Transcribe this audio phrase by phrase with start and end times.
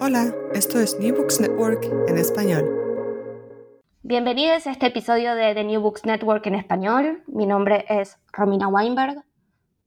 [0.00, 2.64] Hola, esto es New Books Network en español.
[4.02, 7.22] Bienvenidos a este episodio de The New Books Network en español.
[7.28, 9.22] Mi nombre es Romina Weinberg.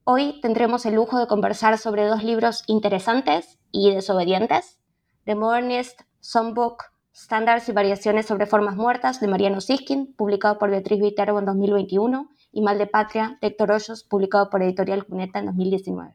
[0.06, 4.80] Hoy tendremos el lujo de conversar sobre dos libros interesantes y desobedientes.
[5.26, 11.02] The Modernist Songbook, Standards y Variaciones sobre Formas Muertas de Mariano Siskin, publicado por Beatriz
[11.02, 15.47] Viterbo en 2021, y Mal de Patria de Héctor Hoyos, publicado por Editorial Cuneta en
[15.47, 16.13] 2019.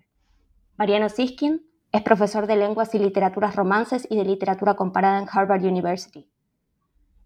[0.79, 5.65] Mariano Siskin es profesor de lenguas y literaturas romances y de literatura comparada en Harvard
[5.65, 6.29] University.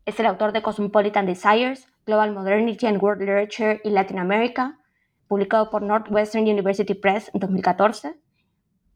[0.05, 4.79] Es el autor de Cosmopolitan Desires, Global Modernity and World Literature in Latin America,
[5.27, 8.15] publicado por Northwestern University Press en 2014,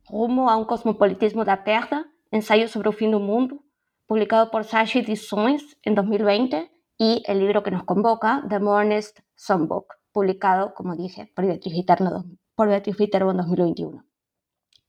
[0.09, 3.65] Rumo a un cosmopolitismo da Terra, ensayo sobre el fin del mundo,
[4.07, 9.95] publicado por Sashi Designs en 2020, y el libro que nos convoca, The Modernist Songbook,
[10.13, 14.05] publicado, como dije, por Beatriz Viterbo en 2021.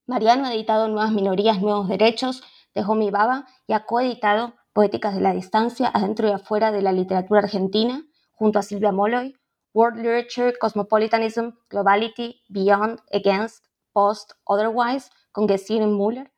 [0.07, 2.41] Mariano ha editado Nuevas Minorías, Nuevos Derechos
[2.73, 6.94] de Homi Baba y ha coeditado Poéticas de la Distancia, adentro y afuera de la
[6.94, 9.36] literatura argentina, junto a Silvia Molloy,
[9.73, 16.31] World Literature, Cosmopolitanism, Globality, Beyond, Against, Post, Otherwise, con Gesine Muller,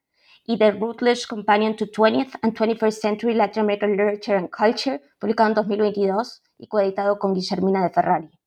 [0.48, 5.50] y The Rutledge Companion to 20th and 21st Century Latin American Literature and Culture, publicado
[5.50, 8.39] en 2022 y coeditado con Guillermina de Ferrari.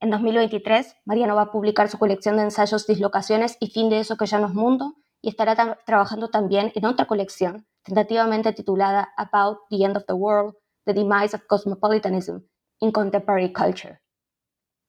[0.00, 4.16] En 2023, Mariano va a publicar su colección de ensayos Dislocaciones y Fin de eso
[4.16, 9.58] que ya no es mundo, y estará trabajando también en otra colección, tentativamente titulada About
[9.70, 10.54] the End of the World,
[10.86, 12.38] The Demise of Cosmopolitanism
[12.80, 14.00] in Contemporary Culture.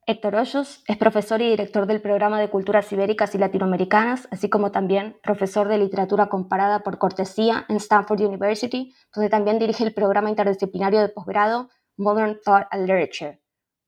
[0.05, 4.71] Héctor Hoyos es profesor y director del programa de Culturas Ibéricas y Latinoamericanas, así como
[4.71, 10.29] también profesor de literatura comparada por cortesía en Stanford University, donde también dirige el programa
[10.29, 13.39] interdisciplinario de posgrado Modern Thought and Literature.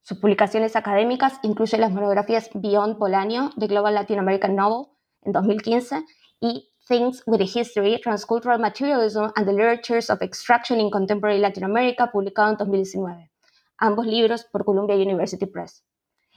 [0.04, 4.88] Sus publicaciones académicas incluyen las monografías Beyond Polanio, de Global Latin American Novel,
[5.22, 6.04] en 2015,
[6.40, 11.64] y Things with a History, Transcultural Materialism and the Literatures of Extraction in Contemporary Latin
[11.64, 13.32] America, publicado en 2019,
[13.78, 15.86] ambos libros por Columbia University Press.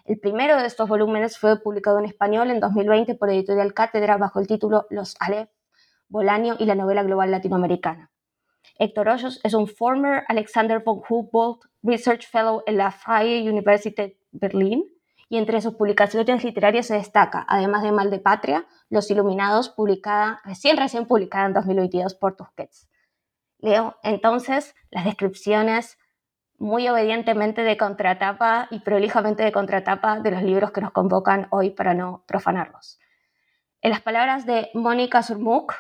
[0.05, 4.39] El primero de estos volúmenes fue publicado en español en 2020 por Editorial Cátedra bajo
[4.39, 5.49] el título Los Aleph,
[6.09, 8.11] Bolanio y la novela global latinoamericana.
[8.79, 14.85] Héctor Hoyos es un former Alexander von Humboldt Research Fellow en la Freie Universität Berlin
[15.29, 20.41] y entre sus publicaciones literarias se destaca, además de Mal de Patria, Los Iluminados, publicada,
[20.45, 22.89] recién recién publicada en 2022 por Tusquets.
[23.59, 25.99] Leo entonces las descripciones
[26.59, 31.71] muy obedientemente de contratapa y prolijamente de contratapa de los libros que nos convocan hoy
[31.71, 32.99] para no profanarlos.
[33.81, 35.75] En las palabras de Mónica Surmuk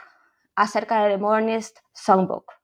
[0.54, 2.63] acerca de The Modernist Songbook.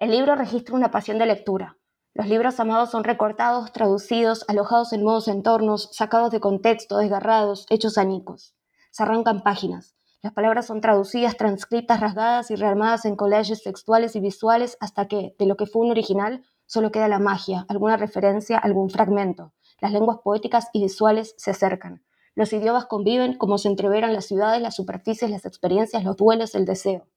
[0.00, 1.76] El libro registra una pasión de lectura.
[2.14, 7.98] Los libros amados son recortados, traducidos, alojados en nuevos entornos, sacados de contexto, desgarrados, hechos
[7.98, 8.54] anicos.
[8.92, 9.96] Se arrancan páginas.
[10.22, 15.34] Las palabras son traducidas, transcritas, rasgadas y rearmadas en collages textuales y visuales hasta que,
[15.36, 19.52] de lo que fue un original, solo queda la magia, alguna referencia, algún fragmento.
[19.80, 22.04] Las lenguas poéticas y visuales se acercan.
[22.36, 26.66] Los idiomas conviven como se entreveran las ciudades, las superficies, las experiencias, los duelos, el
[26.66, 27.08] deseo.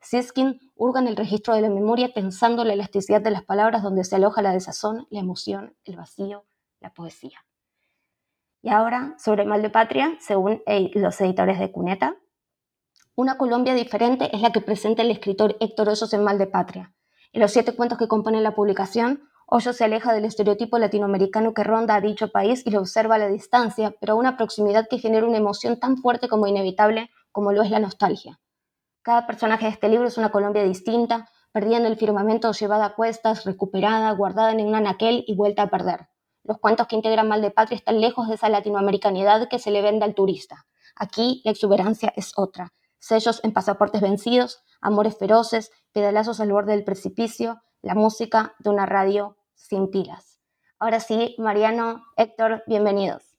[0.00, 4.04] Siskin hurga en el registro de la memoria pensando la elasticidad de las palabras donde
[4.04, 6.44] se aloja la desazón, la emoción, el vacío,
[6.80, 7.44] la poesía.
[8.62, 10.62] Y ahora, sobre Mal de Patria, según
[10.94, 12.16] los editores de Cuneta,
[13.14, 16.92] una Colombia diferente es la que presenta el escritor Héctor Hoyos en Mal de Patria.
[17.32, 21.62] En los siete cuentos que componen la publicación, Hoyos se aleja del estereotipo latinoamericano que
[21.62, 24.98] ronda a dicho país y lo observa a la distancia, pero a una proximidad que
[24.98, 28.40] genera una emoción tan fuerte como inevitable como lo es la nostalgia.
[29.06, 33.44] Cada personaje de este libro es una Colombia distinta, perdiendo el firmamento llevada a cuestas,
[33.44, 36.08] recuperada, guardada en un anaquel y vuelta a perder.
[36.42, 39.80] Los cuentos que integran Mal de Patria están lejos de esa latinoamericanidad que se le
[39.80, 40.66] vende al turista.
[40.96, 42.72] Aquí la exuberancia es otra.
[42.98, 48.86] Sellos en pasaportes vencidos, amores feroces, pedalazos al borde del precipicio, la música de una
[48.86, 50.40] radio sin pilas.
[50.80, 53.35] Ahora sí, Mariano, Héctor, bienvenidos.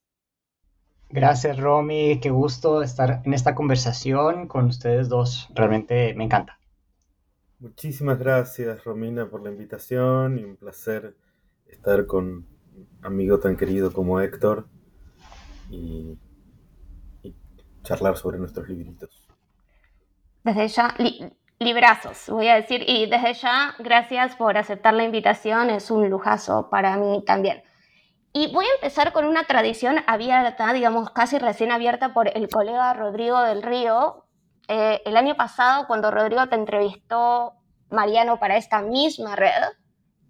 [1.09, 2.19] Gracias, Romy.
[2.19, 5.50] Qué gusto estar en esta conversación con ustedes dos.
[5.53, 6.59] Realmente me encanta.
[7.59, 11.16] Muchísimas gracias, Romina, por la invitación y un placer
[11.66, 14.67] estar con un amigo tan querido como Héctor
[15.72, 16.17] y,
[17.23, 17.35] y
[17.84, 19.28] charlar sobre nuestros libritos
[20.47, 20.96] desde ya,
[21.59, 26.70] librazos, voy a decir, y desde ya, gracias por aceptar la invitación, es un lujazo
[26.70, 27.64] para mí también.
[28.34, 32.94] Y voy a empezar con una tradición abierta, digamos, casi recién abierta por el colega
[32.94, 34.26] Rodrigo del Río.
[34.68, 37.53] Eh, el año pasado, cuando Rodrigo te entrevistó,
[37.90, 39.64] Mariano, para esta misma red,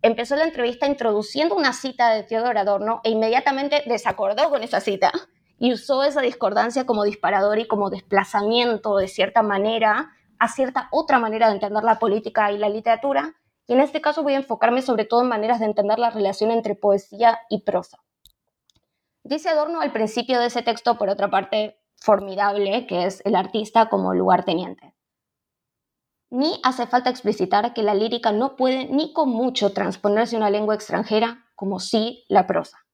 [0.01, 5.11] empezó la entrevista introduciendo una cita de Theodor Adorno e inmediatamente desacordó con esa cita
[5.59, 11.17] y usó esa discordancia como disparador y como desplazamiento de cierta manera a cierta otra
[11.17, 13.35] manera de entender la política y la literatura,
[13.67, 16.51] y en este caso voy a enfocarme sobre todo en maneras de entender la relación
[16.51, 17.99] entre poesía y prosa.
[19.23, 23.89] Dice Adorno al principio de ese texto, por otra parte, formidable, que es el artista
[23.89, 24.95] como lugarteniente.
[26.29, 30.49] Ni hace falta explicitar que la lírica no puede ni con mucho transponerse a una
[30.49, 32.85] lengua extranjera, como sí la prosa.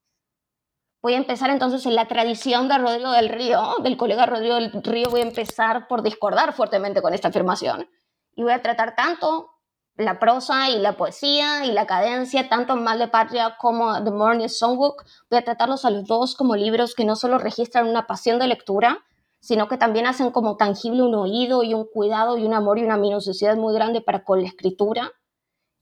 [1.04, 4.72] Voy a empezar entonces en la tradición de Rodrigo del Río, del colega Rodrigo del
[4.72, 7.90] Río, voy a empezar por discordar fuertemente con esta afirmación.
[8.36, 9.53] Y voy a tratar tanto
[9.96, 14.48] la prosa y la poesía y la cadencia, tanto Mal de Patria como The Morning
[14.48, 18.40] Songbook, voy a tratarlos a los dos como libros que no solo registran una pasión
[18.40, 19.06] de lectura,
[19.40, 22.84] sino que también hacen como tangible un oído y un cuidado y un amor y
[22.84, 25.12] una minuciosidad muy grande para con la escritura.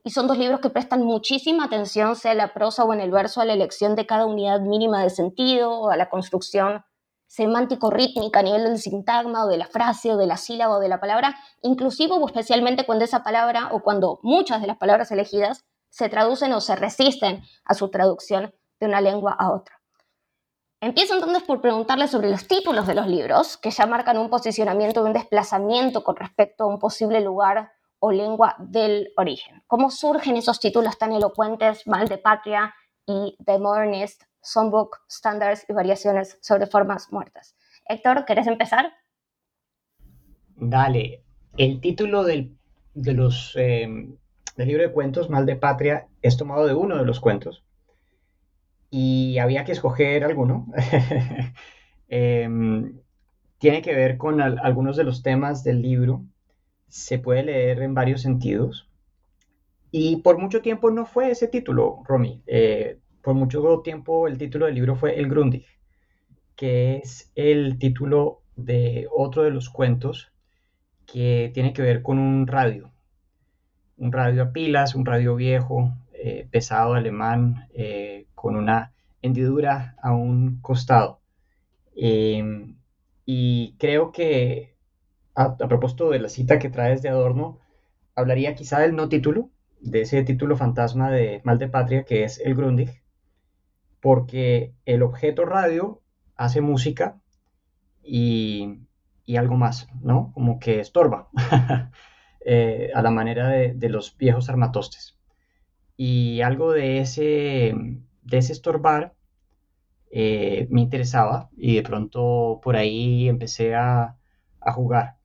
[0.04, 3.12] Y son dos libros que prestan muchísima atención, sea en la prosa o en el
[3.12, 6.84] verso, a la elección de cada unidad mínima de sentido o a la construcción
[7.31, 10.89] semántico-rítmica a nivel del sintagma o de la frase o de la sílaba o de
[10.89, 15.63] la palabra, inclusive o especialmente cuando esa palabra o cuando muchas de las palabras elegidas
[15.89, 19.80] se traducen o se resisten a su traducción de una lengua a otra.
[20.81, 25.01] Empiezo entonces por preguntarle sobre los títulos de los libros, que ya marcan un posicionamiento,
[25.01, 29.63] un desplazamiento con respecto a un posible lugar o lengua del origen.
[29.68, 32.75] ¿Cómo surgen esos títulos tan elocuentes, Mal de Patria
[33.06, 37.56] y The Modernist, Songbook, Standards y variaciones sobre formas muertas?
[37.88, 38.92] Héctor, ¿querés empezar?
[40.56, 41.24] Dale.
[41.58, 42.58] El título del,
[42.96, 44.10] eh,
[44.56, 47.64] del libro de cuentos, Mal de Patria, es tomado de uno de los cuentos
[48.92, 50.68] y había que escoger alguno.
[52.14, 53.00] Em,
[53.58, 56.26] tiene que ver con algunos de los temas del libro.
[56.90, 58.90] Se puede leer en varios sentidos.
[59.92, 62.44] Y por mucho tiempo no fue ese título, Romy.
[62.48, 65.66] Eh, por mucho tiempo el título del libro fue El Grundig,
[66.56, 70.32] que es el título de otro de los cuentos
[71.06, 72.92] que tiene que ver con un radio.
[73.98, 80.14] Un radio a pilas, un radio viejo, eh, pesado alemán, eh, con una hendidura a
[80.14, 81.20] un costado.
[81.96, 82.78] Em,
[83.26, 84.76] y creo que,
[85.36, 87.60] a, propósito de la cita que traes de Adorno,
[88.16, 92.40] hablaría quizá del no título, de ese título fantasma de Mal de Patria, que es
[92.40, 93.00] el Grundig,
[94.01, 96.01] porque el objeto radio
[96.36, 97.21] hace música
[98.03, 98.80] y,
[99.38, 100.31] algo más, ¿no?
[100.33, 101.30] Como que estorba,
[102.45, 105.18] eh, a la manera de, de los viejos armatostes.
[105.95, 107.74] Y algo de ese
[108.24, 109.13] de ese estorbar
[110.12, 114.18] eh, me interesaba y de pronto por ahí empecé a,
[114.75, 115.18] jugar.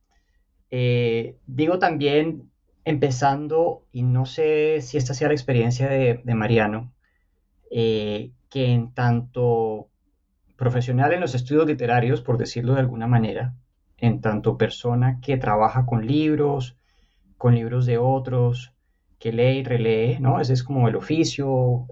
[0.70, 2.50] Eh, digo también,
[2.84, 6.92] empezando, y no sé si esta sea la experiencia de, Mariano,
[8.50, 9.88] que en tanto
[10.56, 13.54] profesional en los estudios literarios, por decirlo de alguna manera,
[13.98, 16.76] en tanto persona que trabaja con libros,
[17.36, 18.72] con libros de otros,
[19.18, 20.40] que lee y relee, ¿no?
[20.40, 21.86] Ese es como el oficio,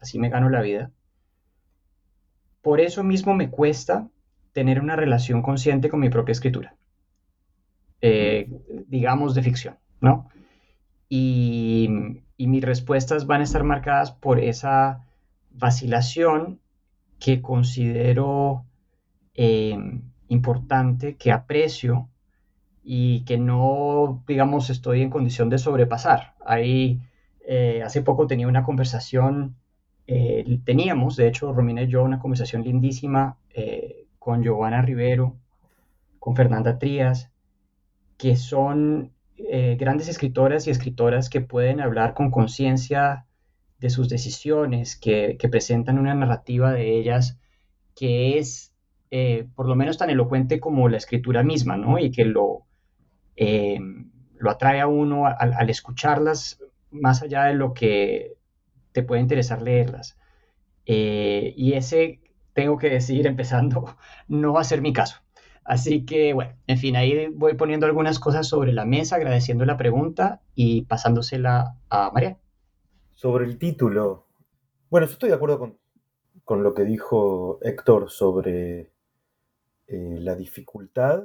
[0.00, 0.92] así me gano la vida.
[2.62, 4.08] Por eso mismo me cuesta
[4.52, 6.76] tener una relación consciente con mi propia escritura,
[8.00, 8.50] eh,
[8.86, 10.28] digamos de ficción, ¿no?
[11.08, 11.88] Y,
[12.38, 15.04] mis respuestas van a estar marcadas por esa
[15.58, 16.60] vacilación
[17.18, 18.64] que considero
[19.34, 19.76] eh,
[20.28, 22.08] importante, que aprecio
[22.82, 26.34] y que no, digamos, estoy en condición de sobrepasar.
[26.44, 27.00] Ahí,
[27.46, 29.56] eh, hace poco tenía una conversación
[30.10, 33.36] eh, teníamos, de hecho, Romina y yo, una conversación lindísima
[34.18, 35.36] con Giovanna Rivero,
[36.18, 37.30] con Fernanda Trías,
[38.16, 43.27] que son grandes escritoras y escritoras que pueden hablar con conciencia
[43.78, 47.38] de sus decisiones, que, presentan una narrativa de ellas
[47.94, 48.74] que es
[49.54, 51.98] por lo menos tan elocuente como la escritura misma, ¿no?
[51.98, 52.66] Y que lo,
[53.36, 58.36] lo atrae a uno al escucharlas más allá de lo que
[58.92, 60.18] te puede interesar leerlas.
[60.86, 62.20] Eh, y ese,
[62.54, 65.16] tengo que decir, empezando, no va a ser mi caso.
[65.64, 69.76] Así que, bueno, en fin, ahí voy poniendo algunas cosas sobre la mesa, agradeciendo la
[69.76, 72.38] pregunta y pasándosela a María.
[73.18, 74.28] Sobre el título.
[74.90, 75.76] Bueno, yo estoy de acuerdo con,
[76.44, 78.92] con lo que dijo Héctor sobre
[79.88, 81.24] eh, la dificultad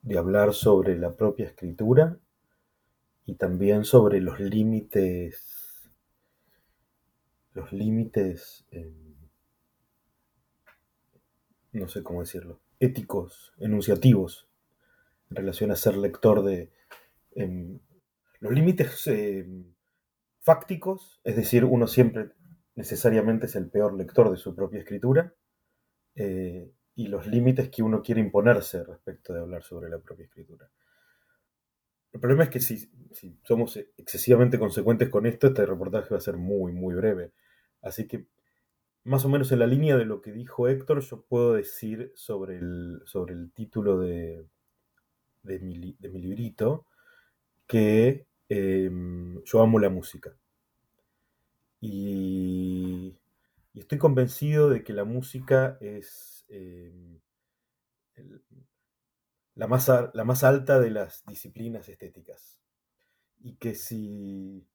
[0.00, 2.18] de hablar sobre la propia escritura
[3.26, 5.92] y también sobre los límites
[7.52, 8.64] los límites,
[11.72, 14.48] no sé cómo decirlo, éticos, enunciativos,
[15.28, 16.72] en relación a ser lector de...
[17.32, 17.80] Em,
[18.40, 19.75] los límites em,
[20.46, 22.30] fácticos, es decir, uno siempre
[22.76, 25.34] necesariamente es el peor lector de su propia escritura,
[26.14, 30.70] eh, y los límites que uno quiere imponerse respecto de hablar sobre la propia escritura.
[32.12, 32.88] el problema es que si,
[33.42, 37.32] somos excesivamente consecuentes con esto, este reportaje va a ser muy, muy breve.
[37.82, 38.26] Así que,
[39.02, 42.58] más o menos en la línea de lo que dijo Héctor, yo puedo decir sobre
[42.58, 44.46] el, sobre el título de,
[45.42, 45.74] de, mi,
[46.20, 46.86] librito
[47.66, 50.36] que em, yo amo la música.
[51.80, 53.16] Y,
[53.74, 57.20] estoy convencido de que la música es em,
[59.54, 62.58] la, más, la más alta de las disciplinas estéticas.
[63.40, 64.66] Y que si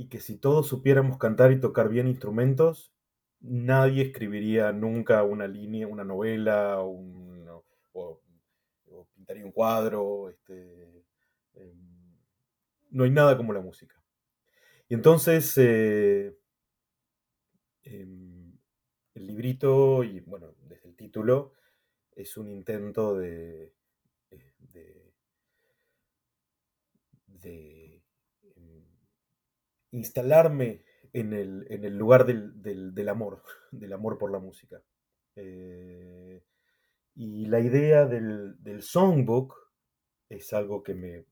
[0.00, 2.90] y que si todos supiéramos cantar y tocar bien instrumentos,
[3.40, 8.22] nadie escribiría nunca una línea, una novela, o,
[9.14, 10.30] pintaría un cuadro.
[10.30, 11.04] Este,
[11.54, 11.89] em,
[12.90, 13.96] no hay nada como la música.
[14.88, 16.36] Y entonces, eh,
[17.82, 18.58] em,
[19.14, 21.54] el librito, y bueno, desde el título,
[22.14, 23.72] es un intento de,
[24.30, 25.12] de,
[27.26, 28.02] de
[29.92, 33.42] instalarme en el, lugar del, amor,
[33.72, 34.82] del amor por la música.
[35.36, 36.42] Eh,
[37.14, 39.54] y la idea del, songbook
[40.28, 41.26] es algo que me,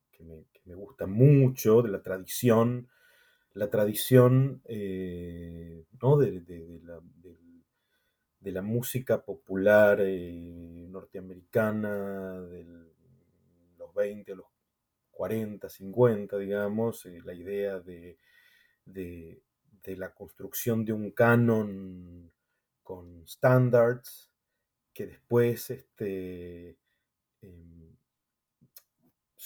[0.75, 2.89] gusta mucho, de la tradición,
[3.55, 6.81] la tradición eh, de,
[8.53, 12.65] la, música popular eh, norteamericana de
[13.77, 14.47] los 20 los
[15.11, 18.17] 40, 50, digamos, la idea de
[18.93, 22.31] de, la construcción de un canon
[22.83, 24.31] con standards
[24.93, 26.77] que después este,
[27.41, 27.88] em,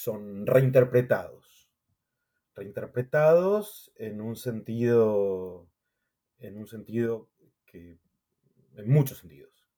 [0.03, 1.71] son reinterpretados.
[2.55, 5.69] Reinterpretados en un sentido,
[6.39, 7.29] en un sentido
[7.65, 7.97] que,
[8.75, 9.69] en muchos sentidos.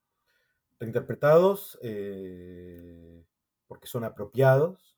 [0.79, 3.23] Reinterpretados eh,
[3.67, 4.97] porque son apropiados,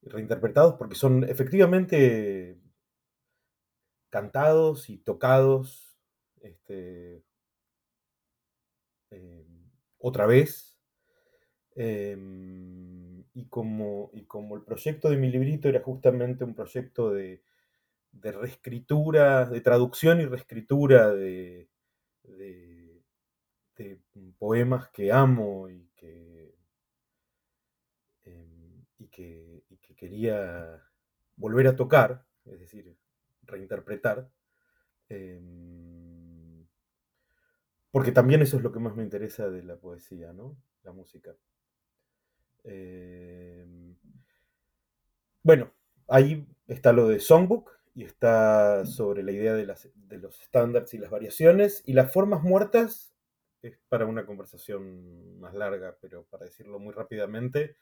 [0.00, 2.58] reinterpretados porque son efectivamente
[4.08, 6.00] cantados y tocados
[6.40, 7.22] este,
[9.10, 10.80] em, otra vez.
[11.74, 13.05] Em,
[13.36, 17.42] y, como, y como el proyecto de mi librito era justamente un proyecto de,
[18.12, 21.68] reescritura, de traducción y reescritura de,
[24.38, 26.54] poemas que amo y que,
[28.24, 30.82] em, y que, y que quería
[31.36, 32.96] volver a tocar, es decir,
[33.42, 34.30] reinterpretar.
[35.10, 36.66] Em,
[37.90, 40.56] porque también eso es lo que más me interesa de la poesía, ¿no?
[40.84, 41.36] La música.
[42.66, 43.96] Em,
[45.42, 45.72] bueno,
[46.08, 51.10] ahí está lo de Songbook y está sobre la idea de, los estándares y las
[51.10, 51.82] variaciones.
[51.86, 53.14] Y las formas muertas
[53.62, 57.76] es para una conversación más larga, pero para decirlo muy rápidamente,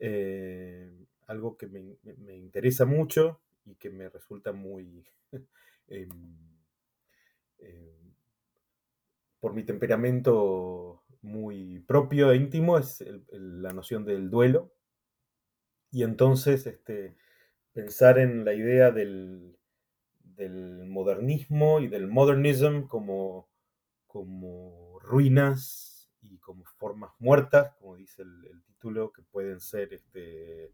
[0.00, 0.90] eh,
[1.26, 5.04] algo que me interesa mucho y que me resulta muy,
[5.88, 6.08] em,
[7.58, 8.14] em,
[9.40, 14.72] por mi temperamento muy propio e íntimo, es la noción del duelo.
[15.90, 17.16] Y entonces este,
[17.72, 19.58] pensar en la idea del,
[20.22, 23.48] del modernismo y del modernism como,
[24.06, 30.72] como ruinas y como formas muertas, como dice el, título, que pueden ser este,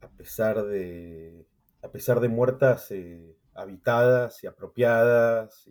[0.00, 1.46] a pesar de
[1.82, 5.66] a pesar de muertas, eh, habitadas y apropiadas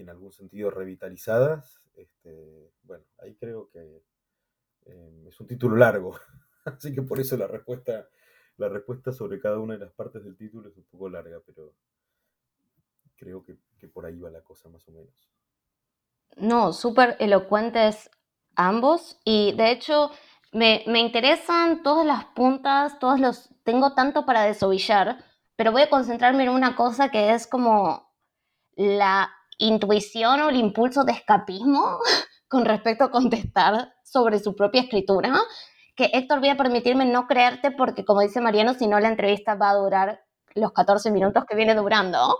[0.00, 4.02] en algún sentido revitalizadas, este, bueno, ahí creo que
[4.86, 6.18] eh, es un título largo,
[6.64, 8.08] así que por eso la respuesta,
[8.56, 11.74] la respuesta sobre cada una de las partes del título es un poco larga, pero
[13.16, 13.56] creo que,
[13.88, 15.28] por ahí va la cosa más o menos.
[16.36, 18.10] No, súper elocuentes
[18.54, 20.10] ambos y de hecho
[20.52, 23.50] me, me, interesan todas las puntas, todos los...
[23.64, 25.24] Tengo tanto para desovillar,
[25.56, 28.08] pero voy a concentrarme en una cosa que es como
[28.76, 31.98] la intuición o el impulso de escapismo
[32.48, 35.34] con respecto a contestar sobre su propia escritura.
[35.94, 39.56] Que Héctor, voy a permitirme no creerte porque, como dice Mariano, si no la entrevista
[39.56, 40.20] va a durar
[40.54, 42.38] los 14 minutos que viene durando.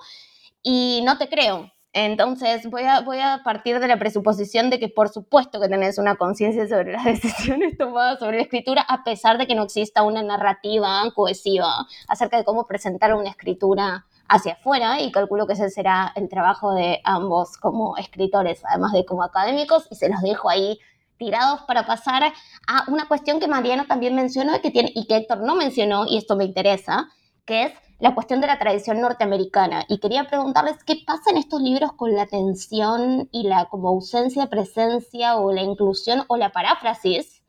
[0.62, 4.88] Y no te creo, entonces, voy a, voy a partir de la presuposición de que
[4.88, 9.38] por supuesto que tenés una conciencia sobre las decisiones tomadas sobre la escritura, a pesar
[9.38, 15.00] de que no exista una narrativa cohesiva acerca de cómo presentar una escritura hacia afuera,
[15.00, 19.88] y calculo que ese será el trabajo de ambos como escritores, además de como académicos,
[19.90, 20.78] y se los dejo ahí
[21.16, 25.16] tirados para pasar a una cuestión que Mariano también mencionó y que, tiene, y que
[25.16, 27.08] Héctor no mencionó, y esto me interesa,
[27.44, 31.60] que es la cuestión de la tradición norteamericana y quería preguntarles qué pasa en estos
[31.60, 37.42] libros con la tensión y la como ausencia, presencia o la inclusión o la paráfrasis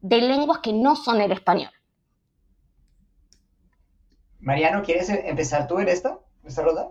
[0.00, 1.70] de lenguas que no son el español.
[4.40, 6.88] Mariano, ¿quieres empezar tú en esta, esta ronda?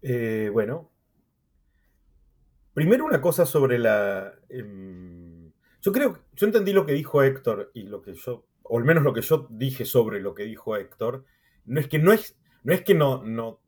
[0.00, 0.90] Eh, bueno,
[2.74, 4.32] primero una cosa sobre la...
[4.48, 8.84] Em, yo creo, yo entendí lo que dijo Héctor y lo que yo, o al
[8.84, 11.24] menos lo que yo dije sobre lo que dijo Héctor,
[11.64, 13.60] no es que no es, no es que no, no,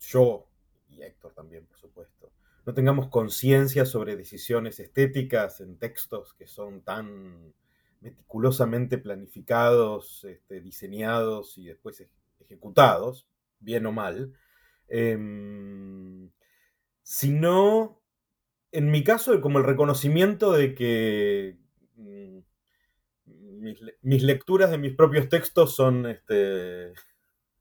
[0.00, 0.48] yo
[0.88, 2.32] y Héctor también, por supuesto,
[2.64, 7.54] no tengamos conciencia sobre decisiones estéticas en textos que son tan
[8.00, 12.04] meticulosamente planificados, este, diseñados y después
[12.40, 13.26] ejecutados,
[13.60, 14.32] bien o mal,
[14.88, 16.30] em,
[17.02, 18.00] sino,
[18.72, 21.58] en mi caso, como el reconocimiento de que
[21.96, 22.38] mm,
[24.02, 26.92] mis, lecturas de mis propios textos son, este,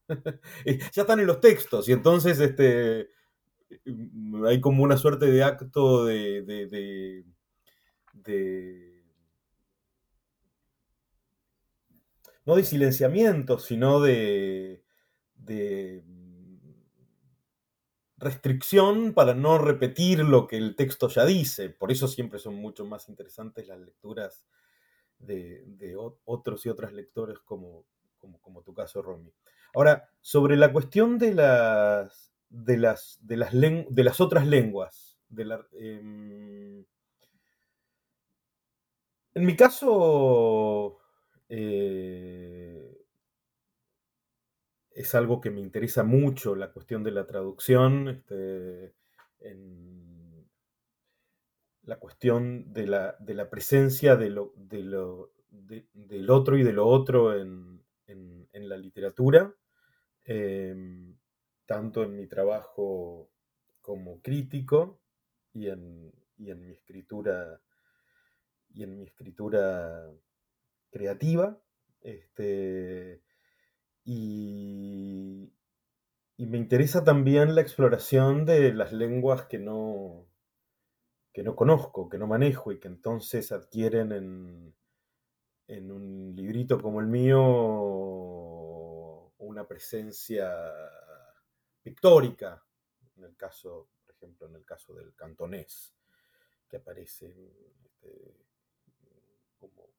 [0.93, 3.09] ya están en los textos y entonces, este,
[4.45, 7.25] hay como una suerte de acto de, de,
[12.47, 14.81] no de silenciamiento, sino de,
[15.35, 16.03] de
[18.17, 21.69] restricción para no repetir lo que el texto ya dice.
[21.69, 24.45] Por eso siempre son mucho más interesantes las lecturas
[25.19, 27.85] de, otros y otras lectores como,
[28.65, 29.31] tu caso, Romy.
[29.75, 35.19] Ahora, sobre la cuestión de las de las, de las, otras lenguas.
[35.73, 36.85] Em,
[39.33, 40.97] en mi caso,
[41.49, 42.97] eh,
[44.91, 48.93] es algo que me interesa mucho, la cuestión de la traducción, este,
[51.83, 56.73] la cuestión de la, de la presencia de lo, de lo, del otro y de
[56.73, 59.53] lo otro en, en, la literatura.
[60.25, 61.15] Em,
[61.67, 63.29] tanto en mi trabajo
[63.81, 64.99] como crítico
[65.53, 67.61] y en, mi escritura
[68.73, 70.11] y en mi escritura
[70.97, 71.59] creativa.
[72.01, 73.21] Este,
[74.03, 75.53] y,
[76.37, 80.27] me interesa también la exploración de las lenguas que no,
[81.33, 84.75] que no conozco, que no manejo y que entonces adquieren en,
[85.67, 87.37] en un librito como el mío
[89.39, 90.53] una presencia
[91.81, 92.63] pictórica,
[93.17, 95.93] en el caso, por ejemplo, en el caso del cantonés,
[96.69, 97.27] que aparece
[97.83, 98.35] este,
[99.59, 99.89] como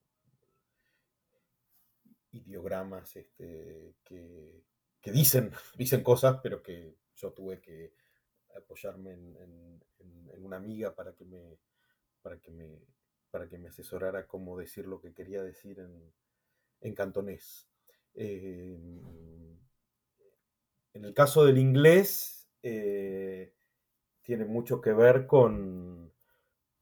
[2.33, 4.63] ideogramas este, que,
[5.05, 7.95] dicen, dicen cosas, pero que yo tuve que
[8.57, 9.81] apoyarme en,
[10.39, 11.59] una amiga para que me
[12.23, 12.79] para que me
[13.31, 15.81] para que me asesorara cómo decir lo que quería decir
[16.81, 17.69] en, cantonés.
[18.15, 18.79] Eh,
[20.95, 23.55] en el caso del inglés, eh,
[24.23, 26.13] tiene mucho que ver con,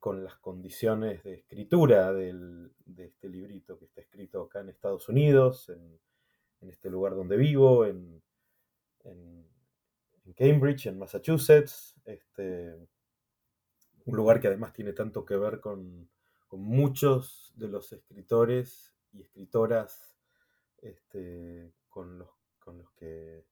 [0.07, 5.69] con las condiciones de escritura de este librito que está escrito acá en Estados Unidos,
[5.69, 8.23] en, este lugar donde vivo, en,
[10.37, 12.77] Cambridge, en Massachusetts, este,
[14.05, 16.09] un lugar que además tiene tanto que ver con,
[16.53, 20.16] muchos de los escritores y escritoras
[20.83, 23.45] este, con, los, con los que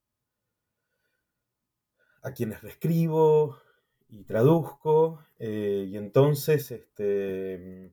[2.22, 3.58] a quienes reescribo
[4.08, 7.92] y traduzco, eh, y entonces este,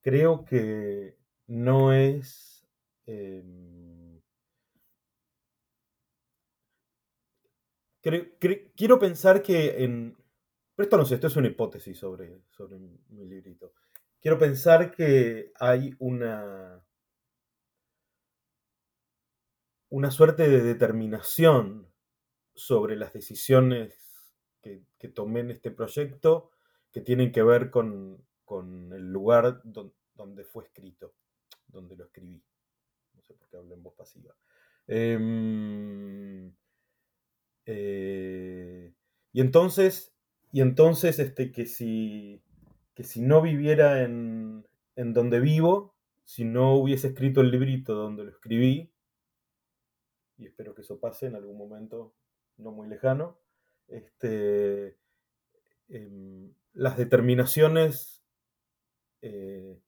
[0.00, 2.66] creo que no es...
[3.06, 4.20] Em,
[8.00, 10.16] quiero pensar que en...
[10.76, 13.72] Esto no sé, esto es una hipótesis sobre, sobre mi librito.
[14.20, 16.84] Quiero pensar que hay una,
[19.90, 21.92] una suerte de determinación
[22.54, 24.01] sobre las decisiones
[24.62, 26.50] que, tomé en este proyecto
[26.92, 28.24] que tienen que ver con,
[28.92, 31.14] el lugar donde fue escrito,
[31.66, 32.42] donde lo escribí.
[33.14, 34.34] No sé por qué hablo en voz pasiva.
[34.86, 36.52] Em,
[37.66, 38.92] eh,
[39.32, 40.14] y entonces,
[40.52, 42.42] y entonces este, que, si,
[42.94, 45.94] que si no viviera en, en donde vivo,
[46.24, 48.92] si no hubiese escrito el librito donde lo escribí,
[50.38, 52.14] y espero que eso pase en algún momento
[52.58, 53.38] no muy lejano,
[53.88, 54.96] este,
[55.88, 58.24] em, las determinaciones
[59.20, 59.78] eh,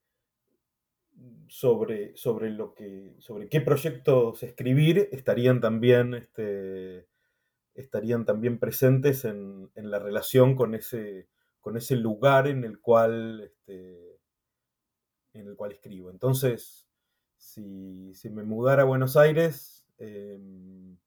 [1.47, 7.07] sobre, sobre, lo que, sobre qué proyectos escribir estarían también, este,
[7.73, 11.27] estarían también presentes en, la relación con ese,
[11.61, 14.19] con ese lugar en el cual, este,
[15.33, 16.09] en el cual escribo.
[16.09, 16.87] Entonces,
[17.37, 20.97] si, me mudara a Buenos Aires, em,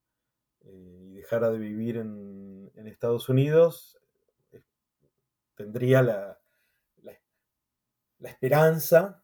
[0.68, 2.46] eh, y dejara de vivir en,
[2.86, 3.98] Estados Unidos,
[4.52, 4.62] eh,
[5.54, 6.40] tendría la,
[7.02, 9.22] la, esperanza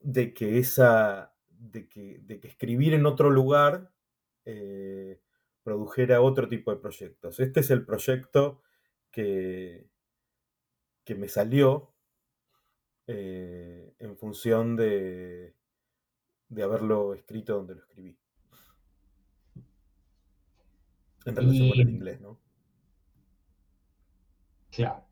[0.00, 3.92] de que esa, de que, de que escribir en otro lugar
[4.44, 5.20] eh,
[5.62, 7.40] produjera otro tipo de proyectos.
[7.40, 8.62] Este es el proyecto
[9.10, 9.88] que,
[11.04, 11.94] que me salió
[13.06, 15.54] en función de,
[16.48, 18.18] de haberlo escrito donde lo escribí.
[21.24, 22.38] En relación con el inglés, ¿no?
[24.70, 25.04] Claro.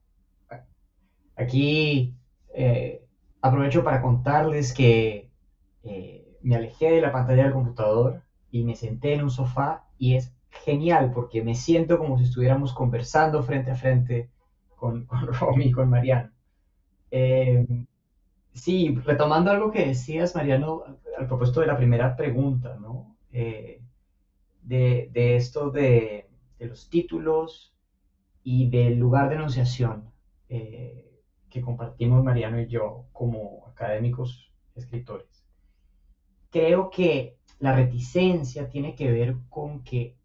[1.37, 2.15] Aquí
[2.55, 3.05] eh,
[3.41, 5.31] aprovecho para contarles que
[5.85, 10.15] eh, me alejé de la pantalla del computador y me senté en un sofá y
[10.17, 14.31] es genial porque me siento como si estuviéramos conversando frente a frente
[14.77, 16.31] con, con Romy y con Mariano.
[17.11, 17.67] Eh,
[18.53, 20.85] sí, retomando algo que decías, Mariano,
[21.19, 23.17] al propósito de la primera pregunta, ¿no?
[23.33, 23.81] Eh,
[24.63, 27.75] de, esto de, los títulos
[28.45, 30.11] y del lugar de enunciación
[30.49, 31.21] eh,
[31.51, 35.45] que compartimos Mariano y yo como académicos escritores.
[36.51, 40.17] Creo que la reticencia tiene que ver con que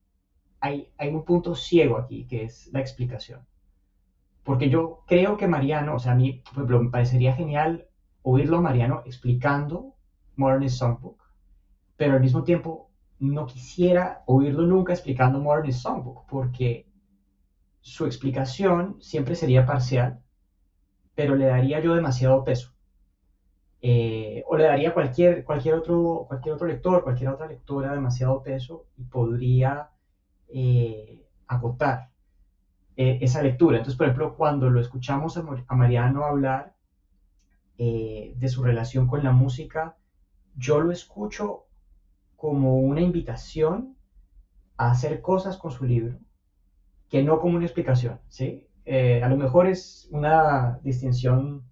[0.59, 3.45] hay, hay un punto ciego aquí, que es la explicación.
[4.43, 7.87] Porque yo creo que Mariano, o sea, a mí me parecería genial
[8.21, 9.95] oírlo a Mariano explicando
[10.35, 11.21] Modernist Songbook,
[11.97, 12.86] pero al mismo tiempo
[13.19, 16.87] no quisiera oírlo nunca explicando Modernist Songbook, porque
[17.81, 20.19] su explicación siempre sería parcial,
[21.15, 22.73] pero le daría yo demasiado peso.
[23.81, 28.87] Eh, o le daría cualquier, cualquier, otro, cualquier otro lector, cualquier otra lectora demasiado peso
[28.97, 29.89] y podría
[30.49, 32.09] eh, agotar
[32.95, 33.77] eh, esa lectura.
[33.77, 36.75] Entonces, por ejemplo, cuando lo escuchamos a, Mariano hablar
[37.77, 39.97] de su relación con la música,
[40.55, 41.66] yo lo escucho
[42.37, 43.97] como una invitación
[44.77, 46.19] a hacer cosas con su libro,
[47.09, 48.65] que no como una explicación, ¿sí?
[48.85, 51.63] Eh, a lo mejor es una distinción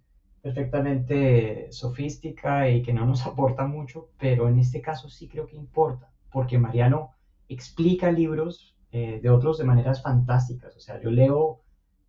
[0.41, 5.55] perfectamente sofística y que no nos aporta mucho, pero en este caso sí creo que
[5.55, 7.11] importa, porque Mariano
[7.47, 10.75] explica libros eh, de otros de maneras fantásticas.
[10.75, 11.61] O sea, yo leo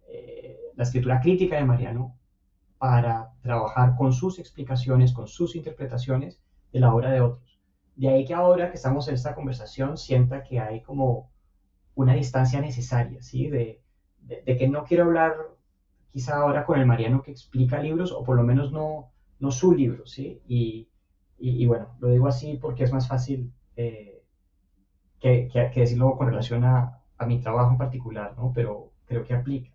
[0.08, 2.16] eh, la escritura crítica de Mariano
[2.78, 6.40] para trabajar con sus explicaciones, con sus interpretaciones
[6.72, 7.55] de la obra de otros.
[7.96, 11.30] De ahí que ahora que estamos en esta conversación sienta que hay como
[11.94, 13.48] una distancia necesaria, ¿sí?
[13.48, 13.80] De,
[14.44, 15.34] que no quiero hablar
[16.12, 19.74] quizá ahora con el Mariano que explica libros, o por lo menos no, no su
[19.74, 20.42] libro, ¿sí?
[20.46, 24.22] Y, bueno, lo digo así porque es más fácil eh,
[25.18, 28.52] que, que, decirlo con relación a, a, mi trabajo en particular, ¿no?
[28.54, 29.70] Pero creo que aplica.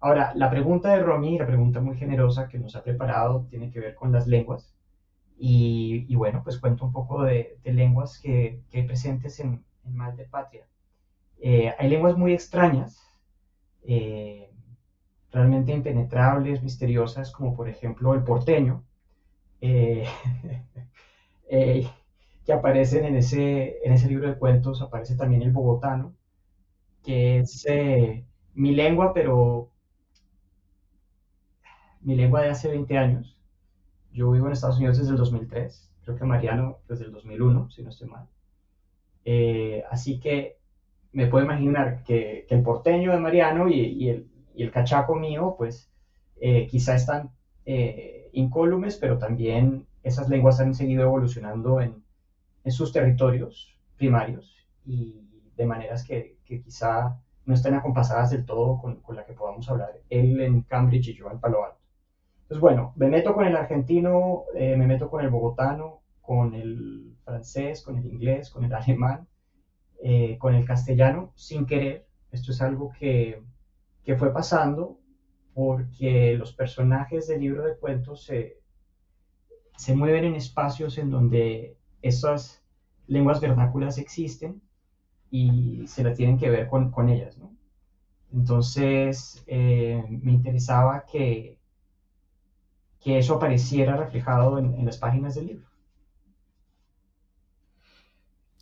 [0.00, 3.80] Ahora, la pregunta de Romy, la pregunta muy generosa que nos ha preparado, tiene que
[3.80, 4.75] ver con las lenguas.
[5.38, 9.64] Y, y bueno, pues cuento un poco de, de lenguas que, que, hay presentes en,
[9.84, 10.66] en Mal de Patria.
[11.40, 13.02] Eh, hay lenguas muy extrañas,
[13.84, 14.50] eh,
[15.32, 18.84] realmente impenetrables, misteriosas, como por ejemplo el porteño.
[21.48, 21.88] Eh,
[22.44, 26.14] que aparecen en ese, en ese libro de cuentos, aparece también el bogotano,
[27.04, 29.70] que es eh, mi lengua, pero
[32.00, 33.35] mi lengua de hace 20 años.
[34.16, 37.82] Yo vivo en Estados Unidos desde el 2003, creo que Mariano desde el 2001, si
[37.82, 38.26] no estoy mal.
[39.26, 40.56] Eh, así que
[41.12, 45.90] me puedo imaginar que, el porteño de Mariano y, el, cachaco mío, pues
[46.40, 47.30] eh, quizá están
[48.32, 52.02] incólumes, pero también esas lenguas han seguido evolucionando en,
[52.64, 55.20] en sus territorios primarios y
[55.56, 59.68] de maneras que, que quizá no estén acompasadas del todo con, con, la que podamos
[59.68, 61.75] hablar él en Cambridge y yo en Palo Alto.
[62.46, 67.16] Entonces, bueno, me meto con el argentino, eh, me meto con el bogotano, con el
[67.24, 69.26] francés, con el inglés, con el alemán,
[70.00, 72.06] eh, con el castellano, sin querer.
[72.30, 73.42] Esto es algo que,
[74.04, 75.00] que fue pasando
[75.54, 78.60] porque los personajes del libro de cuentos se,
[79.76, 82.62] se mueven en espacios en donde esas
[83.08, 84.62] lenguas vernáculas existen
[85.30, 87.56] y se la tienen que ver con, con ellas, ¿no?
[88.32, 91.58] Entonces, eh, me interesaba que,
[93.00, 95.66] que eso apareciera reflejado en las páginas del libro.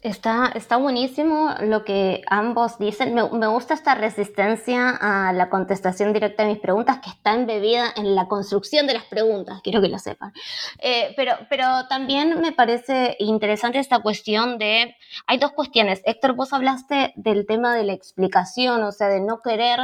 [0.04, 3.14] Está, está buenísimo lo que ambos dicen.
[3.14, 7.86] Me, me, gusta esta resistencia a la contestación directa de mis preguntas que está embebida
[7.96, 10.34] en la construcción de las preguntas, quiero que lo sepan.
[10.78, 14.94] Eh, pero, pero también me parece interesante esta cuestión de...
[15.26, 16.02] Hay dos cuestiones.
[16.04, 19.80] Héctor, vos hablaste del tema de la explicación, o sea, de no querer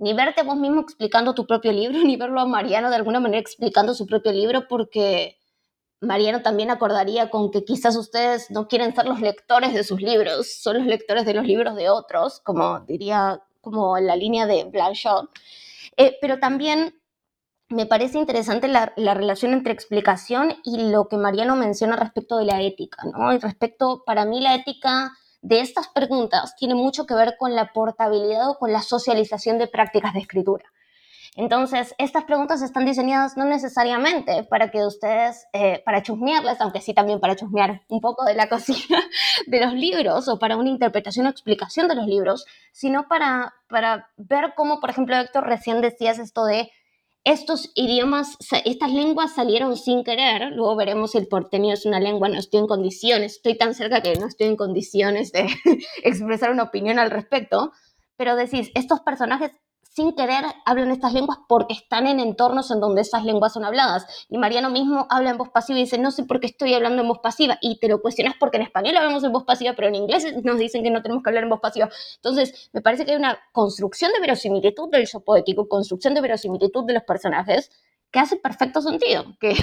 [0.00, 3.40] ni verte vos mismo explicando tu propio libro, ni verlo a Mariano de alguna manera
[3.40, 5.38] explicando su propio libro, porque
[6.00, 10.60] Mariano también acordaría con que quizás ustedes no quieren ser los lectores de sus libros,
[10.60, 14.64] son los lectores de los libros de otros, como diría, como en la línea de
[14.64, 15.30] Blanchot.
[15.98, 16.94] Eh, pero también
[17.68, 22.62] me parece interesante la, relación entre explicación y lo que Mariano menciona respecto de la
[22.62, 23.32] ética, ¿no?
[23.32, 27.72] Y respecto, para mí la ética de estas preguntas tiene mucho que ver con la
[27.72, 30.64] portabilidad o con la socialización de prácticas de escritura.
[31.36, 36.92] Entonces, estas preguntas están diseñadas no necesariamente para que ustedes, eh, para chusmearles, aunque sí
[36.92, 38.98] también para chusmear un poco de la cocina
[39.46, 44.08] de los libros o para una interpretación o explicación de los libros, sino para, para
[44.16, 46.70] ver cómo, por ejemplo, Héctor, recién decías esto de
[47.24, 52.28] estos idiomas, estas lenguas salieron sin querer, luego veremos si el porteño es una lengua,
[52.28, 55.46] no estoy en condiciones, estoy tan cerca que no estoy en condiciones de
[56.02, 57.72] expresar una opinión al respecto,
[58.16, 59.52] pero decís, estos personajes
[59.90, 64.26] sin querer hablan estas lenguas porque están en entornos en donde esas lenguas son habladas.
[64.28, 67.02] Y Mariano mismo habla en voz pasiva y dice, no sé por qué estoy hablando
[67.02, 67.58] en voz pasiva.
[67.60, 70.58] Y te lo cuestionas porque en español hablamos en voz pasiva, pero en inglés nos
[70.58, 71.90] dicen que no tenemos que hablar en voz pasiva.
[72.16, 76.84] Entonces, me parece que hay una construcción de verosimilitud del show poético, construcción de verosimilitud
[76.84, 77.70] de los personajes,
[78.12, 79.54] que hace perfecto sentido, que,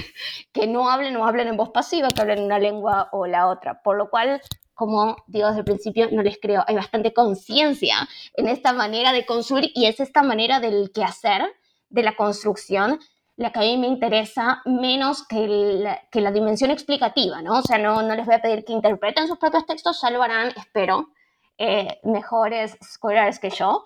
[0.52, 3.82] que no hablen o hablen en voz pasiva, que hablen una lengua o la otra.
[3.82, 4.42] Por lo cual,
[4.78, 6.63] como digo desde el principio, no les creo.
[6.68, 11.52] Hay bastante conciencia en esta manera de construir y es esta manera del quehacer,
[11.90, 13.00] de la construcción,
[13.38, 17.60] la que a mí me interesa menos que, la, que la dimensión explicativa, ¿no?
[17.60, 20.22] O sea, no, no les voy a pedir que interpreten sus propios textos, ya lo
[20.22, 21.10] harán, espero,
[21.58, 23.84] eh, mejores scholars que yo,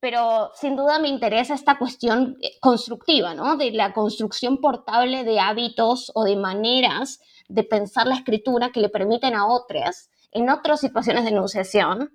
[0.00, 3.56] pero sin duda me interesa esta cuestión eh, constructiva, ¿no?
[3.56, 8.88] De la construcción portable de hábitos o de maneras de pensar la escritura que le
[8.88, 12.12] permiten a otras en otras situaciones de enunciación,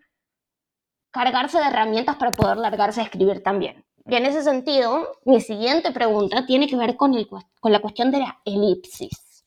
[1.11, 3.85] cargarse de herramientas para poder largarse a escribir también.
[4.05, 8.11] Y en ese sentido, mi siguiente pregunta tiene que ver con, el, con la cuestión
[8.11, 9.45] de la elipsis,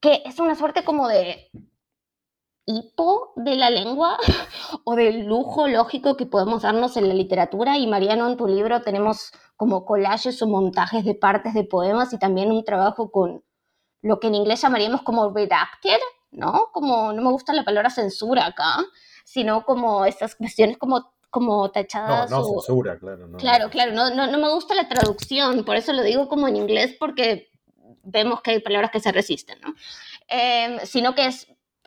[0.00, 1.50] que es una suerte como de
[2.64, 4.18] hipo de la lengua
[4.84, 7.78] o del lujo lógico que podemos darnos en la literatura.
[7.78, 12.18] Y Mariano, en tu libro tenemos como collages o montajes de partes de poemas y
[12.18, 13.42] también un trabajo con
[14.02, 15.98] lo que en inglés llamaríamos como redacted,
[16.30, 16.68] ¿no?
[16.72, 18.84] Como, no me gusta la palabra censura acá,
[19.24, 22.30] sino como estas cuestiones como como tachadas.
[22.30, 23.30] No, no censura, claro.
[23.36, 26.56] claro, claro, no, no, no, me gusta la traducción, por eso lo digo como en
[26.56, 27.50] inglés, porque
[28.02, 29.74] vemos que hay palabras que se resisten, ¿no?
[30.26, 31.46] Em, sino que es,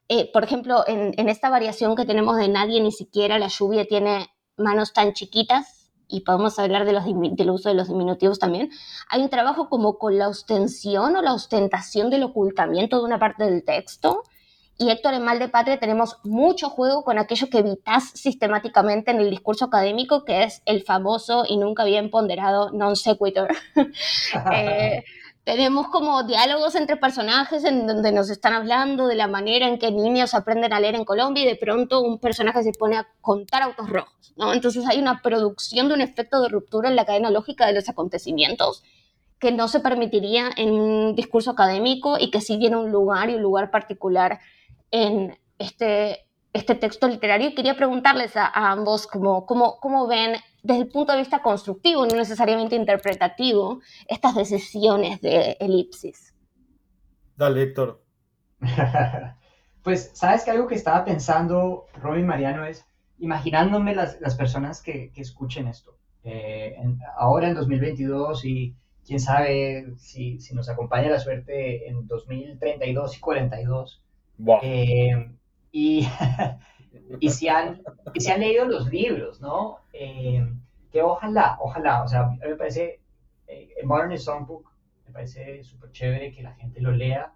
[0.10, 3.86] eh, por ejemplo, en, en, esta variación que tenemos de nadie, ni siquiera la lluvia
[3.86, 8.70] tiene manos tan chiquitas, y podemos hablar de los, del uso de los diminutivos también,
[9.10, 13.46] hay un trabajo como con la ostensión o la ostentación del ocultamiento de una parte
[13.46, 14.24] del texto.
[14.82, 19.20] Y Héctor, en Mal de Patria tenemos mucho juego con aquello que evitas sistemáticamente en
[19.20, 23.54] el discurso académico, que es el famoso y nunca bien ponderado non sequitur.
[24.52, 25.06] eh,
[25.46, 29.92] tenemos como diálogos entre personajes en donde nos están hablando de la manera en que
[29.92, 33.62] niños aprenden a leer en Colombia y de pronto un personaje se pone a contar
[33.62, 34.52] autos rojos, ¿no?
[34.52, 37.88] Entonces hay una producción de un efecto de ruptura en la cadena lógica de los
[37.88, 38.82] acontecimientos
[39.38, 43.36] que no se permitiría en un discurso académico y que sí tiene un lugar y
[43.36, 44.40] un lugar particular
[44.92, 47.50] en este, este texto literario.
[47.50, 52.06] Y quería preguntarles a, ambos cómo, cómo, cómo ven desde el punto de vista constructivo,
[52.06, 56.36] no necesariamente interpretativo, estas decisiones de elipsis.
[57.36, 58.04] Dale, Héctor.
[59.84, 62.86] pues, sabes que algo que estaba pensando Robin Mariano es
[63.18, 65.96] imaginándome las, las personas que, que, escuchen esto.
[66.24, 66.76] Eh,
[67.18, 68.76] ahora en 2022 y
[69.06, 74.02] quién sabe si, si, nos acompaña la suerte en 2032 y 42.
[74.64, 75.30] Eh,
[75.72, 76.08] y
[77.20, 79.80] y si han, han leído los libros, ¿no?
[79.94, 80.46] Eh,
[80.92, 83.02] que ojalá, ojalá, o sea, a mí me parece,
[83.48, 84.72] eh, Modern Songbook,
[85.06, 87.34] me parece súper chévere que la gente lo lea,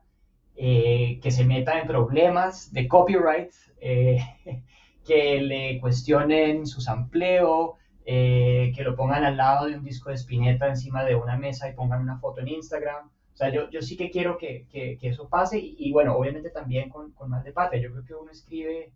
[0.56, 3.52] eh, que se meta en problemas de copyright,
[5.06, 10.68] que le cuestionen su sampleo, que lo pongan al lado de un disco de Spinetta
[10.68, 13.12] encima de una mesa y pongan una foto en Instagram.
[13.36, 16.50] O sea, yo, yo sí que quiero que, que, que eso pase y, bueno, obviamente
[16.50, 17.82] también con, con más de patria.
[17.82, 18.94] Yo creo que uno escribe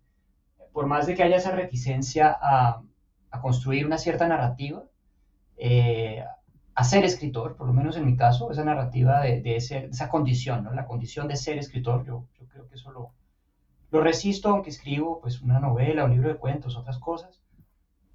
[0.72, 2.82] por más de que haya esa reticencia a,
[3.42, 4.86] construir una cierta narrativa,
[5.58, 6.24] eh,
[6.74, 10.74] a ser escritor, por lo menos en mi caso, esa narrativa de, esa condición, ¿no?
[10.74, 13.12] la condición de ser escritor, yo, creo que eso lo,
[13.92, 17.42] lo, resisto, aunque escribo pues, una novela, un libro de cuentos, otras cosas,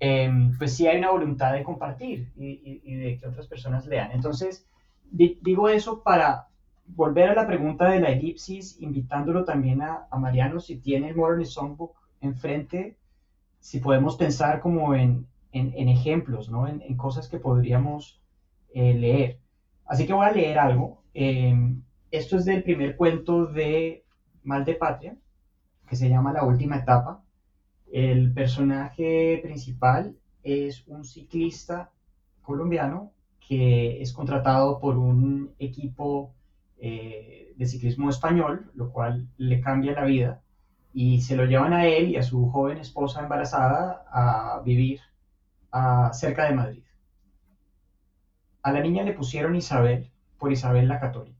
[0.00, 4.10] em, pues sí hay una voluntad de compartir y, de que otras personas lean.
[4.12, 4.66] Entonces,
[5.14, 6.48] digo eso para
[6.86, 11.46] volver a la pregunta de la elipsis, invitándolo también a, Mariano si tiene el Modern
[11.46, 12.96] Songbook enfrente
[13.60, 16.68] si podemos pensar como en, ejemplos, ¿no?
[16.68, 18.20] En, cosas que podríamos
[18.74, 19.38] eh, leer.
[19.86, 21.02] Así que voy a leer algo.
[21.14, 24.04] Em, esto es del primer cuento de
[24.42, 25.16] Mal de Patria,
[25.88, 27.22] que se llama La Última Etapa.
[27.90, 31.90] El personaje principal es un ciclista
[32.42, 33.13] colombiano
[33.48, 36.34] que es contratado por un equipo
[36.78, 40.40] eh, de ciclismo español, lo cual le cambia la vida,
[40.92, 45.00] y se lo llevan a él y a su joven esposa embarazada a vivir
[46.12, 46.84] cerca de Madrid.
[48.62, 51.38] A la niña le pusieron Isabel por Isabel la Católica.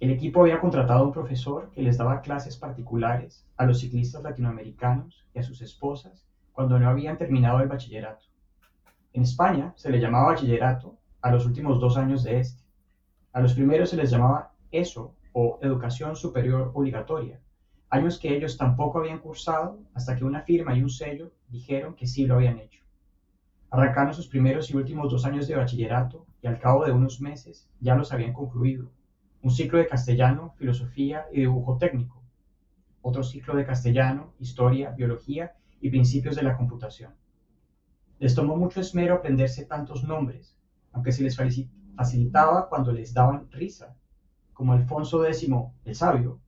[0.00, 5.26] El equipo había contratado un profesor que les daba clases particulares a los ciclistas latinoamericanos
[5.34, 8.24] y a sus esposas cuando no habían terminado el bachillerato.
[9.12, 12.62] En España se le llamaba bachillerato a los últimos dos años de este.
[13.32, 17.40] A los primeros se les llamaba ESO o Educación Superior Obligatoria,
[17.88, 22.06] años que ellos tampoco habían cursado hasta que una firma y un sello dijeron que
[22.06, 22.84] sí lo habían hecho.
[23.70, 27.70] Arrancaron sus primeros y últimos dos años de bachillerato y al cabo de unos meses
[27.80, 28.90] ya los habían concluido
[29.40, 32.22] un ciclo de castellano, filosofía y dibujo técnico,
[33.00, 37.14] otro ciclo de castellano, historia, biología y principios de la computación.
[38.18, 40.58] Les tomó mucho esmero aprenderse tantos nombres,
[40.94, 43.94] aunque se les facilitaba cuando les daban risa,
[44.52, 45.48] como Alfonso X
[45.84, 46.40] el Sabio,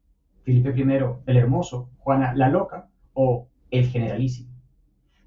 [0.43, 0.83] Felipe I
[1.27, 4.55] el Hermoso, Juana la Loca o el Generalísimo.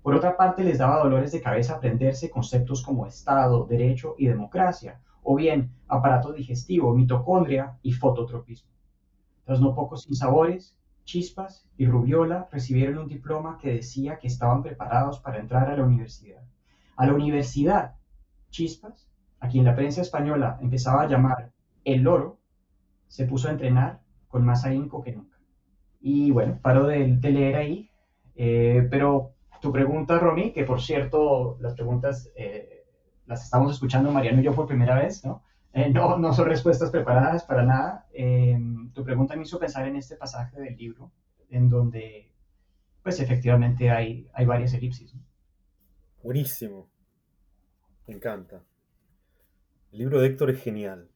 [0.01, 5.01] Por otra parte, les daba dolores de cabeza aprenderse conceptos como Estado, Derecho y Democracia,
[5.21, 8.71] o bien aparato digestivo, mitocondria y fototropismo.
[9.43, 15.19] Tras no pocos sinsabores, Chispas y Rubiola recibieron un diploma que decía que estaban preparados
[15.19, 16.43] para entrar a la universidad.
[16.95, 17.95] A la universidad,
[18.51, 19.08] Chispas,
[19.39, 21.51] a quien la prensa española empezaba a llamar
[21.83, 22.39] el loro,
[23.07, 25.37] se puso a entrenar con más ahínco que nunca.
[26.01, 27.91] Y bueno, paro de, leer ahí,
[28.35, 32.85] eh, pero tu pregunta, Romy, que por cierto, las preguntas eh,
[33.25, 35.43] las estamos escuchando Mariano y yo por primera vez, ¿no?
[35.73, 38.07] Eh, no, no son respuestas preparadas para nada.
[38.11, 41.11] Em, tu pregunta me hizo pensar en este pasaje del libro,
[41.49, 42.31] en donde,
[43.03, 45.13] pues efectivamente hay, hay varias elipsis.
[46.23, 46.89] Buenísimo.
[48.07, 48.63] Me encanta.
[49.91, 51.09] El libro de Héctor es genial.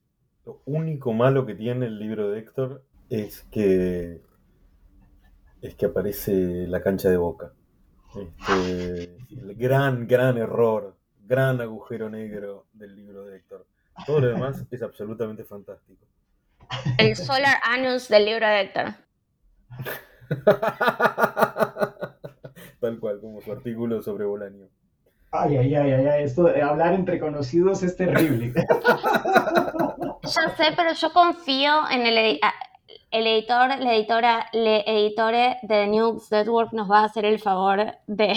[0.46, 4.22] Lo único malo que tiene el libro de Héctor es que
[5.62, 7.54] es que aparece la cancha de boca.
[8.16, 13.66] Este, el gran, gran error gran agujero negro del libro de Héctor.
[14.06, 16.06] Todo lo demás es absolutamente fantástico.
[16.98, 18.86] El Solar Anus del libro de Héctor.
[22.80, 24.68] Tal cual, como su artículo sobre Bolaño.
[25.36, 28.54] Ay, ay, ay, ay, esto de hablar entre conocidos es terrible.
[30.24, 32.40] Ya sé, pero yo confío en el,
[33.12, 37.98] el editor, la editora, le editore de New Network nos va a hacer el favor
[38.08, 38.34] de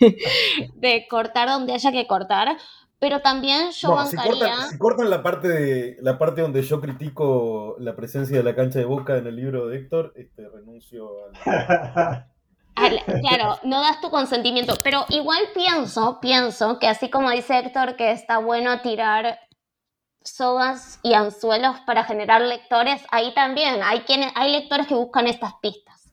[0.76, 2.56] de cortar donde haya que cortar,
[3.00, 4.54] pero también yo bancaría...
[4.70, 8.78] Si cortan, la, parte de, la parte donde yo critico la presencia de la cancha
[8.78, 11.10] de Boca en el libro de Héctor, este, renuncio
[11.44, 12.26] al...
[13.20, 18.10] claro, no das tu consentimiento, pero igual pienso, pienso que así como dice Héctor que
[18.10, 19.38] está bueno tirar
[20.24, 25.54] sogas y anzuelos para generar lectores, ahí también hay quienes, hay lectores que buscan estas
[25.60, 26.10] pistas,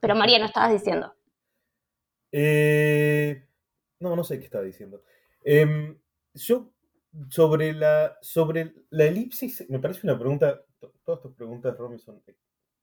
[0.00, 1.14] Pero María, no estabas diciendo.
[2.32, 3.46] Eh,
[4.00, 5.02] no, no sé qué estaba diciendo.
[5.44, 5.96] Em,
[6.34, 6.72] yo,
[7.28, 10.62] sobre la, sobre la elipsis, me parece una pregunta,
[11.04, 12.22] todas tus preguntas, Romy, son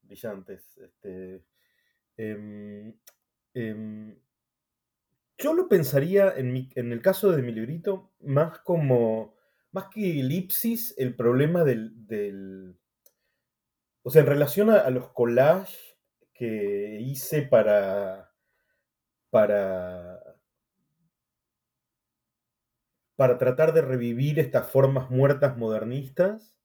[0.04, 0.78] brillantes.
[0.78, 1.44] Este,
[2.18, 2.69] em,
[3.54, 4.18] em,
[5.38, 9.36] yo lo pensaría, en, el caso de mi librito, más como,
[9.72, 12.76] más que elipsis, el problema del,
[14.04, 15.98] o sea, en relación a los collages
[16.34, 18.30] que hice para
[19.30, 20.20] para,
[23.16, 26.56] para tratar de revivir estas formas muertas modernistas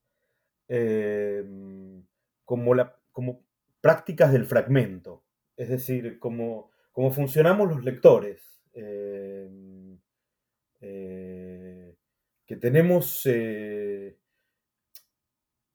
[0.67, 2.05] em,
[2.43, 3.43] como, la, como
[3.81, 5.23] prácticas del fragmento,
[5.57, 9.99] es decir, como, como funcionamos los lectores, em,
[10.79, 11.93] eh,
[12.45, 13.25] que tenemos...
[13.25, 14.17] Eh,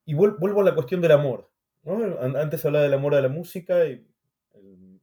[0.07, 1.51] y vuelvo a la cuestión del amor.
[1.85, 4.03] Antes hablaba del amor de la música y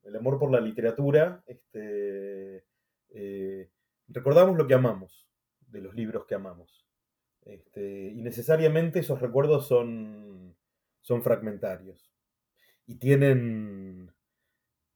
[0.03, 2.65] el amor por la literatura, este,
[3.09, 3.69] eh,
[4.07, 5.29] recordamos lo que amamos,
[5.67, 6.87] de los libros que amamos.
[7.43, 10.57] Este, y necesariamente esos recuerdos son,
[11.01, 12.11] son fragmentarios.
[12.87, 14.11] Y tienen,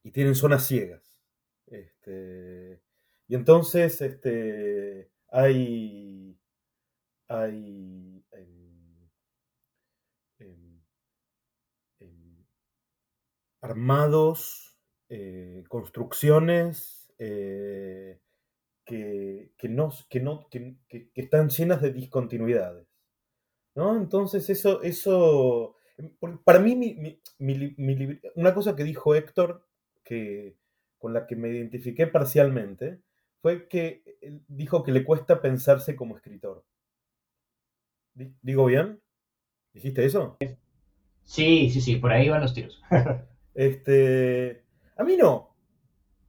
[0.02, 1.11] y tienen zonas ciegas.
[1.72, 2.82] Este,
[3.28, 6.38] y entonces este, hay,
[7.28, 8.22] hay
[13.62, 14.76] armados
[15.08, 18.20] eh, construcciones eh,
[18.84, 20.76] que, no, que, no, que,
[21.14, 22.86] están llenas de discontinuidades.
[23.74, 23.96] ¿no?
[23.96, 25.76] Entonces eso, eso
[26.44, 27.20] para mí,
[28.34, 29.66] una cosa que dijo Héctor,
[30.04, 30.56] que,
[31.02, 33.00] con la que me identifiqué parcialmente,
[33.40, 34.04] fue que
[34.46, 36.64] dijo que le cuesta pensarse como escritor.
[38.40, 39.00] ¿Digo bien?
[39.74, 40.36] ¿Dijiste eso?
[41.24, 42.80] Sí, sí, sí, por ahí van los tiros.
[43.54, 44.62] este,
[44.96, 45.56] a mí no.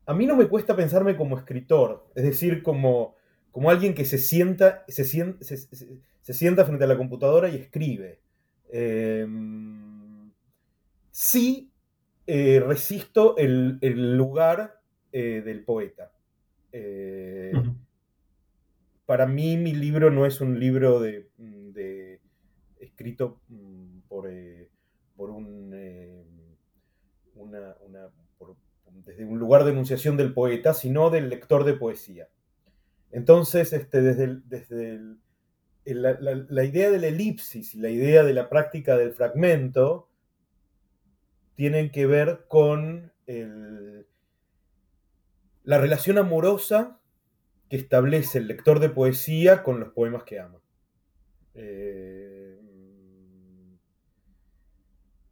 [0.07, 3.15] A mí no me cuesta pensarme como escritor, es decir, como,
[3.51, 8.21] como alguien que se sienta, se, sienta, se, sienta frente a la computadora y escribe.
[8.71, 10.31] Em,
[11.11, 11.72] sí
[12.27, 13.79] eh, resisto el,
[14.17, 16.11] lugar eh, del poeta.
[16.71, 17.51] Eh,
[19.05, 21.29] para mí mi libro no es un libro de,
[22.79, 24.29] escrito mm, por,
[25.15, 25.71] por un
[29.05, 32.29] desde un lugar de enunciación del poeta, sino del lector de poesía.
[33.11, 34.99] Entonces, este, desde, desde
[35.85, 40.09] la, idea de la elipsis y la idea de la práctica del fragmento
[41.55, 43.11] tienen que ver con
[45.63, 46.99] la relación amorosa
[47.69, 50.61] que establece el lector de poesía con los poemas que ama.
[51.55, 52.59] Eh,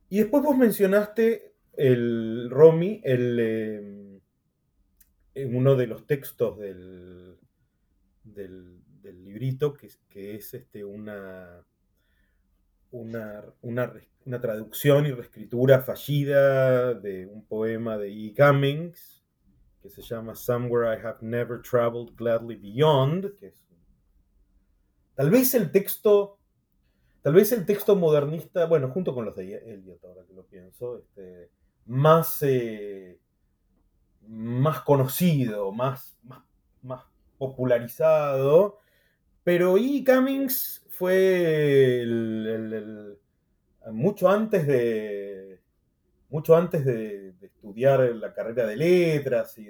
[0.10, 3.40] y después vos mencionaste el Romy, el,
[5.36, 7.38] em, uno de los textos del,
[8.24, 8.82] del,
[9.24, 11.66] librito, que, que, es este, una,
[12.92, 18.34] una, una, traducción y reescritura fallida de un poema de E.
[18.36, 19.24] Cummings,
[19.82, 23.32] que se llama Somewhere I Have Never Traveled Gladly Beyond,
[25.16, 26.38] tal vez el texto
[27.22, 30.98] Tal vez el texto modernista, bueno, junto con los de Eliot, ahora que lo pienso,
[30.98, 31.52] este,
[31.86, 33.20] más, eh,
[34.28, 36.18] más conocido, más,
[36.82, 37.04] más,
[37.38, 38.80] popularizado.
[39.44, 40.04] Pero E.
[40.04, 42.06] Cummings fue
[43.92, 45.60] mucho antes de
[46.30, 49.68] mucho antes de, estudiar la carrera de letras y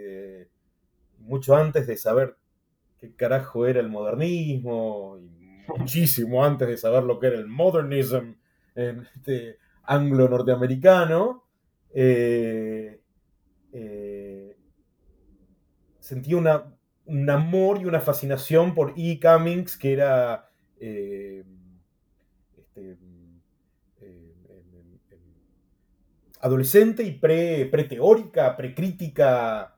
[1.20, 2.36] mucho antes de saber
[3.00, 8.34] qué carajo era el modernismo y muchísimo antes de saber lo que era el modernism
[8.76, 11.46] este, anglo norteamericano
[11.94, 13.00] eh,
[13.72, 14.58] eh,
[16.00, 16.76] sentía una,
[17.06, 19.18] un amor y una fascinación por E.
[19.22, 20.51] Cummings, que era
[20.82, 21.44] eh,
[22.58, 22.98] este,
[26.42, 29.78] adolescente y pre, teórica pre-crítica,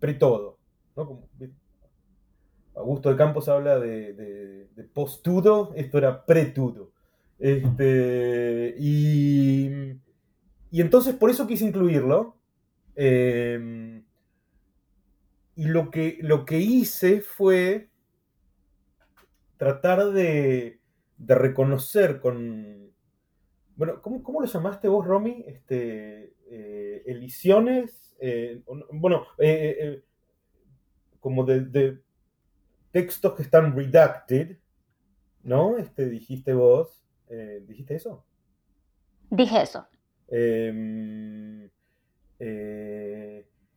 [0.00, 0.58] pre-todo.
[2.74, 6.90] Augusto de Campos habla de, post-tudo, esto era pre-tudo.
[7.38, 9.98] Este, y
[10.74, 12.36] y entonces por eso quise incluirlo.
[12.96, 14.02] Y
[15.66, 17.90] lo que, lo que hice fue
[19.56, 20.80] tratar de,
[21.18, 22.92] reconocer con...
[23.76, 25.44] Bueno, ¿cómo, lo llamaste vos, Romy?
[25.46, 28.14] Este, eh, elisiones.
[28.20, 30.02] Eh, bueno, eh,
[31.20, 32.00] como de,
[32.92, 34.58] textos que están redacted,
[35.42, 35.76] ¿no?
[35.78, 37.00] Este, dijiste vos.
[37.66, 38.24] ¿Dijiste eso?
[39.28, 39.88] Dije eso.
[40.28, 41.68] Em,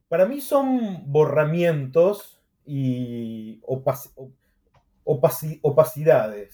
[0.07, 4.33] para mí son borramientos y opacidades,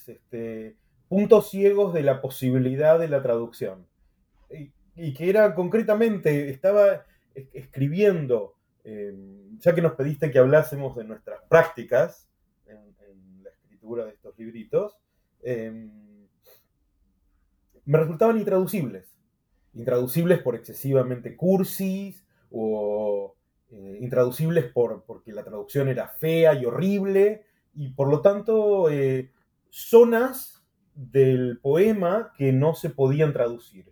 [0.07, 0.77] este,
[1.07, 3.87] puntos ciegos de la posibilidad de la traducción.
[4.95, 11.41] Y, que era concretamente, estaba escribiendo, em, ya que nos pediste que hablásemos de nuestras
[11.49, 12.29] prácticas
[12.67, 14.95] en, la escritura de estos libritos,
[15.41, 15.89] em,
[17.85, 19.13] me resultaban intraducibles
[19.73, 23.35] intraducibles por excesivamente cursis o
[23.71, 27.45] eh, intraducibles por, porque la traducción era fea y horrible
[27.75, 29.31] y por lo tanto eh,
[29.69, 30.63] zonas
[30.95, 33.91] del poema que no se podían traducir.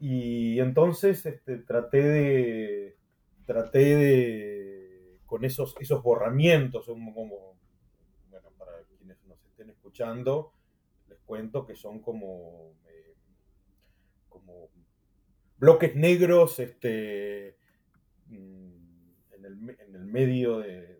[0.00, 2.96] Y entonces este, traté de,
[3.46, 10.52] traté de, con esos, esos borramientos, como, bueno, para quienes nos estén escuchando,
[11.08, 13.14] les cuento que son como, eh,
[14.28, 14.70] como
[15.58, 17.56] bloques negros este,
[18.26, 18.72] mm,
[19.32, 19.44] en,
[19.94, 20.91] el, medio de,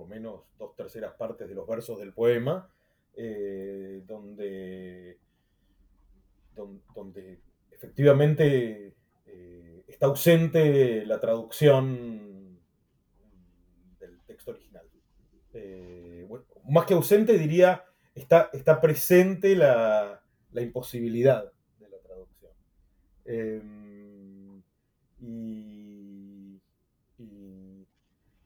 [0.00, 2.68] lo menos dos terceras partes de los versos del poema,
[3.14, 5.18] eh, donde,
[6.94, 7.40] donde,
[7.70, 8.94] efectivamente
[9.26, 12.58] eh, está ausente la traducción
[13.98, 14.86] del texto original.
[15.52, 16.28] Eh,
[16.68, 17.84] más que ausente diría,
[18.14, 20.22] está, está presente la,
[20.52, 21.52] la imposibilidad
[23.26, 24.62] Em,
[25.20, 25.65] y,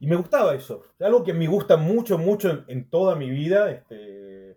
[0.01, 0.83] y, me gustaba eso.
[0.99, 3.71] Algo que me gusta mucho, mucho en, toda mi vida.
[3.71, 4.55] Este, em,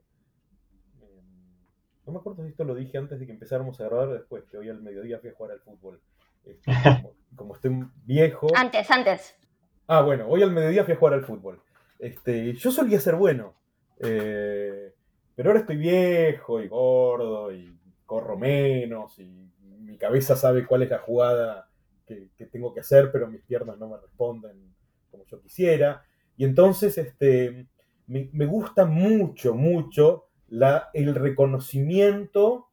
[2.07, 4.57] no me acuerdo si esto lo dije antes de que empezáramos a grabar después, que
[4.57, 6.01] hoy al mediodía fui a jugar al fútbol.
[6.45, 6.65] Este,
[7.37, 8.49] como, estoy viejo.
[8.57, 9.37] Antes, antes.
[9.87, 11.63] Ah, bueno, hoy al mediodía fui a jugar al fútbol.
[11.99, 13.55] Este, yo solía ser bueno,
[13.99, 14.93] eh,
[15.35, 20.91] pero ahora estoy viejo y gordo y corro menos y mi cabeza sabe cuál es
[20.91, 21.69] la jugada
[22.07, 24.74] que, tengo que hacer, pero mis piernas no me responden
[25.15, 26.05] como yo quisiera.
[26.37, 27.69] Y entonces este,
[28.07, 32.69] me, gusta mucho, mucho la, el reconocimiento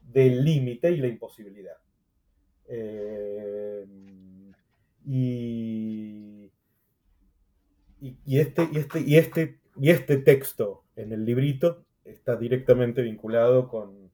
[0.00, 1.76] del límite y la imposibilidad.
[2.68, 3.84] Eh,
[5.04, 6.50] y,
[8.00, 13.68] y, este, y, este, y, este, y este texto en el librito está directamente vinculado
[13.68, 14.10] con,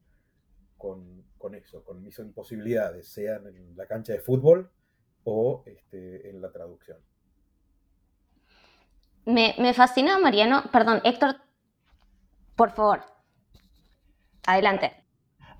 [0.78, 4.70] con, con eso, con mis imposibilidades, sean en la cancha de fútbol
[5.24, 6.98] o este, en la traducción.
[9.28, 10.62] Me, me fascina, Mariano.
[10.72, 11.36] Perdón, Héctor,
[12.56, 13.02] por favor.
[14.46, 15.04] Adelante.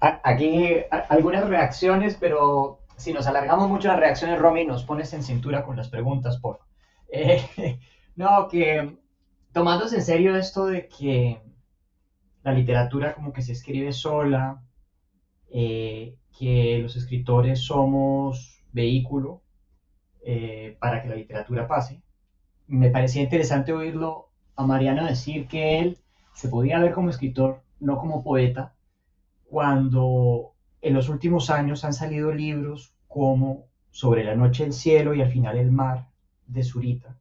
[0.01, 0.71] Aquí
[1.11, 5.77] algunas reacciones, pero si nos alargamos mucho las reacciones, Romy, nos pones en cintura con
[5.77, 6.61] las preguntas, por
[7.13, 7.79] eh,
[8.17, 8.97] no, que
[9.53, 11.43] tomándose en serio esto de que
[12.45, 14.63] la literatura como que se escribe sola,
[15.51, 19.43] eh, que los escritores somos vehículo
[20.25, 22.03] eh, para que la literatura pase
[22.69, 25.99] me parecía interesante oírlo a Mariano decir que él
[26.35, 28.75] se podía ver como escritor, no como poeta,
[29.45, 35.23] cuando en los últimos años han salido libros como Sobre la noche el cielo y
[35.23, 36.09] al final el mar
[36.47, 37.17] de Zurita,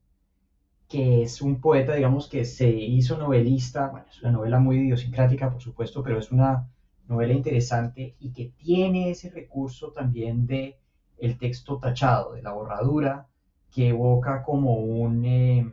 [0.88, 5.50] que es un poeta, digamos, que se hizo novelista, bueno, es una novela muy idiosincrática,
[5.50, 6.70] por supuesto, pero es una
[7.08, 10.78] novela interesante y que tiene ese recurso también de
[11.18, 13.28] el texto tachado, de la borradura,
[13.78, 15.72] que evoca como un eh,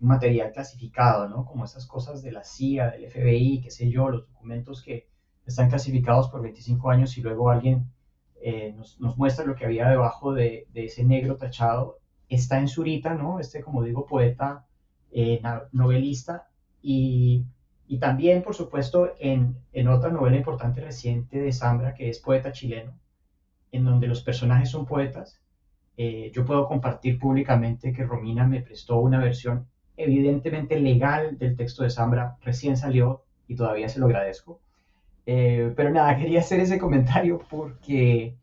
[0.00, 1.44] material clasificado, ¿no?
[1.44, 5.08] Como esas cosas de la CIA, del FBI, qué sé yo, los documentos que
[5.44, 7.84] están clasificados por 25 años y luego alguien
[8.40, 11.98] eh, nos, muestra lo que había debajo de, ese negro tachado.
[12.30, 13.40] Está en Zurita, ¿no?
[13.40, 14.64] Este, como digo, poeta,
[15.10, 15.42] eh,
[15.72, 16.48] novelista
[16.80, 17.44] y,
[17.88, 22.52] y, también, por supuesto, en, en otra novela importante reciente de Zambra, que es Poeta
[22.52, 22.98] chileno,
[23.70, 25.41] en donde los personajes son poetas
[25.96, 29.66] eh, yo puedo compartir públicamente que Romina me prestó una versión
[29.96, 34.60] evidentemente legal del texto de Zambra, recién salió y todavía se lo agradezco.
[35.26, 38.36] Eh, pero nada, quería hacer ese comentario porque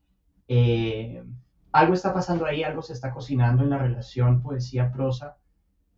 [0.47, 1.23] eh,
[1.71, 5.37] algo está pasando ahí, algo se está cocinando en la relación poesía-prosa,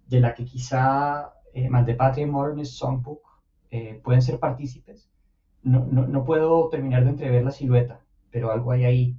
[0.08, 3.22] de la que quizá eh, Patria y Modernist Songbook
[4.04, 5.10] pueden ser partícipes.
[5.64, 9.18] No, no, no puedo terminar de entrever la silueta, pero algo hay ahí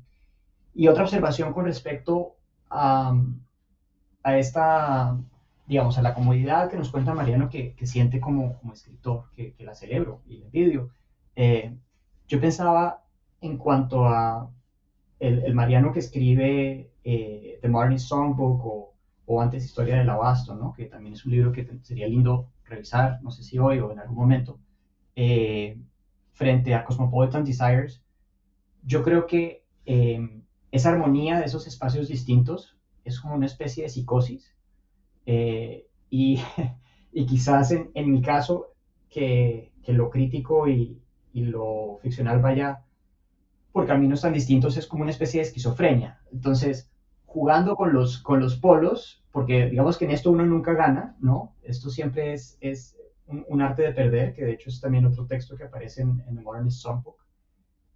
[0.75, 2.37] y otra observación con respecto
[2.71, 3.15] a,
[4.23, 5.19] a esta,
[5.67, 9.53] digamos, a la comodidad que nos cuenta Mariano que, que siente como, como escritor, que,
[9.53, 10.91] que, la celebro y le envidio.
[11.37, 11.77] Eh,
[12.29, 13.05] yo pensaba
[13.41, 14.51] en cuanto a
[15.19, 18.95] el, el Mariano que escribe eh, The Marnie Songbook o,
[19.27, 20.73] o, antes Historia del Abasto, ¿no?
[20.73, 23.99] que también es un libro que sería lindo revisar, no sé si hoy o en
[23.99, 24.59] algún momento,
[25.15, 25.79] eh,
[26.33, 28.03] frente a Cosmopolitan Desires.
[28.83, 29.65] Yo creo que
[30.73, 34.57] esa armonía de esos espacios distintos es como una especie de psicosis.
[35.27, 36.41] Eh, y,
[37.13, 38.73] y, quizás en, en, mi caso,
[39.09, 40.99] que, que lo crítico y,
[41.33, 42.85] y, lo ficcional vaya
[43.71, 46.21] por caminos tan distintos, es como una especie de esquizofrenia.
[46.33, 46.91] Entonces,
[47.27, 51.55] jugando con los, con los polos, porque digamos que en esto uno nunca gana, ¿no?
[51.63, 52.97] Esto siempre es, es
[53.27, 56.37] un, arte de perder, que de hecho es también otro texto que aparece en, en
[56.37, 57.22] The Modernist Songbook.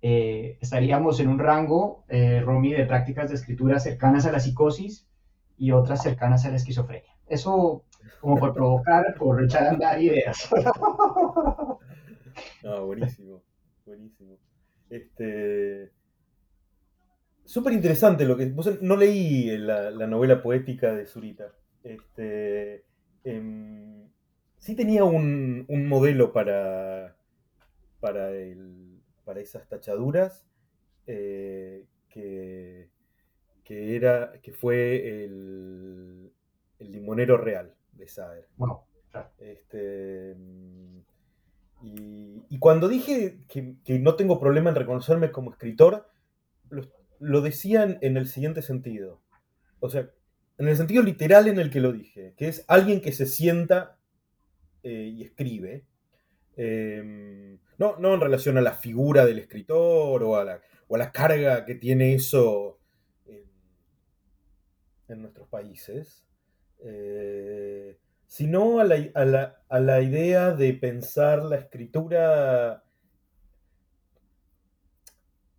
[0.03, 5.09] Eh, estaríamos en un rango, eh, Romy, de prácticas de escritura cercanas a la psicosis
[5.57, 7.17] y otras cercanas a la esquizofrenia.
[7.27, 7.85] Eso
[8.21, 10.49] como por provocar, por echar a andar ideas.
[12.63, 13.43] No, buenísimo,
[13.87, 14.37] buenísimo.
[14.91, 15.91] Este,
[17.45, 18.53] súper interesante lo que...
[18.83, 21.55] no leí la, novela poética de Zurita.
[21.83, 22.85] Este,
[23.25, 24.07] em,
[24.59, 27.17] sí tenía un, un modelo para,
[28.01, 28.86] para el
[29.27, 30.47] para esas tachaduras,
[31.09, 32.89] eh, que,
[33.69, 36.33] era, que fue el,
[36.79, 38.49] limonero real de Saer.
[39.39, 40.37] Este,
[41.83, 46.09] y, cuando dije que, no tengo problema en reconocerme como escritor,
[47.19, 49.21] lo, decían en el siguiente sentido.
[49.81, 50.09] O sea,
[50.59, 53.99] en el sentido literal en el que lo dije, que es alguien que se sienta
[54.85, 55.85] eh, y escribe,
[56.57, 60.99] Em, no, no en relación a la figura del escritor o a la, o a
[60.99, 62.79] la carga que tiene eso
[65.09, 66.25] en, nuestros países,
[66.81, 72.83] eh, sino a la, a, la, a la, idea de pensar la escritura.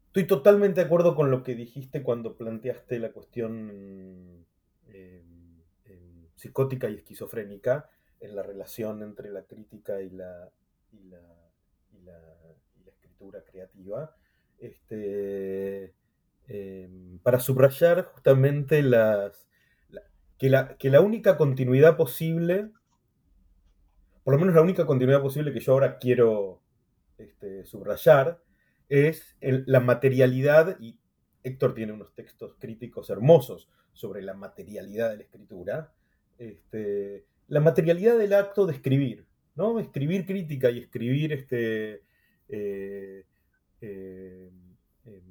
[0.07, 3.69] Estoy totalmente de acuerdo con lo que dijiste cuando planteaste la cuestión
[4.87, 7.87] em, em, psicótica y esquizofrénica
[8.19, 10.51] en la relación entre la crítica y la,
[10.91, 11.23] y la,
[12.85, 14.15] escritura creativa,
[14.59, 15.93] este,
[16.47, 19.47] em, para subrayar justamente las,
[20.37, 22.71] que, la, que la única continuidad posible,
[24.23, 26.61] por lo menos la única continuidad posible que yo ahora quiero
[27.17, 28.41] este, subrayar,
[28.89, 30.99] es la materialidad, y
[31.43, 35.93] Héctor tiene unos textos críticos hermosos sobre la materialidad de la escritura,
[36.37, 39.25] este, la materialidad del acto de escribir,
[39.57, 39.79] ¿no?
[39.79, 42.03] Escribir crítica y escribir este,
[42.47, 43.25] eh,
[43.81, 44.49] eh,
[45.05, 45.23] em,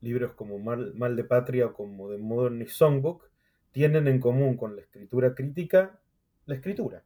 [0.00, 3.30] libros como Mal, de Patria o como The Modern Songbook
[3.72, 6.00] tienen en común con la escritura crítica
[6.46, 7.04] la escritura.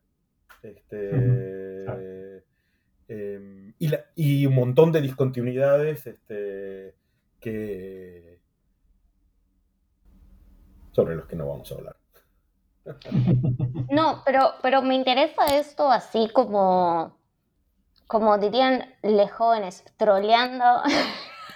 [0.62, 1.10] Este,
[3.08, 3.74] em,
[4.14, 6.94] y, un montón de discontinuidades este,
[7.40, 8.38] que,
[10.92, 12.01] sobre los que no vamos a hablar.
[13.90, 17.14] No, pero, pero me interesa esto así como,
[18.06, 20.64] como dirían los jóvenes, troleando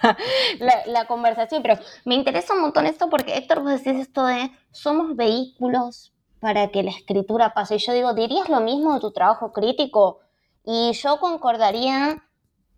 [0.85, 5.15] la, conversación, pero me interesa un montón esto porque Héctor, vos decís esto de somos
[5.15, 7.75] vehículos para que la escritura pase.
[7.75, 10.19] Y yo digo, ¿dirías lo mismo de tu trabajo crítico?
[10.63, 12.23] Y yo concordaría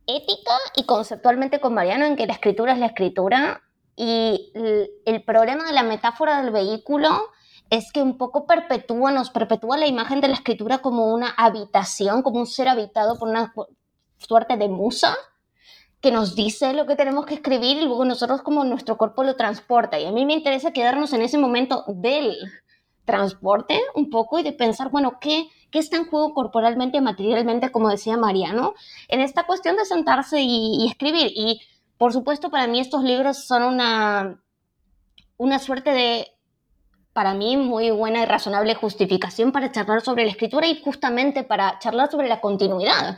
[0.07, 3.61] ética y conceptualmente con Mariano en que la escritura es la escritura
[3.95, 4.51] y
[5.05, 7.09] el, problema de la metáfora del vehículo
[7.69, 12.21] es que un poco perpetúa, nos perpetúa la imagen de la escritura como una habitación,
[12.21, 13.53] como un ser habitado por una
[14.17, 15.15] suerte de musa
[16.01, 19.35] que nos dice lo que tenemos que escribir y luego nosotros como nuestro cuerpo lo
[19.35, 19.99] transporta.
[19.99, 22.37] Y a mí me interesa quedarnos en ese momento del
[23.05, 27.89] transporte un poco y de pensar, bueno, ¿qué, qué está en juego corporalmente, materialmente, como
[27.89, 28.75] decía Mariano,
[29.07, 31.31] en esta cuestión de sentarse y, escribir.
[31.35, 31.61] Y
[31.97, 34.41] por supuesto, para mí estos libros son una,
[35.37, 36.27] una suerte de,
[37.13, 41.79] para mí, muy buena y razonable justificación para charlar sobre la escritura y justamente para
[41.79, 43.17] charlar sobre la continuidad.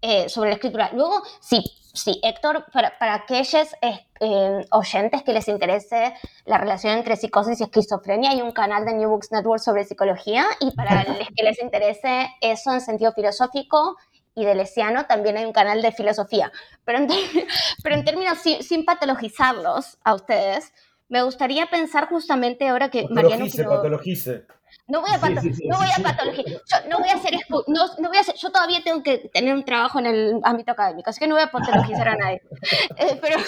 [0.00, 0.90] Eh, sobre la escritura.
[0.92, 1.60] Luego, sí,
[1.92, 6.14] sí, Héctor, para, para aquellos eh, oyentes que les interese
[6.44, 10.46] la relación entre psicosis y esquizofrenia, hay un canal de New Books Network sobre psicología
[10.60, 13.96] y para los que les interese eso en sentido filosófico
[14.36, 16.52] y de Lesiano, también hay un canal de filosofía.
[16.84, 17.08] Pero en,
[17.82, 20.72] pero en términos, sin, sin, patologizarlos a ustedes,
[21.08, 23.46] me gustaría pensar justamente ahora que Mariano...
[23.46, 24.46] Patologice,
[24.86, 26.44] no voy a, no voy a patología.
[26.46, 27.62] Yo, no voy a hacer, no,
[27.98, 31.10] no, voy a hacer, yo todavía tengo que tener un trabajo en el ámbito académico,
[31.10, 32.42] así que no voy a patologizar a nadie.
[32.96, 33.38] Eh, pero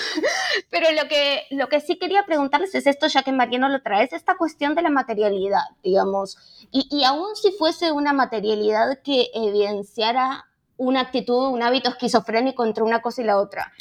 [0.70, 4.04] pero lo, que, lo que sí quería preguntarles es esto, ya que Mariano lo trae,
[4.04, 6.36] es esta cuestión de la materialidad, digamos.
[6.70, 10.46] Y, y aún si fuese una materialidad que evidenciara
[10.76, 13.72] una actitud, un hábito esquizofrénico entre una cosa y la otra.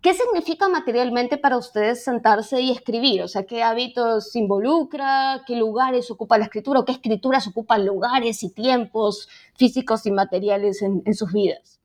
[0.00, 3.22] ¿Qué significa materialmente para ustedes sentarse y escribir?
[3.22, 5.42] O sea, ¿qué hábitos involucra?
[5.44, 6.80] ¿Qué lugares ocupa la escritura?
[6.80, 11.80] ¿O qué escrituras ocupan lugares y tiempos físicos y materiales en, sus vidas?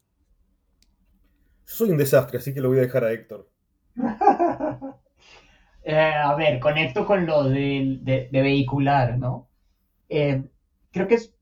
[1.65, 3.49] Soy un desastre, así que lo voy a dejar a Héctor.
[5.85, 9.49] Eh, a ver, conecto con lo de, vehicular, ¿no?
[10.07, 10.41] Eh,
[10.91, 11.35] creo que es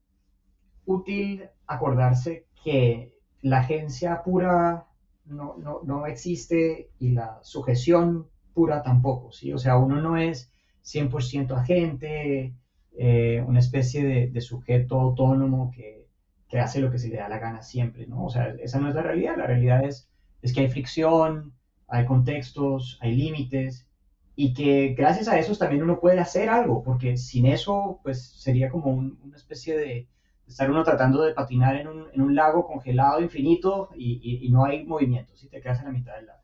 [0.83, 3.13] útil acordarse que
[3.43, 4.87] la agencia pura
[5.31, 9.53] no, no, no existe y la sujeción pura tampoco, ¿sí?
[9.53, 10.51] O sea, uno no es
[10.83, 12.53] 100% agente,
[12.97, 16.07] eh, una especie de, sujeto autónomo que,
[16.49, 18.25] que, hace lo que se le da la gana siempre, ¿no?
[18.25, 20.09] O sea, esa no es la realidad, la realidad es,
[20.41, 21.53] es que hay fricción,
[21.87, 23.87] hay contextos, hay límites,
[24.35, 28.69] y que gracias a eso también uno puede hacer algo, porque sin eso, pues sería
[28.69, 30.07] como una especie de,
[30.47, 34.65] estar uno tratando de patinar en un, en un lago congelado infinito y, y, no
[34.65, 36.41] hay movimiento, si te quedas en la mitad del lago.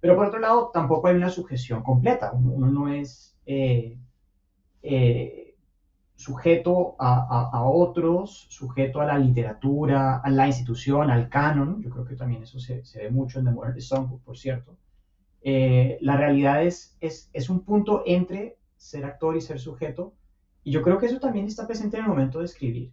[0.00, 3.98] Pero por otro lado, tampoco hay una sujeción completa, uno, no es eh,
[4.82, 5.56] eh,
[6.14, 12.04] sujeto a, a, otros, sujeto a la literatura, a la institución, al canon, yo creo
[12.04, 14.76] que también eso se, se ve mucho en The Modern Songbook, por cierto.
[15.42, 20.14] Eh, la realidad es, es, es un punto entre ser actor y ser sujeto,
[20.62, 22.92] y yo creo que eso también está presente en el momento de escribir.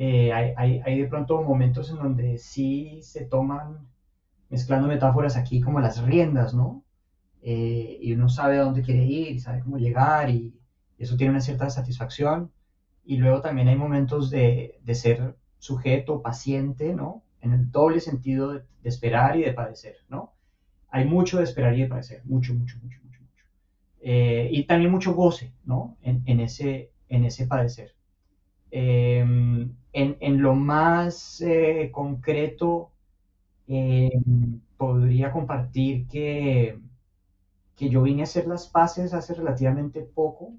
[0.00, 3.88] Eh, hay, hay, de pronto momentos en donde sí se toman,
[4.48, 6.84] mezclando metáforas aquí, como las riendas, ¿no?
[7.42, 10.54] Eh, y uno sabe a dónde quiere ir sabe cómo llegar y,
[10.98, 12.52] eso tiene una cierta satisfacción.
[13.04, 17.24] Y luego también hay momentos de, de ser sujeto, paciente, ¿no?
[17.40, 20.34] En el doble sentido de, esperar y de padecer, ¿no?
[20.90, 23.44] Hay mucho de esperar y de padecer, mucho, mucho, mucho, mucho, mucho.
[24.00, 25.96] Eh, y también mucho goce, ¿no?
[26.02, 27.97] En, en, ese, en ese padecer.
[28.70, 32.92] Em, en, lo más eh, concreto,
[33.66, 36.78] em, podría compartir que,
[37.76, 40.54] que yo vine a hacer las paces hace relativamente poco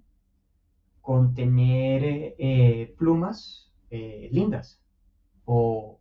[1.02, 4.82] con tener eh, plumas eh, lindas
[5.46, 6.00] o,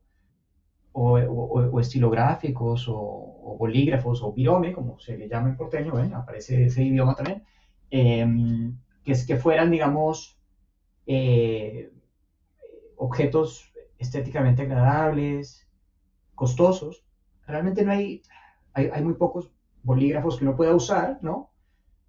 [0.92, 7.14] o, estilográficos o, bolígrafos o virome, como se le llama en porteño, aparece ese idioma
[7.14, 7.42] también,
[7.90, 10.38] em, que, es, que fueran, digamos,
[11.06, 11.90] eh,
[12.98, 15.66] objetos estéticamente agradables,
[16.34, 17.04] costosos.
[17.46, 18.22] Realmente no hay,
[18.74, 19.50] hay, muy pocos
[19.82, 21.50] bolígrafos que uno pueda usar, ¿no?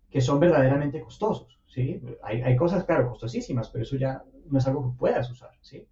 [0.10, 1.60] Que son verdaderamente costosos.
[1.68, 2.02] ¿sí?
[2.24, 5.88] Hay, hay, cosas, claro, costosísimas, pero eso ya no es algo que puedas usar, ¿sí?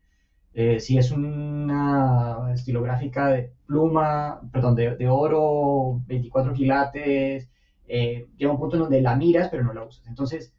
[0.54, 7.50] Eh, si es una estilográfica de pluma, perdón, de, de oro, 24 quilates,
[7.88, 10.08] eh, llega un punto en donde la miras, pero no la usas.
[10.08, 10.54] Entonces,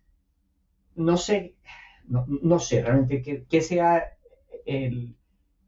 [0.95, 1.57] no sé,
[2.07, 4.18] no, no sé realmente qué, qué, sea
[4.69, 5.17] el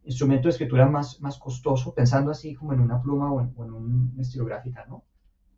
[0.05, 3.64] instrumento de escritura más, más costoso, pensando así como en una pluma o en, o
[3.64, 5.05] en una estilográfica, ¿no?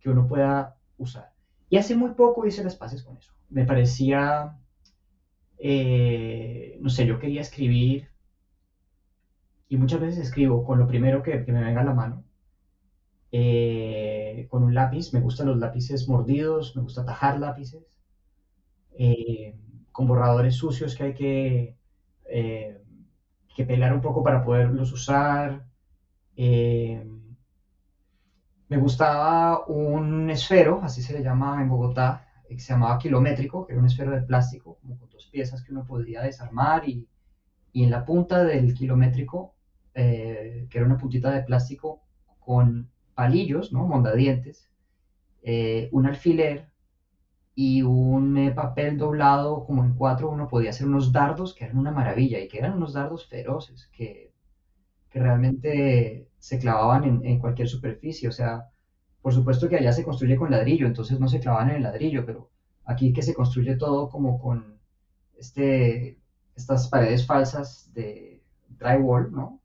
[0.01, 1.33] Que uno pueda usar.
[1.73, 3.33] Y hace muy poco hice las paces con eso.
[3.49, 4.59] Me parecía,
[5.57, 8.11] eh, no sé, yo quería escribir
[9.71, 12.25] y muchas veces escribo con lo primero que, me venga a la mano,
[13.31, 15.15] eh, con un lápiz.
[15.15, 17.87] Me gustan los lápices mordidos, me gusta tajar lápices,
[18.99, 19.57] eh,
[19.93, 22.82] con borradores sucios que hay que,
[23.55, 25.65] que pelar un poco para poderlos usar.
[28.73, 33.73] Me gustaba un esfero, así se le llama en Bogotá, que se llamaba kilométrico, que
[33.75, 37.07] era un esfero de plástico, como con dos piezas que uno podía desarmar y,
[37.73, 39.55] y en la punta del kilométrico,
[39.95, 42.03] eh, que era una puntita de plástico
[42.39, 43.87] con palillos, ¿no?
[43.87, 44.71] Mondadientes,
[45.43, 46.72] eh, un alfiler
[47.55, 51.79] y un eh, papel doblado como en cuatro, uno podía hacer unos dardos que eran
[51.79, 54.33] una maravilla y que eran unos dardos feroces, que,
[55.11, 58.29] que realmente se clavaban en, cualquier superficie.
[58.29, 58.71] O sea,
[59.21, 62.25] por supuesto que allá se construye con ladrillo, entonces no se clavaban en el ladrillo,
[62.25, 62.51] pero
[62.85, 64.79] aquí que se construye todo como con
[65.37, 66.19] este,
[66.57, 68.43] estas paredes falsas de
[68.79, 69.61] drywall, ¿no?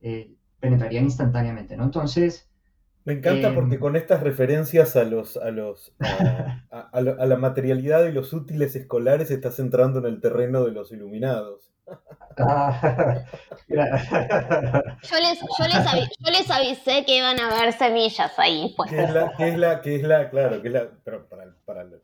[0.00, 1.84] Eh, penetrarían instantáneamente, ¿no?
[1.84, 2.48] Entonces...
[3.04, 5.92] Me encanta em, porque con estas referencias a los, a los
[6.70, 11.72] a, la materialidad y los útiles escolares estás entrando en el terreno de los iluminados.
[13.68, 13.76] yo,
[15.20, 18.72] les, yo, les avisé que iban a haber semillas ahí.
[18.76, 18.90] Pues.
[18.90, 21.52] Que es la, que es la, que es la, claro, que es la, pero para,
[21.64, 21.96] para la,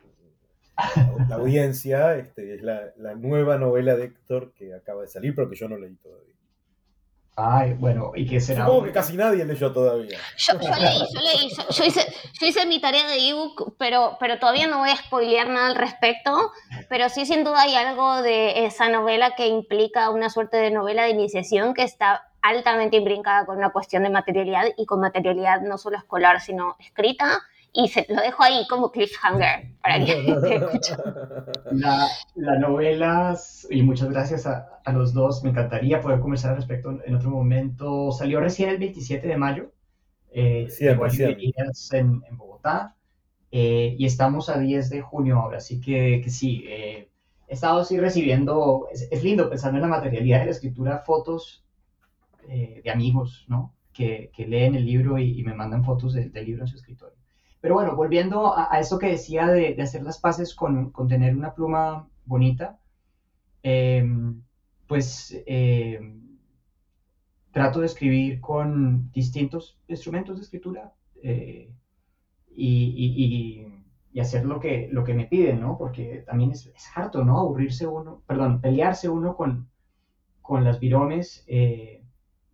[1.28, 5.48] la, audiencia, este, es la, la, nueva novela de Héctor que acaba de salir, pero
[5.48, 6.34] que yo no leí todavía.
[7.40, 8.64] Ay, bueno, ¿y qué será?
[8.64, 10.18] Supongo que casi nadie leyó todavía.
[10.36, 12.04] Yo, leí, yo leí, yo, hice,
[12.40, 15.76] yo hice mi tarea de ebook, pero, pero todavía no voy a spoilear nada al
[15.76, 16.50] respecto,
[16.88, 21.04] pero sí sin duda hay algo de esa novela que implica una suerte de novela
[21.04, 25.78] de iniciación que está altamente imbrincada con una cuestión de materialidad y con materialidad no
[25.78, 30.22] solo escolar, sino escrita y se, lo dejo ahí como cliffhanger para que
[31.72, 33.36] la, la novela,
[33.70, 37.30] y muchas gracias a, a, los dos, me encantaría poder conversar al respecto en otro
[37.30, 38.10] momento.
[38.12, 39.72] Salió recién el 27 de mayo,
[40.30, 42.96] eh, en, en, Bogotá,
[43.50, 47.10] eh, y estamos a 10 de junio ahora, así que, que sí, eh,
[47.46, 51.64] he estado así recibiendo, es, es, lindo pensando en la materialidad de la escritura, fotos
[52.48, 53.74] eh, de amigos, ¿no?
[53.92, 57.17] Que, que, leen el libro y, y me mandan fotos del libro en su escritorio.
[57.60, 61.54] Pero bueno, volviendo a, esto que decía de, hacer las paces con, con tener una
[61.54, 62.78] pluma bonita,
[63.62, 64.08] eh,
[64.86, 66.00] pues eh,
[67.50, 70.92] trato de escribir con distintos instrumentos de escritura
[71.22, 71.74] eh,
[72.54, 73.74] y, y,
[74.12, 75.78] y, hacer lo que, lo que me piden, ¿no?
[75.78, 77.38] Porque también es, es harto, ¿no?
[77.38, 79.68] Aburrirse uno, perdón, pelearse uno con,
[80.42, 81.44] con las viromes.
[81.46, 81.97] Eh,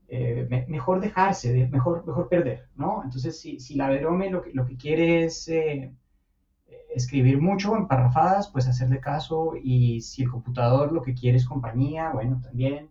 [0.09, 3.03] eh, mejor dejarse, mejor, mejor perder, ¿no?
[3.05, 5.93] Entonces, si, si la Verome lo que, lo que quiere es eh,
[6.95, 11.47] escribir mucho en parrafadas, pues hacerle caso, y si el computador lo que quiere es
[11.47, 12.91] compañía, bueno, también,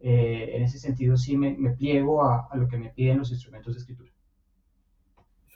[0.00, 3.30] eh, en ese sentido sí me, me pliego a, a, lo que me piden los
[3.30, 4.12] instrumentos de escritura.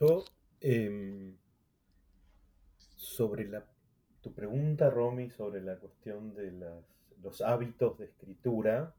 [0.00, 0.24] Yo,
[0.60, 1.34] eh,
[2.96, 3.64] sobre la,
[4.20, 6.84] tu pregunta, Romy, sobre la cuestión de las,
[7.22, 8.94] los hábitos de escritura,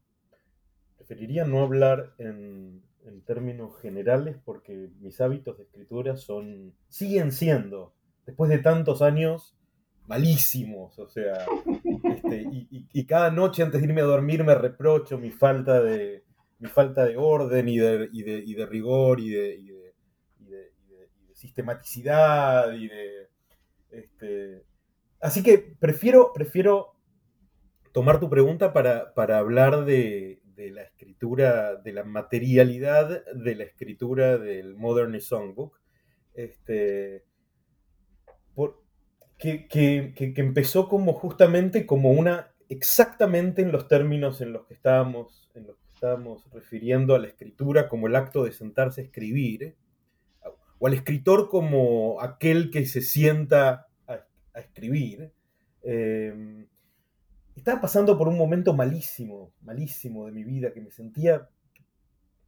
[0.98, 7.94] preferiría no hablar en, en, términos generales porque mis hábitos de escritura son, siguen siendo,
[8.26, 9.56] después de tantos años,
[10.06, 10.98] malísimos.
[10.98, 11.46] O sea,
[12.04, 15.80] este, y, y, y, cada noche antes de irme a dormir me reprocho mi falta
[15.80, 16.24] de,
[16.58, 19.92] mi falta de orden y de, y de, rigor y de, y de,
[21.34, 23.28] sistematicidad y de...
[23.90, 24.64] Este,
[25.20, 26.96] así que prefiero, prefiero
[27.92, 33.62] tomar tu pregunta para, para hablar de, de la escritura, de la materialidad de la
[33.62, 35.78] escritura del Modern Songbook.
[36.34, 37.24] Este,
[38.56, 38.82] por,
[39.38, 45.68] que, empezó como justamente como una, exactamente en los términos en los que estábamos, en
[45.68, 49.76] los que estábamos refiriendo a la escritura como el acto de sentarse a escribir,
[50.80, 54.24] o al escritor como aquel que se sienta a,
[54.58, 55.32] escribir.
[55.84, 56.66] Eh,
[57.58, 61.48] estaba pasando por un momento malísimo, malísimo de mi vida, que me sentía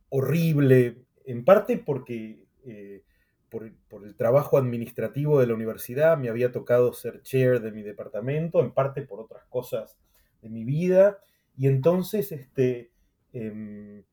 [0.09, 3.03] horrible, en parte porque eh,
[3.49, 3.65] por,
[4.05, 8.73] el trabajo administrativo de la universidad me había tocado ser chair de mi departamento, en
[8.73, 9.99] parte por otras cosas
[10.43, 11.19] de mi vida,
[11.57, 12.93] y entonces este,
[13.33, 14.05] em,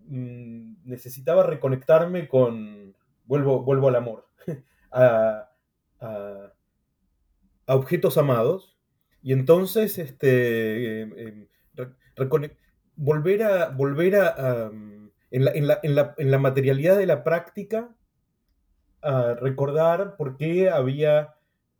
[0.00, 2.94] mm, necesitaba reconectarme con,
[3.24, 4.28] vuelvo, vuelvo al amor,
[4.92, 5.50] a,
[6.00, 8.75] a objetos amados,
[9.26, 11.48] y entonces, este, em, em,
[12.94, 14.70] volver a, volver a,
[15.32, 17.92] en, la, materialidad de la práctica,
[19.02, 21.34] a recordar por qué había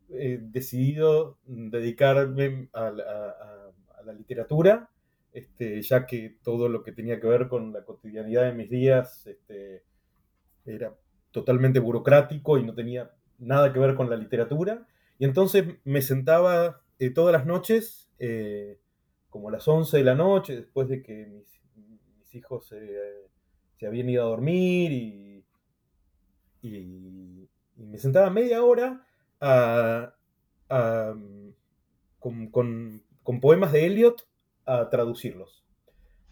[0.09, 4.91] eh, decidido dedicarme a, la literatura,
[5.33, 9.25] este, ya que todo lo que tenía que ver con la cotidianidad de mis días
[9.25, 9.85] este,
[10.65, 10.97] era
[11.31, 14.85] totalmente burocrático y no tenía nada que ver con la literatura.
[15.21, 18.79] Y entonces me sentaba eh, todas las noches, eh,
[19.31, 21.47] como a las 11 de la noche, después de que mis,
[22.35, 25.45] hijos se habían ido a dormir y,
[27.77, 29.07] me sentaba media hora
[32.19, 33.03] con,
[33.41, 34.27] poemas de Eliot
[34.65, 35.65] a traducirlos.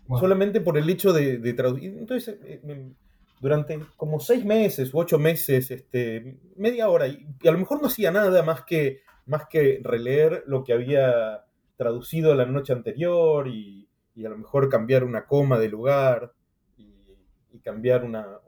[0.08, 1.96] Solamente por el hecho de, traducir.
[1.98, 2.92] Entonces, eh,
[3.40, 7.88] durante como seis meses u ocho meses, este, media hora, y, a lo mejor no
[7.88, 11.44] hacía nada más que más que releer lo que había
[11.76, 13.88] traducido la noche anterior y,
[14.24, 16.32] a lo mejor cambiar una coma de lugar
[16.76, 18.38] y, cambiar una,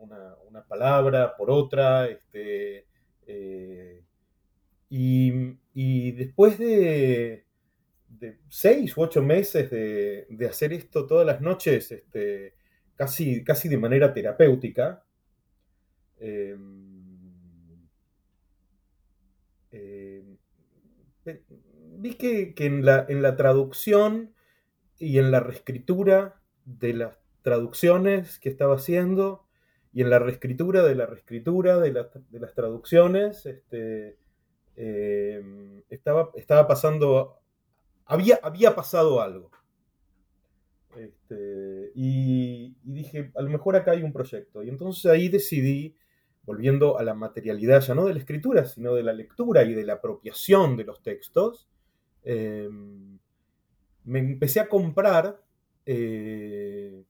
[0.68, 2.06] palabra por otra.
[2.06, 2.86] Este,
[3.26, 4.02] eh,
[4.88, 7.44] y, después de,
[8.48, 12.54] seis u ocho meses de, hacer esto todas las noches, este,
[12.94, 15.02] casi, casi de manera terapéutica,
[16.18, 16.56] eh,
[22.06, 24.34] vi que, en, la, en, la, traducción
[24.98, 29.44] y en la reescritura de las traducciones que estaba haciendo
[29.92, 34.18] y en la reescritura de la reescritura de, las traducciones, este,
[34.76, 37.38] em, estaba, estaba pasando,
[38.04, 39.50] había, había pasado algo.
[40.96, 44.62] Este, y, y, dije, a lo mejor acá hay un proyecto.
[44.62, 45.94] Y entonces ahí decidí
[46.46, 49.84] volviendo a la materialidad ya no de la escritura, sino de la lectura y de
[49.84, 51.68] la apropiación de los textos,
[52.28, 52.68] eh,
[54.02, 55.40] me empecé a comprar
[55.86, 57.04] eh,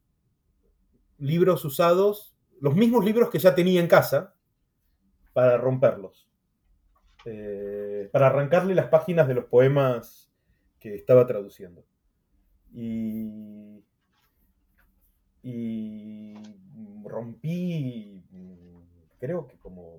[1.18, 4.34] libros usados, los mismos libros que ya tenía en casa,
[5.32, 6.28] para romperlos,
[7.24, 10.30] eh, para arrancarle las páginas de los poemas
[10.78, 11.82] que estaba traduciendo.
[12.74, 13.82] Y,
[15.42, 16.34] y
[17.04, 18.22] rompí
[19.18, 19.98] creo que como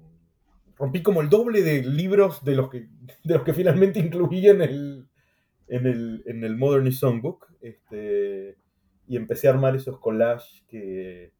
[0.77, 2.87] rompí como el doble de libros de los que,
[3.23, 5.09] de los que finalmente incluí en el,
[5.67, 7.47] en el, en el Modernist Songbook.
[7.61, 8.57] Este,
[9.07, 11.33] y empecé a armar esos collages que,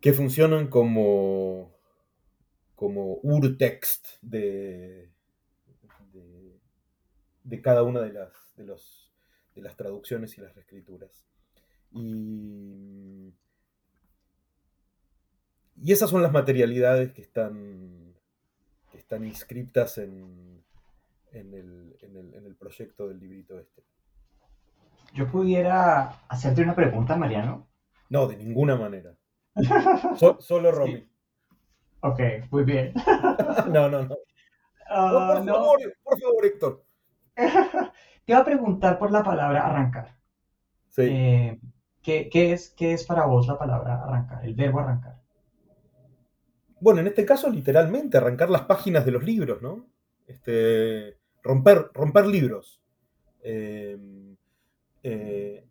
[0.00, 1.74] que funcionan como,
[2.74, 5.10] como urtext de,
[6.12, 6.60] de,
[7.44, 9.12] de, cada una de las, de, los,
[9.54, 11.24] de las traducciones y las reescrituras.
[11.92, 13.32] Y
[15.82, 18.01] y esas son las materialidades que están,
[19.12, 20.64] están inscriptas en,
[21.32, 23.84] en, el, en, el, proyecto del librito este.
[25.12, 27.68] Yo pudiera hacerte una pregunta, Mariano.
[28.08, 29.14] No, de ninguna manera.
[30.38, 31.06] solo Romy.
[32.00, 32.94] Ok, muy bien.
[33.70, 34.16] no, no, no.
[34.88, 36.84] Ah, por, Favor, por favor, Héctor.
[37.36, 40.16] Te iba a preguntar por la palabra arrancar.
[40.88, 41.02] Sí.
[41.02, 41.60] Eh,
[42.00, 45.21] ¿qué, qué, es, ¿Qué es para vos la palabra arrancar, el verbo arrancar?
[46.82, 49.86] Bueno, en este caso literalmente, arrancar las páginas de los libros, ¿no?
[50.26, 52.82] Este, romper, romper libros.
[53.40, 54.36] Em,
[55.04, 55.64] eh,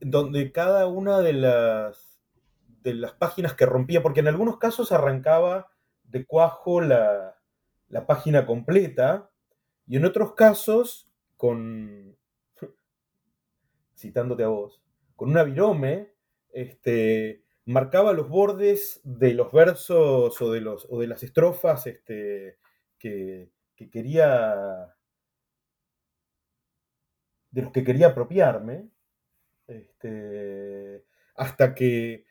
[0.00, 2.20] donde cada una de las,
[2.84, 5.72] de las páginas que rompía, porque en algunos casos arrancaba
[6.04, 7.34] de cuajo la,
[7.88, 9.30] la página completa,
[9.84, 12.16] y en otros casos, con,
[13.96, 14.80] citándote a vos,
[15.16, 16.12] con una virome,
[16.52, 22.58] este, marcaba los bordes de los versos o de, los, o de las estrofas este,
[22.98, 23.50] que,
[23.90, 24.94] quería
[27.50, 28.88] de los que quería apropiarme
[29.66, 31.04] este,
[31.36, 32.26] hasta que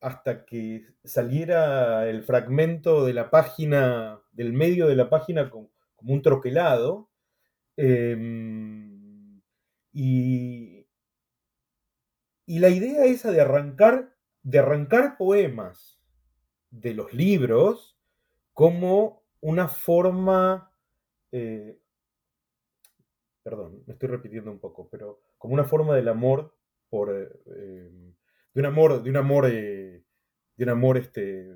[0.00, 5.68] hasta que saliera el fragmento de la página del medio de la página como
[6.14, 7.10] un troquelado.
[7.76, 9.42] Em,
[9.92, 10.86] y,
[12.46, 16.00] y la idea esa de arrancar, de arrancar poemas
[16.70, 17.98] de los libros
[18.52, 20.72] como una forma,
[21.32, 21.78] eh,
[23.42, 26.54] perdón, me estoy repitiendo un poco, pero como una forma del amor
[26.88, 27.90] por, eh,
[28.54, 30.04] de un amor, de un amor, eh,
[30.56, 31.54] de un amor este,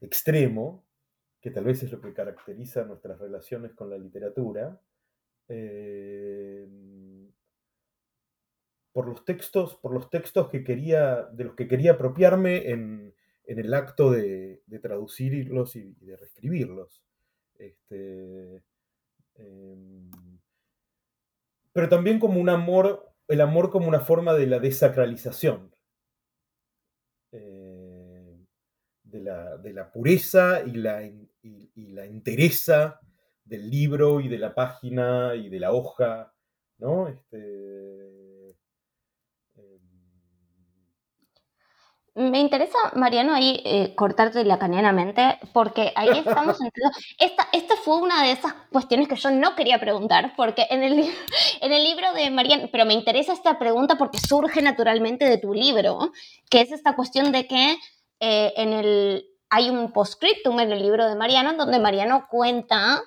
[0.00, 0.84] extremo,
[1.40, 4.80] que tal vez es lo que caracteriza nuestras relaciones con la literatura,
[8.94, 13.12] por los textos, por los textos que quería, de los que quería apropiarme en,
[13.44, 17.02] el acto de, traducirlos y, de reescribirlos.
[17.58, 18.62] Este,
[19.34, 20.10] em,
[21.72, 25.74] pero también como un amor, el amor como una forma de la desacralización,
[27.32, 28.38] eh,
[29.02, 29.20] de,
[29.72, 33.00] la, pureza y la, y, la entereza
[33.44, 36.32] del libro y de la página y de la hoja,
[36.78, 37.08] ¿no?
[37.08, 38.13] Este,
[42.16, 46.96] Me interesa, Mariano, ahí eh, cortarte lacanianamente, porque ahí estamos entrando.
[47.18, 51.12] Esta, esta fue una de esas cuestiones que yo no quería preguntar, porque en el,
[51.60, 55.52] en el libro de Mariano, pero me interesa esta pregunta porque surge naturalmente de tu
[55.52, 56.12] libro,
[56.48, 57.76] que es esta cuestión de que
[58.20, 63.02] eh, en el, hay un postscriptum en el libro de Mariano, donde Mariano cuenta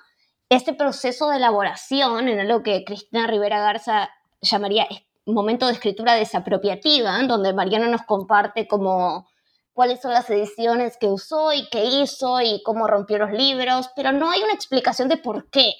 [0.50, 4.10] este proceso de elaboración en algo que Cristina Rivera Garza
[4.42, 4.86] llamaría
[5.34, 9.28] momento de escritura desapropiativa, donde Mariano nos comparte como
[9.72, 14.10] cuáles son las ediciones que usó y qué hizo y cómo rompió los libros, pero
[14.10, 15.72] no hay una explicación de por qué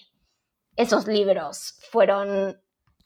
[0.76, 2.62] esos libros fueron,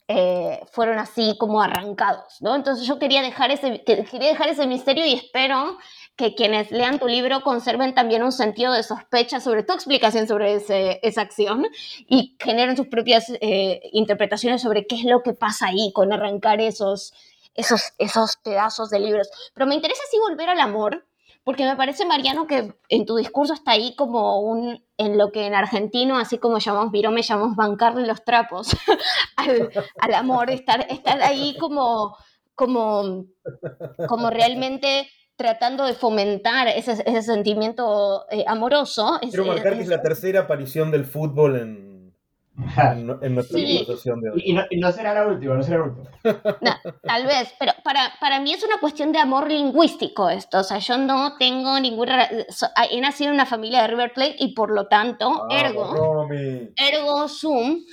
[0.07, 2.55] eh, fueron así como arrancados, ¿no?
[2.55, 5.77] Entonces yo quería dejar, ese, quería dejar ese misterio y espero
[6.15, 10.55] que quienes lean tu libro conserven también un sentido de sospecha sobre tu explicación sobre
[11.01, 11.65] esa acción
[12.07, 16.61] y generen sus propias eh, interpretaciones sobre qué es lo que pasa ahí con arrancar
[16.61, 17.13] esos,
[17.55, 19.29] esos, esos pedazos de libros.
[19.53, 21.05] Pero me interesa así volver al amor,
[21.43, 25.47] porque me parece, Mariano, que en tu discurso está ahí como un, en lo que
[25.47, 28.69] en argentino, así como llamamos virome, llamamos bancarle los trapos
[29.35, 32.15] al, amor, estar, estar ahí como,
[32.53, 33.25] como,
[34.07, 39.19] como realmente tratando de fomentar ese, sentimiento eh, amoroso.
[39.21, 41.92] Quiero marcar que es la tercera aparición del fútbol en,
[42.77, 44.43] en, nuestra conversación de hoy.
[44.45, 46.81] Y, no, será la última, no será la última.
[47.01, 50.59] tal vez, pero para, para mí es una cuestión de amor lingüístico esto.
[50.59, 52.29] O sea, yo no tengo ninguna.
[52.91, 56.27] He nacido en una familia de River Plate y por lo tanto, ah, ergo,
[56.75, 57.85] ergo Zoom,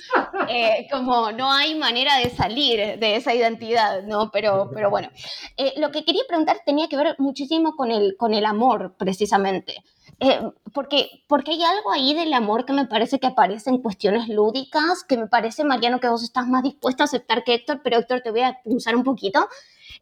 [0.47, 4.29] eh, como no hay manera de salir de esa identidad, ¿no?
[4.31, 5.09] Pero, pero bueno,
[5.57, 9.83] eh, lo que quería preguntar tenía que ver muchísimo con el, con el amor, precisamente.
[10.23, 10.39] Eh,
[10.71, 15.03] porque, porque hay algo ahí del amor que me parece que aparece en cuestiones lúdicas,
[15.03, 18.21] que me parece, Mariano, que vos estás más dispuesto a aceptar que Héctor, pero Héctor
[18.21, 19.47] te voy a pulsar un poquito.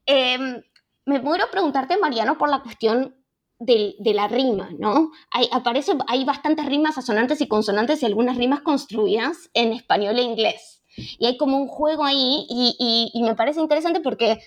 [0.05, 0.61] Em,
[1.05, 3.15] me muero preguntarte, Mariano, por la cuestión
[3.59, 5.11] de, de, la rima, ¿no?
[5.32, 10.24] Hay, aparece, hay bastantes rimas asonantes y consonantes y algunas rimas construidas en español e
[10.24, 10.84] inglés.
[10.97, 14.39] Y hay como un juego ahí y, y me parece interesante porque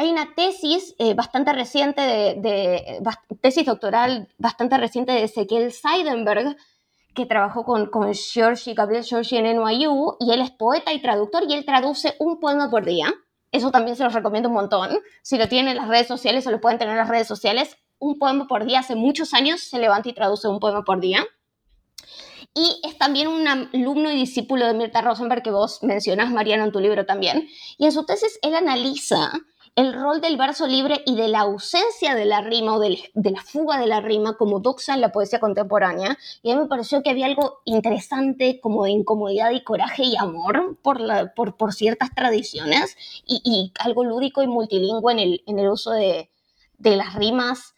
[0.00, 3.02] hay una tesis eh, bastante reciente, de,
[3.42, 6.56] tesis doctoral bastante reciente de Ezequiel Seidenberg,
[7.14, 11.42] que trabajó con, con George Gabriel George en NYU, y él es poeta y traductor,
[11.46, 13.12] y él traduce un poema por día.
[13.52, 14.88] Eso también se los recomiendo un montón.
[15.20, 17.76] Si lo tienen en las redes sociales o lo pueden tener en las redes sociales,
[17.98, 18.80] un poema por día.
[18.80, 21.26] Hace muchos años se levanta y traduce un poema por día.
[22.54, 26.72] Y es también un alumno y discípulo de Mirta Rosenberg que vos mencionás, Mariano, en
[26.72, 27.50] tu libro también.
[27.76, 29.30] Y en su tesis él analiza
[29.76, 33.42] el rol del verso libre y de la ausencia de la rima o de, la
[33.42, 36.18] fuga de la rima como doxa en la poesía contemporánea.
[36.42, 40.16] Y a mí me pareció que había algo interesante como de incomodidad y coraje y
[40.16, 42.96] amor por, ciertas tradiciones
[43.26, 46.30] y, algo lúdico y multilingüe en el, uso de,
[46.78, 47.74] de, las rimas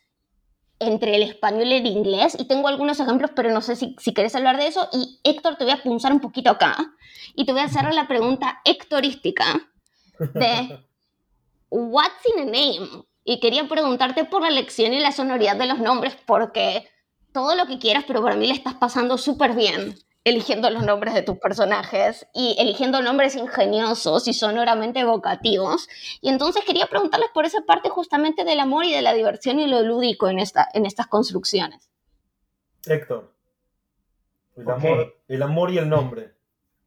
[0.79, 2.37] entre el español y el inglés.
[2.39, 4.89] Y tengo algunos ejemplos, pero no sé si, si querés hablar de eso.
[4.93, 6.77] Y Héctor, te voy a punzar un poquito acá
[7.35, 9.45] y te voy a hacer la pregunta hectorística
[10.19, 10.79] de
[11.75, 13.05] What's in a name?
[13.25, 16.87] Y quería preguntarte por la elección y la sonoridad de los nombres, porque
[17.33, 21.15] todo lo que quieras, pero para mí le estás pasando súper bien eligiendo los nombres
[21.15, 25.89] de tus personajes y eligiendo nombres ingeniosos y sonoramente evocativos.
[26.21, 29.67] Y entonces quería preguntarles por esa parte justamente del amor y de la diversión y
[29.67, 31.91] lo lúdico en, esta, en estas construcciones.
[32.87, 33.33] Héctor,
[34.57, 36.35] el, amor, el amor y el nombre.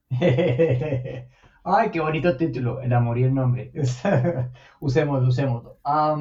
[1.68, 3.72] Ay, qué bonito título, El amor y el nombre.
[4.80, 5.80] usémoslo, usémoslo.
[5.84, 6.16] a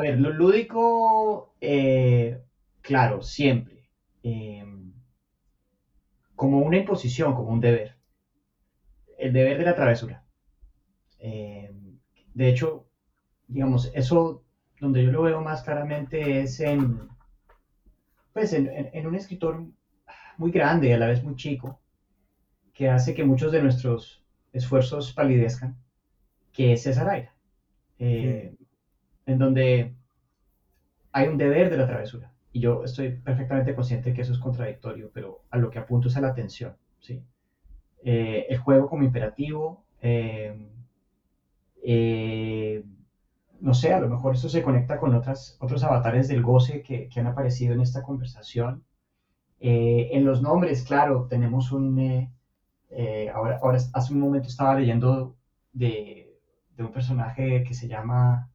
[0.00, 2.42] ver, lo lúdico, eh,
[2.82, 3.84] claro, siempre.
[4.22, 4.92] em,
[6.34, 7.96] como una imposición, como un deber.
[9.18, 10.24] El deber de la travesura.
[11.20, 11.98] Em,
[12.34, 12.86] de hecho,
[13.46, 14.42] digamos, eso
[14.80, 17.08] donde yo lo veo más claramente es en,
[18.32, 19.64] pues en, un escritor
[20.38, 21.80] muy grande y a la vez muy chico,
[22.76, 24.22] que hace que muchos de nuestros
[24.52, 25.76] esfuerzos palidezcan,
[26.52, 27.34] que es César Aira,
[27.98, 28.54] eh,
[29.26, 29.94] en donde
[31.12, 32.32] hay un deber de la travesura.
[32.52, 36.16] Y yo estoy perfectamente consciente que eso es contradictorio, pero a lo que apunto es
[36.16, 36.76] a la atención.
[37.00, 37.22] ¿sí?
[38.04, 40.54] Eh, el juego como imperativo, eh,
[43.60, 47.08] no sé, a lo mejor esto se conecta con otras, otros avatares del goce que,
[47.16, 48.84] han aparecido en esta conversación.
[49.60, 51.98] Eh, en los nombres, claro, tenemos un...
[51.98, 52.32] Eh,
[52.90, 55.36] eh, ahora, ahora, hace un momento estaba leyendo
[55.72, 56.38] de,
[56.78, 58.50] un personaje que se llama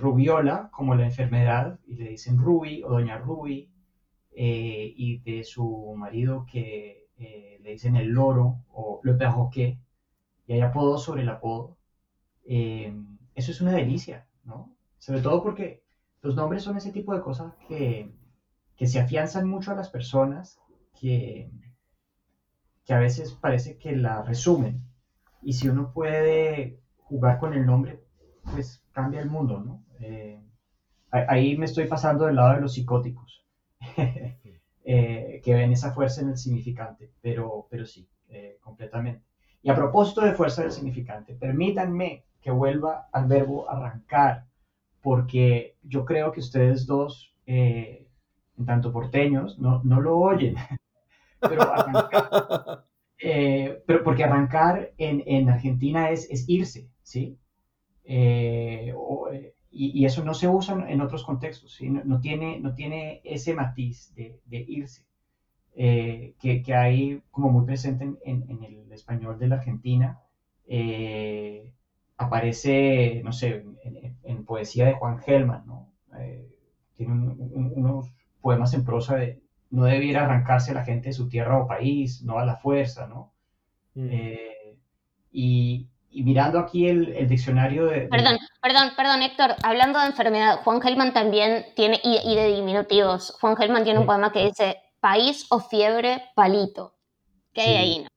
[0.00, 3.68] Rubiola, como la enfermedad, y le dicen Ruby o Doña Ruby,
[4.34, 9.76] y de su marido que le dicen el loro o le perroquet,
[10.46, 11.76] y hay apodo sobre el apodo
[13.36, 14.74] eso es una delicia, ¿no?
[14.98, 15.82] Sobre todo porque
[16.22, 18.10] los nombres son ese tipo de cosas que,
[18.80, 20.58] se afianzan mucho a las personas,
[20.98, 21.50] que,
[22.86, 24.80] que a veces parece que la resumen.
[25.42, 28.00] Y si uno puede jugar con el nombre,
[28.52, 29.84] pues cambia el mundo, ¿no?
[30.00, 30.40] Eh,
[31.10, 33.44] ahí me estoy pasando del lado de los psicóticos,
[34.84, 39.24] eh, que ven esa fuerza en el significante, pero, pero sí, eh, completamente.
[39.62, 44.46] Y a propósito de fuerza del significante, permítanme que vuelva al verbo arrancar,
[45.02, 48.06] porque yo creo que ustedes dos, en
[48.64, 50.54] tanto porteños, no, no lo oyen,
[51.40, 52.84] pero arrancar,
[53.18, 57.38] eh, pero porque arrancar en, en Argentina es, es, irse, ¿sí?
[58.04, 58.94] Eh,
[59.70, 61.90] y, y, eso no se usa en otros contextos, ¿sí?
[61.90, 65.04] no, tiene, no tiene ese matiz de, de irse.
[65.74, 70.20] que, que, hay como muy presente en, en, el español de la Argentina,
[70.66, 71.72] eh,
[72.16, 73.64] aparece, no sé,
[74.24, 75.92] en, poesía de Juan Gelman, ¿no?
[76.18, 76.48] Eh,
[76.96, 81.66] tiene unos poemas en prosa de no debiera arrancarse la gente de su tierra o
[81.66, 83.32] país, no a la fuerza, ¿no?
[83.94, 84.08] Mm.
[84.10, 84.78] Eh,
[85.32, 91.12] y, mirando aquí el, diccionario de, Perdón, perdón, perdón, Héctor, hablando de enfermedad, Juan Gelman
[91.12, 96.22] también tiene, y, de diminutivos, Juan Gelman tiene un poema que dice país o fiebre
[96.34, 96.94] palito.
[97.52, 97.98] ¿Qué hay ahí?
[98.04, 98.08] No?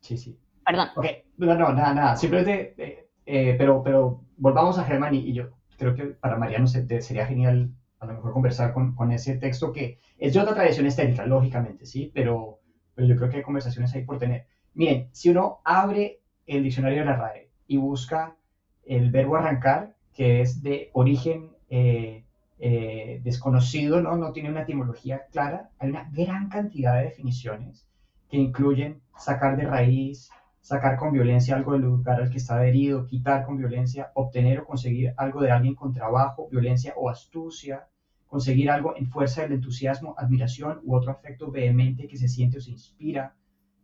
[0.00, 0.38] Sí, sí.
[0.64, 0.88] Perdón.
[0.96, 2.74] Ok, no, no, nada, nada, simplemente...
[2.76, 7.70] Eh, eh, pero, pero volvamos a Germán y, yo creo que para Mariano sería genial
[8.04, 11.86] a lo mejor conversar con, con, ese texto que es de otra tradición estética, lógicamente,
[11.86, 12.10] ¿sí?
[12.14, 12.60] Pero,
[12.94, 14.46] pero yo creo que hay conversaciones ahí por tener.
[14.74, 18.36] Miren, si uno abre el diccionario de la RAE y busca
[18.84, 22.24] el verbo arrancar, que es de origen eh,
[22.58, 24.16] eh, desconocido, ¿no?
[24.16, 27.86] no tiene una etimología clara, hay una gran cantidad de definiciones
[28.28, 30.30] que incluyen sacar de raíz,
[30.60, 34.66] sacar con violencia algo del lugar al que está adherido, quitar con violencia, obtener o
[34.66, 37.86] conseguir algo de alguien con trabajo, violencia o astucia,
[38.34, 42.60] conseguir algo en fuerza del entusiasmo, admiración u otro afecto vehemente que se siente o
[42.60, 43.36] se inspira.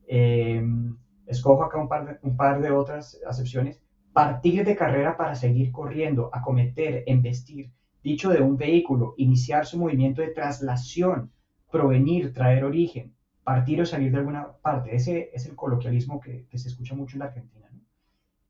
[0.08, 0.60] Eh,
[1.24, 3.80] escojo acá un par, de, un par de otras acepciones.
[4.12, 7.70] Partir de carrera para seguir corriendo, acometer, embestir,
[8.02, 11.30] dicho de un vehículo, iniciar su movimiento de traslación,
[11.70, 13.14] provenir, traer origen,
[13.44, 14.96] partir o salir de alguna parte.
[14.96, 17.70] Ese es el coloquialismo que, se escucha mucho en la Argentina.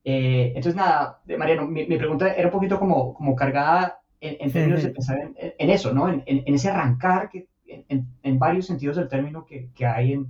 [0.02, 4.90] Eh, entonces, nada, Mariano, mi, pregunta era un poquito como, como cargada en, términos de
[4.90, 6.09] pensar en, eso, ¿no?
[6.09, 10.26] En, ese arrancar que, en, varios sentidos del término que, hay en,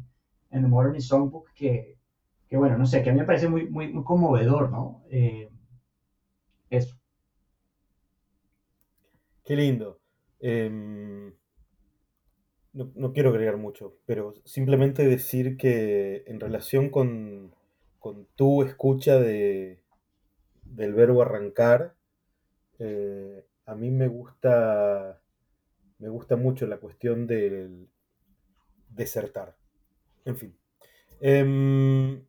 [0.50, 1.96] The Modern Songbook, que,
[2.48, 5.02] que, bueno, no sé, que a mí me parece muy, muy, muy conmovedor, ¿no?
[5.10, 5.48] Eh,
[6.70, 6.96] eso.
[9.44, 9.98] Qué lindo.
[10.38, 11.32] Em,
[12.72, 17.52] no, quiero agregar mucho, pero simplemente decir que en relación con,
[18.36, 19.80] tu escucha de,
[20.62, 21.94] del verbo arrancar,
[22.78, 25.22] eh, a mí me gusta,
[26.00, 27.88] me gusta mucho la cuestión del
[28.88, 29.56] desertar.
[30.24, 30.56] En fin.
[31.20, 32.20] Em,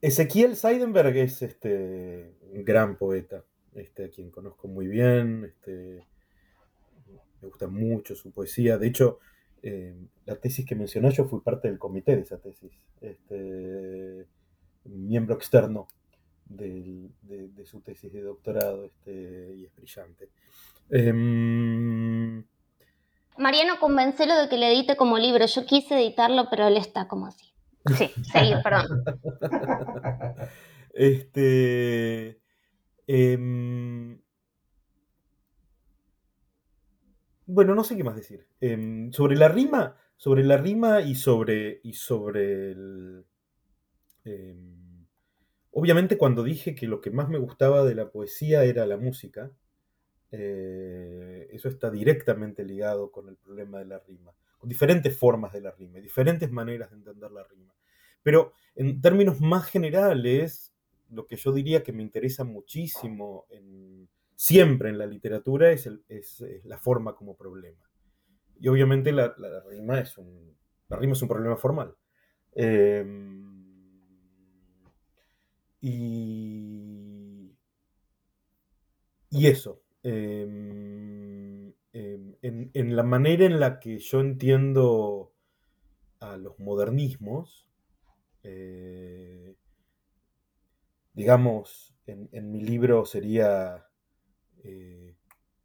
[0.00, 3.44] Ezequiel Seidenberg es este un gran poeta,
[3.74, 6.06] este, a quien conozco muy bien, este,
[7.42, 8.78] me gusta mucho su poesía.
[8.78, 9.18] De hecho,
[9.62, 9.96] eh,
[10.26, 14.26] la tesis que mencionó yo fui parte del comité de esa tesis, este,
[14.84, 15.88] miembro externo
[16.46, 17.10] de,
[17.64, 20.30] su tesis de doctorado este, y es brillante.
[20.90, 22.44] Em,
[23.38, 25.46] Mariano, convencelo de que le edite como libro.
[25.46, 27.52] Yo quise editarlo, pero él está como así.
[27.96, 29.04] Sí, seguir, perdón.
[30.94, 32.40] este.
[33.06, 34.18] Em,
[37.46, 38.46] Bueno, no sé qué más decir.
[38.60, 43.24] Em, sobre la rima, sobre la rima y sobre, y sobre el...
[45.74, 49.50] obviamente cuando dije que lo que más me gustaba de la poesía era la música,
[50.30, 55.60] eh, eso está directamente ligado con el problema de la rima, con diferentes formas de
[55.60, 57.74] la rima, diferentes maneras de entender la rima.
[58.22, 60.74] Pero en términos más generales,
[61.10, 63.46] lo que yo diría que me interesa muchísimo
[64.34, 65.88] siempre en la literatura es,
[66.64, 67.88] la forma como problema.
[68.58, 69.34] Y obviamente la,
[69.68, 70.56] rima, es un,
[70.88, 71.94] la rima es un problema formal.
[72.52, 73.63] Em,
[75.86, 77.54] y,
[79.28, 85.34] y eso, em, em, en, la manera en la que yo entiendo
[86.20, 87.68] a los modernismos,
[88.44, 89.56] eh,
[91.12, 93.86] digamos, en, mi libro sería
[94.62, 95.16] eh,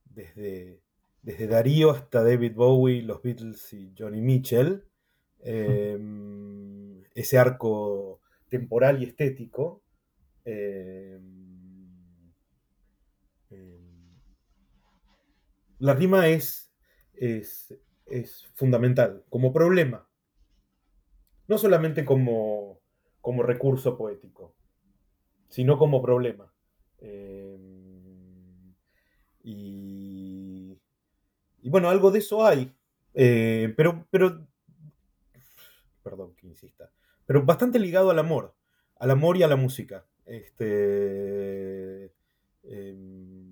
[0.04, 0.82] desde,
[1.22, 4.84] desde Darío hasta David Bowie, los Beatles y Johnny Mitchell,
[5.44, 8.20] em, ese arco
[8.50, 9.82] temporal y estético.
[10.52, 12.32] Em,
[13.52, 14.20] em,
[15.80, 16.72] la rima es,
[17.14, 17.74] es,
[18.08, 20.10] es, fundamental como problema,
[21.48, 22.82] no solamente como,
[23.22, 24.56] como recurso poético
[25.50, 26.52] sino como problema.
[27.00, 28.74] Em,
[29.44, 30.80] y,
[31.64, 32.72] bueno, algo de eso hay,
[33.14, 34.48] eh, pero, pero,
[36.04, 36.92] perdón que insista,
[37.26, 38.56] pero bastante ligado al amor,
[38.96, 40.06] al amor y a la música.
[40.30, 42.06] Este,
[42.64, 43.52] em,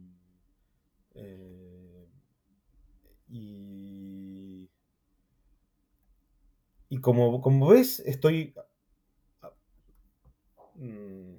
[1.15, 2.07] eh,
[3.29, 4.69] y,
[6.89, 8.53] y como, como ves, estoy
[10.75, 11.37] mm,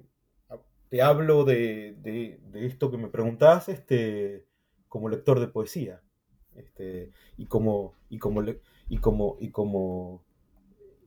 [0.89, 4.45] te hablo de, esto que me preguntás este,
[4.89, 6.01] como lector de poesía.
[6.53, 8.43] Este, y como y como
[8.89, 10.21] y como y como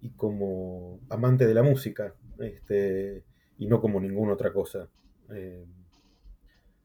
[0.00, 3.24] y como amante de la música este,
[3.58, 4.88] y no como ninguna otra cosa.
[5.30, 5.64] Eh,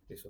[0.09, 0.29] eso.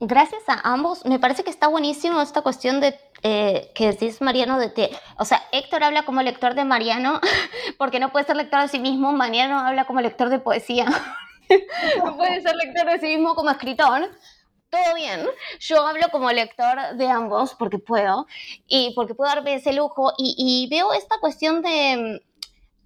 [0.00, 1.04] Gracias a ambos.
[1.06, 5.24] Me parece que está buenísimo esta cuestión de eh, que decís Mariano de que, o
[5.24, 7.20] sea, Héctor habla como lector de Mariano,
[7.78, 10.84] porque no puede ser lector de sí mismo, Mariano habla como lector de poesía,
[12.04, 14.10] no puede ser lector de sí mismo como escritor,
[14.68, 15.26] todo bien.
[15.60, 18.26] Yo hablo como lector de ambos porque puedo
[18.66, 22.20] y porque puedo darme ese lujo y, veo esta cuestión de,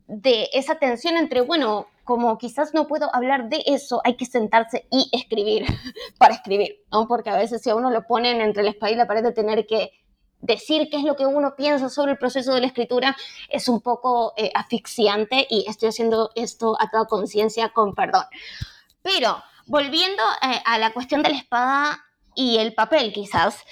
[0.09, 4.86] de esa tensión entre, bueno, como quizás no puedo hablar de eso, hay que sentarse
[4.90, 5.66] y escribir
[6.18, 7.06] para escribir, ¿no?
[7.06, 9.32] Porque a veces si a uno lo ponen entre el espalda y la pared de
[9.32, 9.93] tener que
[10.40, 13.16] decir qué es lo que uno piensa sobre el proceso de la escritura
[13.48, 18.24] es un poco eh, asfixiante y estoy haciendo esto a toda conciencia con perdón.
[19.02, 22.05] Pero volviendo eh, a la cuestión de la espada
[22.35, 23.64] y el papel quizás,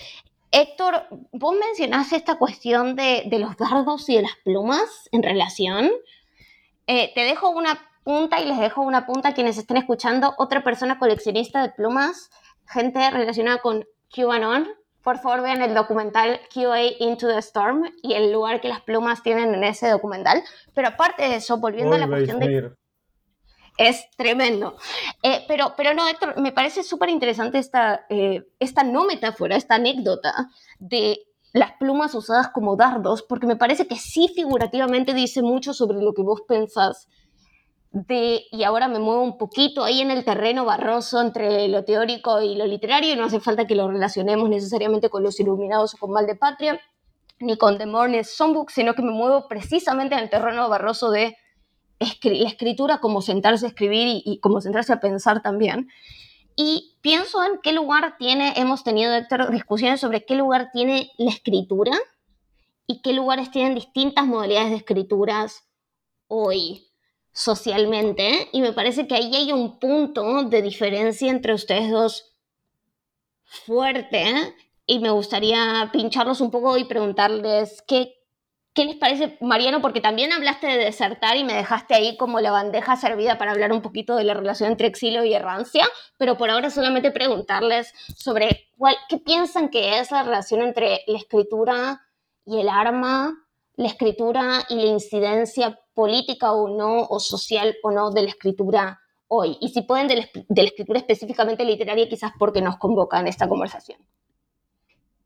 [0.51, 5.91] Héctor, vos mencionaste esta cuestión de, los dardos y de las plumas en relación.
[6.87, 10.35] Eh, te dejo una punta y les dejo una punta a quienes estén escuchando.
[10.39, 12.31] Otra persona coleccionista de plumas,
[12.67, 13.85] gente relacionada con
[14.15, 14.69] QAnon,
[15.07, 19.23] por favor vean el documental QA Into the Storm y el lugar que las plumas
[19.23, 20.43] tienen en ese documental.
[20.75, 22.73] Pero aparte de eso, volviendo a la cuestión de...
[23.79, 24.77] Es tremendo.
[25.23, 29.77] Eh, pero, pero no, Héctor, me parece súper interesante esta, eh, esta no metáfora, esta
[29.77, 35.73] anécdota de las plumas usadas como dardos, porque me parece que sí figurativamente dice mucho
[35.73, 37.09] sobre lo que vos pensás
[38.09, 42.55] y ahora me muevo un poquito ahí en el terreno barroso entre lo teórico y
[42.55, 46.11] lo literario, y no hace falta que lo relacionemos necesariamente con los iluminados o con
[46.11, 46.81] Mal de Patria,
[47.39, 51.37] ni con The Morning Songbook, sino que me muevo precisamente en el terreno barroso de
[51.99, 55.89] la escritura como sentarse a escribir y, como sentarse a pensar también.
[56.57, 61.31] Y pienso en qué lugar tiene, hemos tenido, Héctor, discusiones sobre qué lugar tiene la
[61.31, 61.93] escritura
[62.87, 65.69] y qué lugares tienen distintas modalidades de escrituras
[66.29, 66.89] hoy
[67.33, 68.49] socialmente.
[68.53, 72.33] Y me parece que ahí hay un punto de diferencia entre ustedes dos
[73.45, 74.55] fuerte
[74.87, 78.16] y me gustaría pincharlos un poco y preguntarles qué,
[78.77, 82.53] qué les parece, Mariano, porque también hablaste de desertar y me dejaste ahí como la
[82.53, 85.87] bandeja servida para hablar un poquito de la relación entre exilio y errancia,
[86.19, 91.17] pero por ahora solamente preguntarles sobre cuál, qué piensan que es la relación entre la
[91.17, 92.03] escritura
[92.45, 93.35] y el arma,
[93.77, 99.01] la escritura y la incidencia política o no, o social o no de la escritura
[99.27, 99.57] hoy.
[99.63, 103.99] Y si pueden, de la, escritura específicamente literaria, quizás porque nos convocan esta conversación.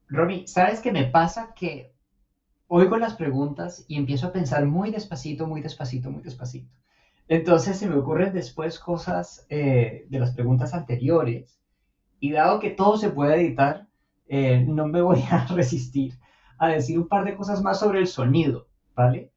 [0.08, 1.52] Romy, ¿sabes qué me pasa?
[1.54, 1.92] Que
[2.72, 6.70] oigo las preguntas y empiezo a pensar muy despacito, muy despacito, muy despacito.
[7.26, 11.58] Entonces se me ocurren después cosas eh, de las preguntas anteriores
[12.20, 13.88] y dado que todo se puede editar,
[14.28, 16.14] eh, no me voy a resistir
[16.58, 19.32] a decir un par de cosas más sobre el sonido, ¿vale?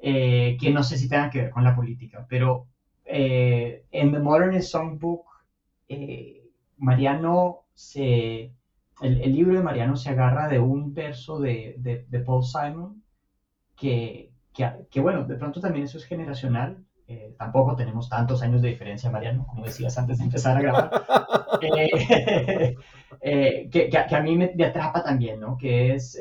[0.00, 2.68] Eh, que no sé si tengan que ver con la política, pero
[3.04, 5.26] en The Modernist Songbook,
[6.78, 8.52] Mariano se,
[9.00, 13.02] el, libro de Mariano se agarra de un verso de, de, Paul Simon
[13.76, 14.32] que,
[14.90, 16.84] que, bueno, de pronto también eso es generacional.
[17.38, 20.90] tampoco tenemos tantos años de diferencia, Mariano, como decías antes de empezar a grabar.
[23.20, 25.56] que, que, a mí me, me, atrapa también, ¿no?
[25.56, 26.16] Que es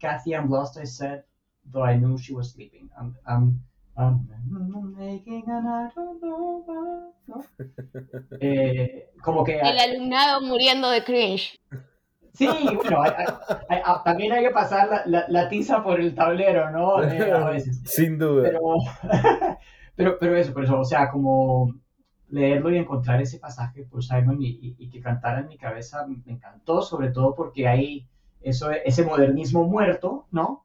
[0.00, 1.24] Kathy, I'm lost, I said,
[1.70, 2.88] though I knew she was sleeping.
[2.98, 3.60] I'm, I'm,
[3.96, 4.26] I'm
[4.96, 5.90] making an
[7.26, 7.44] ¿no?
[8.40, 9.60] Eh, como que...
[9.60, 11.60] El alumnado muriendo de cringe.
[12.32, 13.12] Sí, bueno, hay,
[13.68, 17.02] hay, hay, también hay que pasar la, la, la, tiza por el tablero, ¿no?
[17.10, 17.80] Eh, a veces.
[17.84, 18.42] Sin duda.
[18.44, 18.60] Pero,
[19.96, 21.74] pero, pero, eso, por eso, o sea, como
[22.28, 26.06] leerlo y encontrar ese pasaje por Simon y, y, y que cantara en mi cabeza
[26.06, 28.06] me encantó, sobre todo porque hay
[28.40, 30.64] eso, ese modernismo muerto, ¿no?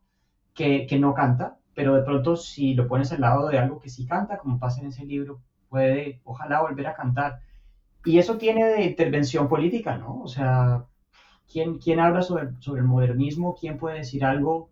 [0.53, 3.89] Que, que, no canta, pero de pronto si lo pones al lado de algo que
[3.89, 7.39] sí canta, como pasa en ese libro, puede, ojalá, volver a cantar.
[8.05, 10.21] Y eso tiene de intervención política, ¿no?
[10.21, 10.85] O sea,
[11.51, 13.55] ¿quién, quién habla sobre, sobre el modernismo?
[13.59, 14.69] ¿Quién puede decir algo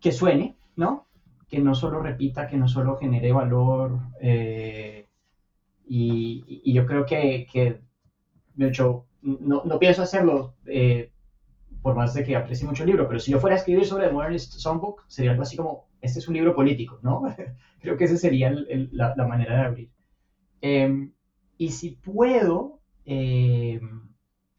[0.00, 1.06] que suene, ¿no?
[1.48, 3.98] Que no solo repita, que no solo genere valor.
[4.20, 5.06] Eh,
[5.86, 7.80] y, y, yo creo que, que
[8.54, 11.10] de hecho, no, no pienso hacerlo eh,
[11.82, 14.08] por más de que aprecie mucho el libro, pero si yo fuera a escribir sobre
[14.08, 17.22] The Modernist Songbook, sería algo así como, este es un libro político, ¿no?
[17.80, 18.50] Creo que esa sería
[18.90, 19.90] la, manera de abrir.
[20.60, 21.12] Em,
[21.58, 24.08] y si puedo, em,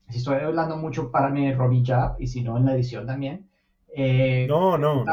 [0.09, 3.49] si estoy hablando mucho, para mi Robbie Jab, y si no, en la edición también.
[3.89, 5.03] Eh, no, no.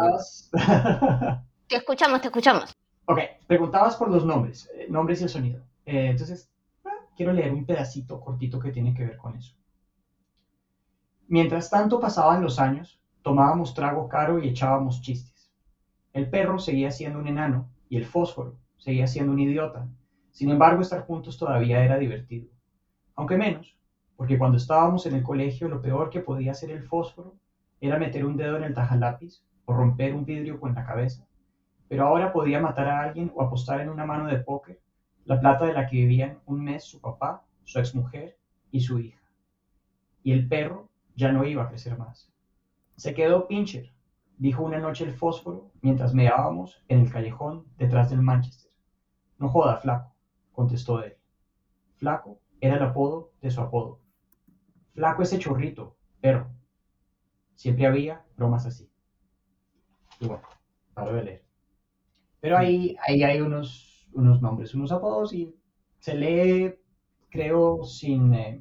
[1.68, 2.76] te escuchamos, te escuchamos.
[3.06, 5.62] Ok, preguntabas por los nombres, eh, nombres y el sonido.
[5.84, 6.50] Eh, entonces,
[6.84, 9.54] ah, quiero leer un pedacito cortito que tiene que ver con eso.
[11.28, 15.50] Mientras tanto pasaban los años, tomábamos trago caro y echábamos chistes.
[16.12, 19.88] El perro seguía siendo un enano y el fósforo seguía siendo un idiota.
[20.30, 22.48] Sin embargo, estar juntos todavía era divertido.
[23.16, 23.73] Aunque menos,
[24.16, 27.34] porque cuando estábamos en el colegio lo peor que podía hacer el fósforo
[27.80, 31.26] era meter un dedo en el tajalápiz o romper un vidrio con la cabeza.
[31.88, 34.80] Pero ahora podía matar a alguien o apostar en una mano de póker
[35.24, 38.36] la plata de la que vivían un mes su papá, su exmujer
[38.70, 39.20] y su hija.
[40.22, 42.30] Y el perro ya no iba a crecer más.
[42.96, 43.92] Se quedó Pincher,
[44.38, 48.70] dijo una noche el fósforo mientras meábamos en el callejón detrás del Manchester.
[49.38, 50.12] No joda, flaco,
[50.52, 51.16] contestó él.
[51.96, 54.00] Flaco era el apodo de su apodo.
[54.94, 56.48] Flaco ese chorrito, perro.
[57.54, 58.88] Siempre había bromas así.
[60.20, 60.42] Y bueno,
[60.94, 61.44] paro de leer.
[62.40, 65.54] Pero ahí, ahí hay unos, unos nombres, unos apodos y
[65.98, 66.74] se lee,
[67.30, 68.34] creo, sin...
[68.34, 68.60] Eh,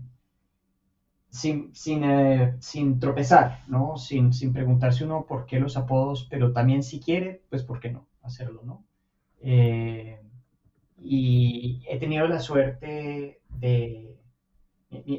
[1.33, 1.71] sin,
[2.03, 3.97] eh, sin tropezar, ¿no?
[3.97, 7.91] Sin, sin, preguntarse uno por qué los apodos, pero también si quiere, pues por qué
[7.91, 8.85] no hacerlo, ¿no?
[9.41, 10.21] Eh,
[10.99, 14.22] y he tenido la suerte de...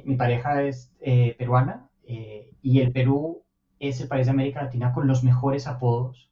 [0.04, 3.42] Mi, pareja es eh, peruana y el Perú
[3.78, 6.30] es el país de América Latina con los mejores apodos.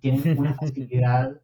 [0.00, 1.40] Tienen una facilidad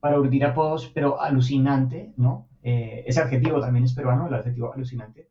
[0.00, 2.48] para urdir apodos, pero alucinante, ¿no?
[2.62, 5.28] ese adjetivo también es peruano, el adjetivo alucinante.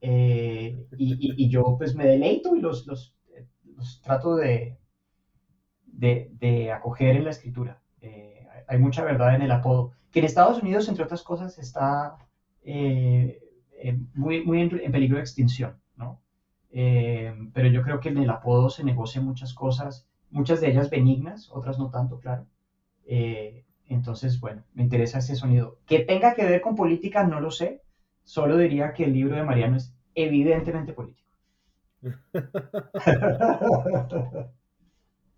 [0.00, 3.14] Eh, y, yo pues me deleito y los, los,
[3.76, 4.78] los trato de,
[5.86, 7.80] de, acoger en la escritura.
[8.00, 12.16] Eh, hay mucha verdad en el apodo, que en Estados Unidos, entre otras cosas, está
[12.62, 13.42] eh,
[14.14, 16.20] muy, muy en, peligro de extinción, ¿no?
[16.70, 21.50] pero yo creo que en el apodo se negocian muchas cosas, muchas de ellas benignas,
[21.52, 22.46] otras no tanto, claro.
[23.88, 25.78] entonces, bueno, me interesa ese sonido.
[25.86, 27.82] Que tenga que ver con política, no lo sé,
[28.28, 31.30] Solo diría que el libro de Mariano es evidentemente político.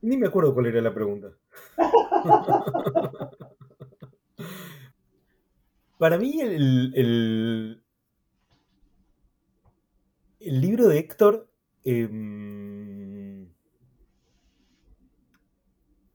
[0.03, 1.29] Ni me acuerdo cuál era la pregunta.
[5.99, 7.80] Para mí el, el,
[10.41, 11.51] libro de Héctor...
[11.85, 13.49] Em,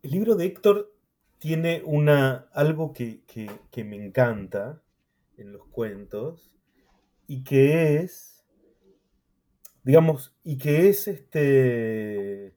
[0.03, 0.93] el libro de Héctor
[1.39, 4.83] tiene una, algo que, que me encanta
[5.37, 6.55] en los cuentos,
[7.27, 8.45] y que es,
[9.83, 12.55] digamos, y que es este,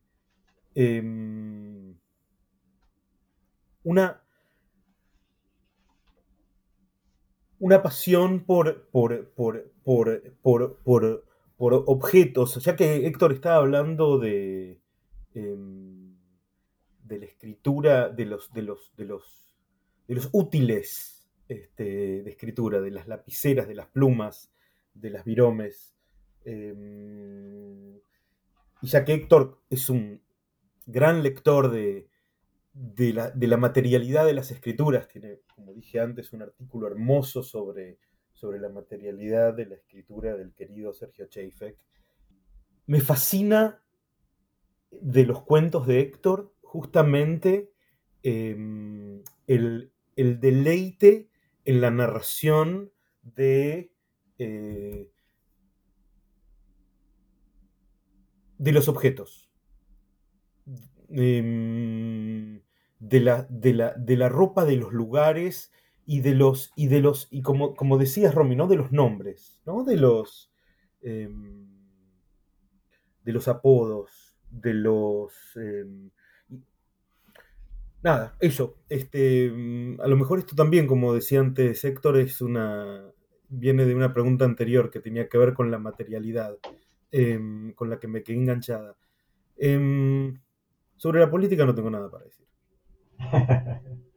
[0.74, 1.98] em,
[3.82, 4.22] una,
[7.58, 9.72] una pasión por, por, por,
[10.42, 11.24] por,
[11.58, 14.80] objetos, ya que Héctor estaba hablando de,
[15.34, 16.16] em,
[17.04, 19.56] de la escritura, de los, de los, de los,
[20.06, 24.52] de los útiles este, de escritura, de las lapiceras, de las plumas,
[24.94, 25.94] de las viromes.
[26.44, 27.96] Em,
[28.80, 30.22] y ya que Héctor es un,
[30.88, 32.08] gran lector de,
[32.72, 35.06] de, la, de, la, materialidad de las escrituras.
[35.06, 37.98] Tiene, como dije antes, un artículo hermoso sobre,
[38.38, 41.76] sobre la materialidad de la escritura del querido Sergio Cheifek.
[42.86, 43.82] Me fascina
[44.92, 47.72] de los cuentos de Héctor justamente
[48.22, 51.28] em, el, el, deleite
[51.64, 52.92] en la narración
[53.22, 53.90] de,
[54.38, 55.10] eh,
[58.58, 59.50] de los objetos.
[61.10, 62.60] Em,
[63.00, 65.72] de, la, de, la, de, la, ropa de los lugares
[66.10, 68.66] y de los, y de los, y como, como decías, Romy, ¿no?
[68.66, 69.84] De los nombres, ¿no?
[69.84, 70.50] De los,
[71.02, 71.66] em,
[73.24, 75.34] de los apodos, de los,
[78.02, 78.78] nada, eso.
[78.88, 83.04] Este, mm, a lo mejor esto también, como decía antes Héctor, es una.
[83.50, 86.56] viene de una pregunta anterior que tenía que ver con la materialidad,
[87.12, 88.96] em, con la que me quedé enganchada.
[89.58, 90.40] Em,
[90.96, 92.46] sobre la política no tengo nada para decir.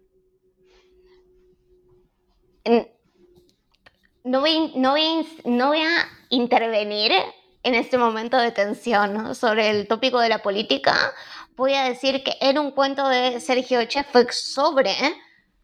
[4.23, 4.95] No voy, no,
[5.45, 7.11] no voy a intervenir
[7.63, 10.95] en este momento de tensión sobre el tópico de la política,
[11.55, 14.95] voy a decir que era un cuento de Sergio Chefek sobre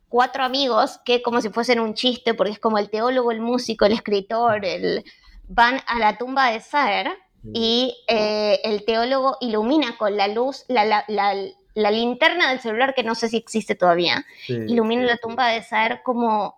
[0.10, 3.86] cuatro amigos que como si fuesen un chiste, porque es como el teólogo, el músico,
[3.86, 5.04] el escritor, el...
[5.48, 7.18] van a la tumba de Saer
[7.54, 13.04] y eh, el teólogo ilumina con la luz, la, la, la, linterna del celular, que
[13.04, 16.58] no sé si existe todavía, ilumina la tumba de Saer como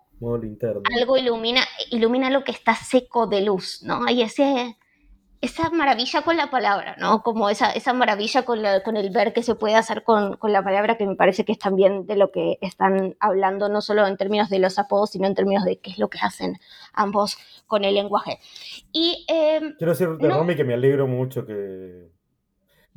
[0.98, 4.04] algo ilumina, ilumina lo que está seco de luz, ¿no?
[4.06, 4.76] Hay ese
[5.40, 7.22] esa maravilla con la palabra, ¿no?
[7.22, 10.62] Como esa, esa maravilla con, con el ver que se puede hacer con, con, la
[10.62, 14.18] palabra, que me parece que es también de lo que están hablando, no solo en
[14.18, 16.58] términos de los apodos, sino en términos de qué es lo que hacen
[16.92, 18.38] ambos con el lenguaje.
[18.92, 22.10] Y, em, Quiero decirte, no, Romy, que me alegro mucho que...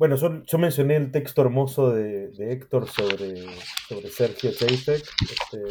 [0.06, 3.46] Bueno, yo, mencioné el texto hermoso de, de Héctor sobre,
[3.88, 5.62] sobre Sergio Cheisek, este,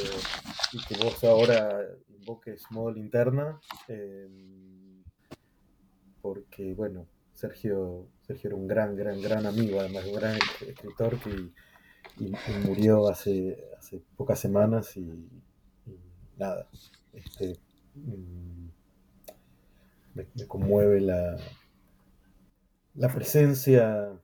[0.71, 1.79] y que vos ahora
[2.09, 3.59] invoques modo linterna.
[3.87, 4.27] Eh,
[6.19, 7.05] porque, bueno,
[7.35, 10.35] Sergio, Sergio era un gran, gran, gran amigo, además un gran
[10.67, 11.51] escritor que
[12.65, 15.29] murió hace, hace pocas semanas y,
[16.39, 16.67] nada,
[17.13, 17.59] este,
[17.93, 18.67] mm,
[20.15, 21.37] me, conmueve la,
[22.95, 24.19] la presencia,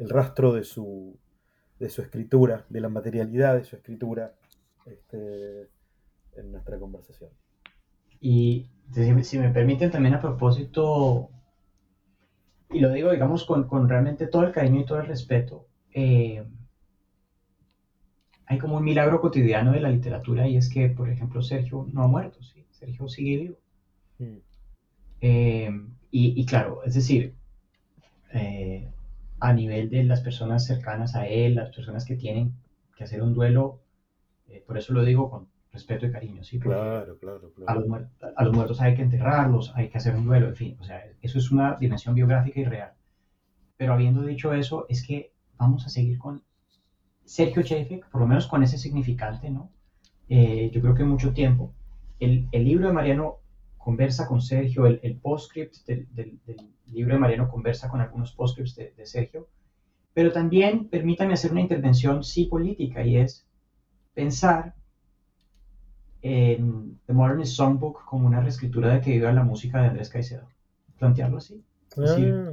[0.00, 1.18] el rastro de su,
[1.78, 4.34] de su escritura, de la materialidad de su escritura
[4.86, 5.68] este,
[6.36, 7.30] en nuestra conversación.
[8.18, 8.66] Y
[9.22, 11.30] si me permiten también a propósito,
[12.70, 16.44] y lo digo, digamos, con, con realmente todo el cariño y todo el respeto, eh,
[18.46, 22.02] hay como un milagro cotidiano de la literatura y es que, por ejemplo, Sergio no
[22.02, 22.64] ha muerto, ¿sí?
[22.70, 23.56] Sergio sigue vivo.
[24.18, 24.38] Mm.
[25.20, 25.70] Eh,
[26.10, 27.34] y, y, claro, es decir,
[28.32, 28.88] eh,
[29.40, 32.52] a nivel de las personas cercanas a él, las personas que tienen
[32.96, 33.80] que hacer un duelo,
[34.66, 36.58] por eso lo digo con respeto y cariño, ¿sí?
[36.58, 37.70] claro, claro, claro.
[37.70, 41.02] A los, muertos hay que enterrarlos, hay que hacer un duelo, en fin, o sea,
[41.22, 42.92] eso es una dimensión biográfica y real.
[43.76, 46.42] Pero habiendo dicho eso, es que vamos a seguir con
[47.24, 49.70] Sergio Chefek, por lo menos con ese significante, ¿no?
[50.28, 51.72] Eh, yo creo que mucho tiempo.
[52.18, 53.39] El, el, libro de Mariano
[53.82, 56.38] conversa con Sergio, el, el postscript del, del,
[56.86, 59.48] libro de Mariano conversa con algunos postscripts de, de Sergio,
[60.12, 63.46] pero también permítanme hacer una intervención sí política y es
[64.12, 64.74] pensar
[66.22, 70.48] en The Modern Songbook como una reescritura de que viva la música de Andrés Caicedo.
[70.98, 71.64] Plantearlo así.
[71.96, 72.52] Ah.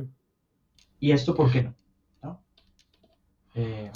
[0.99, 1.73] ¿Y esto por qué no?
[2.23, 2.41] ¿No?
[3.55, 3.91] Eh,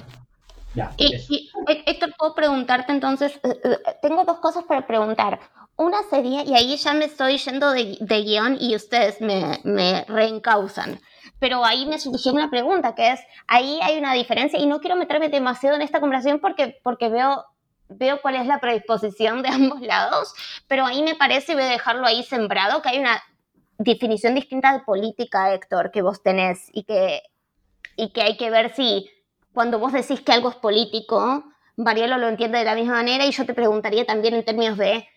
[0.76, 1.49] ya, y,
[1.86, 5.40] Héctor, puedo preguntarte entonces, eh, eh, tengo dos cosas para preguntar.
[5.77, 10.06] Una sería, y ahí ya me estoy yendo de, de guion y ustedes me, me
[10.07, 10.99] reencausan,
[11.39, 14.95] pero ahí me surgió una pregunta que es, ahí hay una diferencia y no quiero
[14.95, 17.45] meterme demasiado en esta conversación porque, porque veo
[17.98, 20.34] veo cuál es la predisposición de ambos lados,
[20.68, 23.22] pero ahí me parece, y voy a dejarlo ahí sembrado, que hay una
[23.77, 27.23] definición distinta de política, Héctor, que vos tenés y que,
[27.95, 29.10] y que hay que ver si
[29.53, 31.43] cuando vos decís que algo es político,
[31.76, 35.07] Marielo lo entiende de la misma manera y yo te preguntaría también en términos de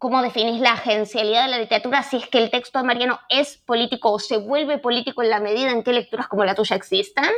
[0.00, 3.58] cómo definís la agencialidad de la literatura, si es que el texto de Mariano es
[3.58, 7.28] político o se vuelve político en la medida en que lecturas como la tuya existan,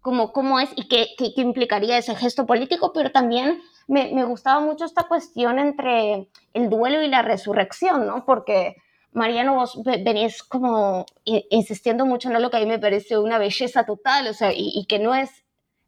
[0.00, 4.24] como cómo es y qué, qué, qué implicaría ese gesto político, pero también me, me,
[4.24, 8.24] gustaba mucho esta cuestión entre el duelo y la resurrección, ¿no?
[8.24, 8.76] Porque
[9.12, 13.84] Mariano, vos venís como insistiendo mucho en lo que a mí me parece una belleza
[13.84, 15.43] total, o sea, y, que no es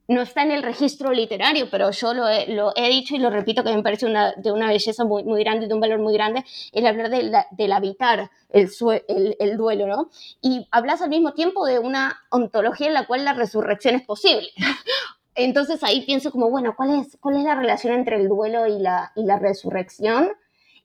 [0.08, 3.74] no está en el registro literario, pero yo lo he, dicho y lo repito que
[3.74, 6.86] me parece una, de una belleza muy, muy grande, de un valor muy grande, el
[6.86, 8.70] hablar del habitar el,
[9.08, 10.10] el, el, duelo, ¿no?
[10.40, 14.48] Y hablas al mismo tiempo de una ontología en la cual la resurrección es posible.
[15.34, 18.78] Entonces ahí pienso como, bueno, ¿cuál es, cuál es la relación entre el duelo y
[18.78, 20.30] la, y la resurrección?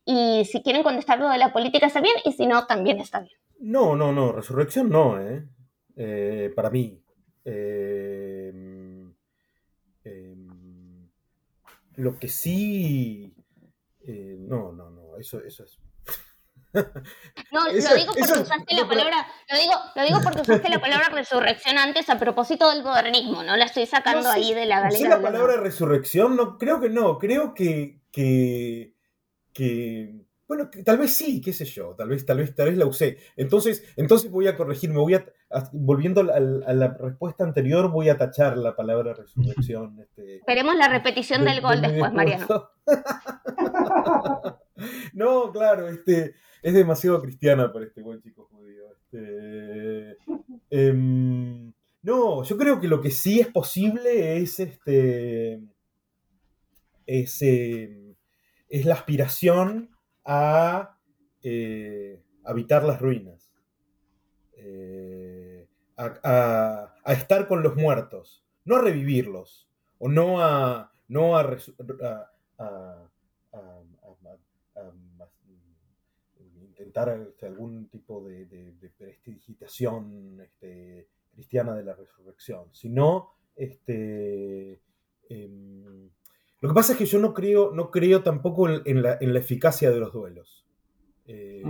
[0.04, 3.20] Y si quieren contestar lo de la política está bien, y si no, también está
[3.20, 3.34] bien.
[3.60, 5.48] No, no, no, resurrección no, ¿eh?
[5.96, 7.02] eh para mí.
[7.46, 7.81] Eh,
[11.96, 13.34] lo que sí.
[14.08, 15.78] Eh, no, no, no, eso, eso es.
[16.74, 21.10] No, lo digo porque usaste la palabra, lo digo, lo digo porque usaste la palabra
[21.10, 23.58] resurrección antes a propósito del modernismo, ¿no?
[23.58, 25.18] La estoy sacando ahí de la galera.
[25.18, 26.36] la palabra resurrección?
[26.36, 28.96] No, creo que no, creo que, que,
[29.54, 32.86] que bueno, tal vez sí, qué sé yo, tal vez, tal vez, tal vez la
[32.86, 33.18] usé.
[33.36, 35.26] Entonces, entonces voy a corregirme, voy a,
[35.74, 40.00] volviendo a, la respuesta anterior, voy a tachar la palabra resurrección.
[40.02, 42.70] Este, Esperemos la repetición del gol después, Mariano.
[45.14, 48.84] no, claro, este, es demasiado cristiana para este buen chico judío.
[48.92, 50.18] Este,
[50.70, 51.72] em,
[52.02, 55.62] no, yo creo que lo que sí es posible es este.
[57.06, 58.16] es, em,
[58.70, 59.92] es la aspiración
[60.26, 60.98] a
[61.44, 63.52] eh, habitar las ruinas,
[64.54, 65.21] eh,
[66.24, 69.68] a, estar con los muertos, no a revivirlos,
[70.00, 71.58] o no a, no a,
[76.62, 84.82] intentar este, algún tipo de, de, prestidigitación este, cristiana de la resurrección, sino este,
[85.30, 86.10] em,
[86.62, 90.00] lo que pasa es que yo no creo, no creo tampoco en, la, eficacia de
[90.00, 90.66] los duelos.
[91.26, 91.64] Eh,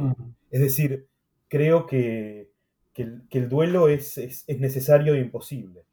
[0.49, 1.07] es decir,
[1.47, 2.50] creo que,
[2.95, 5.85] el, duelo es, necesario e imposible.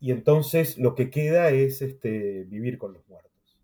[0.00, 3.58] Y entonces lo que queda es este, vivir con los muertos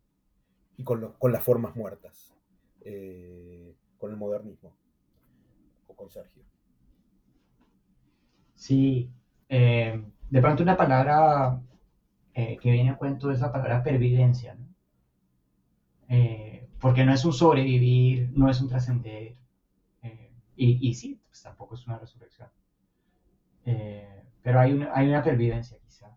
[0.76, 2.34] y con, las formas muertas,
[2.80, 4.72] eh, con el modernismo
[5.86, 6.42] o con Sergio.
[8.54, 9.10] Sí,
[9.48, 11.60] eh, de pronto una palabra
[12.34, 14.56] que viene a cuento es la palabra pervivencia.
[16.14, 19.34] Eh, porque no es un sobrevivir, no es un trascender,
[20.02, 22.50] eh, y, y, sí, pues tampoco es una resurrección.
[23.64, 26.16] Eh, pero hay una, hay una pervivencia quizá.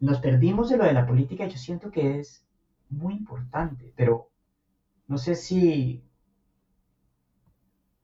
[0.00, 2.44] nos perdimos de lo de la política, yo siento que es
[2.90, 4.28] muy importante, pero
[5.06, 6.02] no sé si,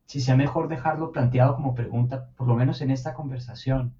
[0.06, 3.94] si sea mejor dejarlo planteado como pregunta, por lo menos en esta conversación.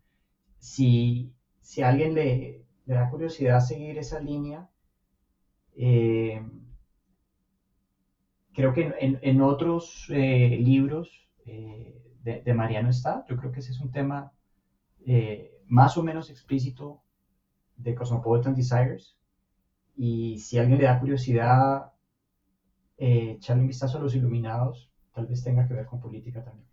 [0.59, 4.69] Si, si a alguien le, le da curiosidad seguir esa línea,
[5.77, 6.43] eh,
[8.53, 13.81] creo que en, otros eh, libros eh, de, Mariano está, yo creo que ese es
[13.81, 14.33] un tema
[15.67, 17.03] más o menos explícito
[17.77, 19.17] de Cosmopolitan Desires.
[19.97, 21.93] Y si alguien le da curiosidad,
[22.97, 26.69] echarle un vistazo a los iluminados, tal vez tenga que ver con política también.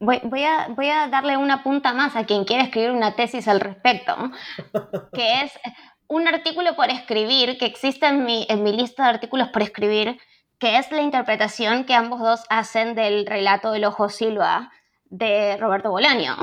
[0.00, 3.48] Voy, voy, a, voy, a, darle una punta más a quien quiera escribir una tesis
[3.48, 4.14] al respecto,
[5.12, 5.52] que es
[6.06, 10.16] un artículo por escribir que existe en mi, en mi lista de artículos por escribir,
[10.58, 14.72] que es la interpretación que ambos dos hacen del relato del ojo Silva
[15.10, 16.36] de Roberto Bolaño.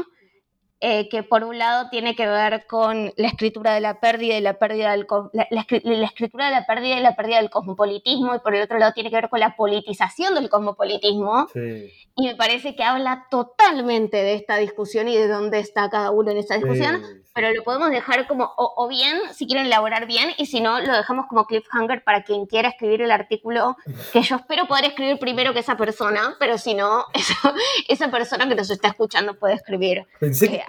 [0.82, 4.42] Eh, que por un lado tiene que ver con la escritura de la pérdida y
[4.42, 8.54] la pérdida del la, escritura de la pérdida y la pérdida del cosmopolitismo y por
[8.54, 11.48] el otro lado tiene que ver con la politización del cosmopolitismo.
[11.56, 16.32] Y me parece que habla totalmente de esta discusión y de dónde está cada uno
[16.32, 17.02] en esta discusión
[17.36, 20.94] pero lo podemos dejar como o, bien si quieren elaborar bien y si no lo
[20.94, 23.76] dejamos como cliffhanger para quien quiera escribir el artículo
[24.14, 27.06] que yo espero poder escribir primero que esa persona pero si no
[27.90, 30.64] esa, persona que nos está escuchando puede escribir pensé que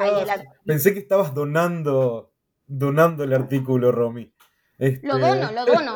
[0.65, 2.33] Pensé que estabas donando,
[2.67, 4.33] donando el artículo, Romy.
[4.78, 5.94] Este, lo dono, lo dono.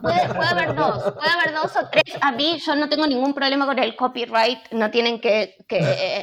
[0.00, 2.16] Puede, haber dos, puede haber dos o tres.
[2.20, 6.22] A mí yo no tengo ningún problema con el copyright, no tienen que, eh,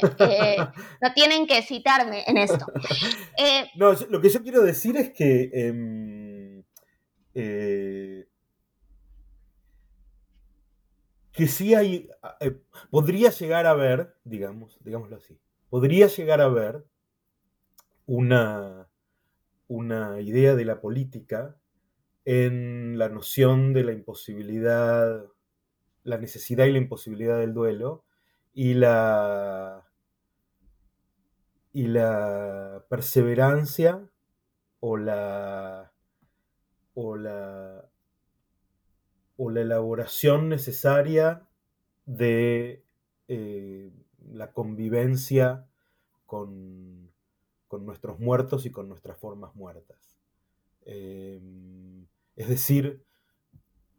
[1.00, 2.66] no tienen que citarme en esto.
[3.38, 6.64] Eh, no, lo que yo quiero decir es que em,
[7.34, 8.26] eh,
[11.32, 12.08] que sí hay,
[12.90, 15.38] podría llegar a ver, digamos, digámoslo así,
[15.68, 16.84] podría llegar a ver
[18.06, 18.88] una,
[19.68, 21.59] una idea de la política
[22.30, 25.24] en la noción de la imposibilidad,
[26.04, 28.04] la necesidad y la imposibilidad del duelo
[28.52, 29.88] y la,
[31.72, 34.08] y la perseverancia
[34.80, 35.92] o la,
[36.94, 37.84] o la,
[39.36, 41.48] o la elaboración necesaria
[42.06, 42.84] de
[43.28, 43.92] eh,
[44.32, 45.66] la convivencia
[46.26, 47.00] con
[47.70, 49.96] con nuestros muertos y con nuestras formas muertas.
[50.84, 51.99] Em,
[52.40, 53.04] es decir,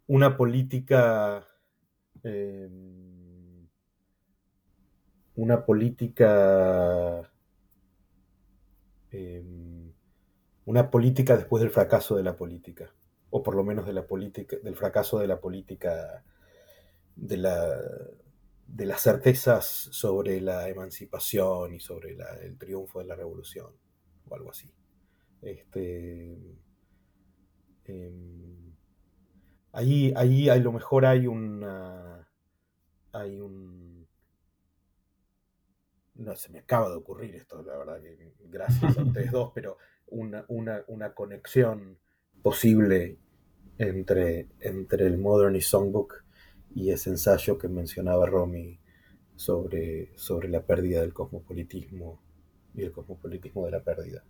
[0.07, 1.45] una política,
[2.23, 3.67] em,
[5.35, 7.31] una política,
[9.11, 9.93] em,
[10.65, 12.91] una política después del fracaso de la política,
[13.29, 16.23] o por lo menos de la política, del fracaso de la política,
[17.15, 17.79] de la,
[18.65, 23.71] de las certezas sobre la emancipación y sobre el triunfo de la revolución,
[24.27, 24.73] o algo así.
[25.43, 26.39] Este,
[27.85, 28.73] em,
[29.71, 32.27] ahí, ahí a lo mejor hay una.
[33.13, 34.07] Hay un.
[36.15, 39.77] No, se me acaba de ocurrir esto, la verdad que gracias a ustedes dos, pero
[40.07, 41.97] una, una, conexión
[42.43, 43.17] posible
[43.77, 46.23] entre, entre el Modernist Songbook
[46.75, 48.79] y ese ensayo que mencionaba Romy
[49.35, 52.21] sobre, sobre la pérdida del cosmopolitismo
[52.75, 54.23] y el cosmopolitismo de la pérdida.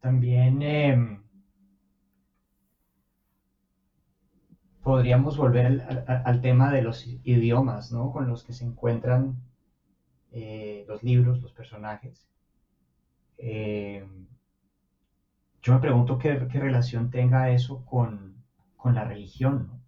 [0.00, 1.22] También em,
[4.82, 5.82] podríamos volver
[6.24, 8.10] al, tema de los idiomas, ¿no?
[8.12, 9.36] Con los que se encuentran
[10.32, 12.26] eh, los libros, los personajes.
[13.38, 14.26] Em,
[15.62, 18.34] yo me pregunto qué, relación tenga eso con,
[18.76, 19.82] con la religión, ¿no?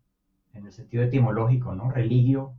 [0.53, 1.91] en el sentido etimológico, ¿no?
[1.91, 2.55] Religio,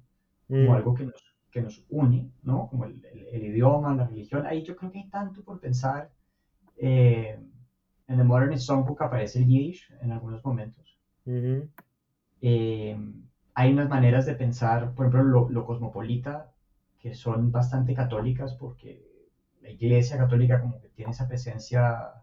[0.50, 0.76] como mm.
[0.76, 2.68] algo que nos, que nos une, ¿no?
[2.68, 3.02] Como el,
[3.32, 4.46] el, idioma, la religión.
[4.46, 6.12] Ahí yo creo que hay tanto por pensar.
[6.76, 7.40] Eh,
[8.08, 11.00] en el Modern Songbook aparece el Yiddish en algunos momentos.
[12.48, 12.96] Eh,
[13.56, 16.52] hay unas maneras de pensar, por ejemplo, lo, lo, cosmopolita,
[17.00, 19.02] que son bastante católicas porque
[19.62, 22.22] la Iglesia católica como que tiene esa presencia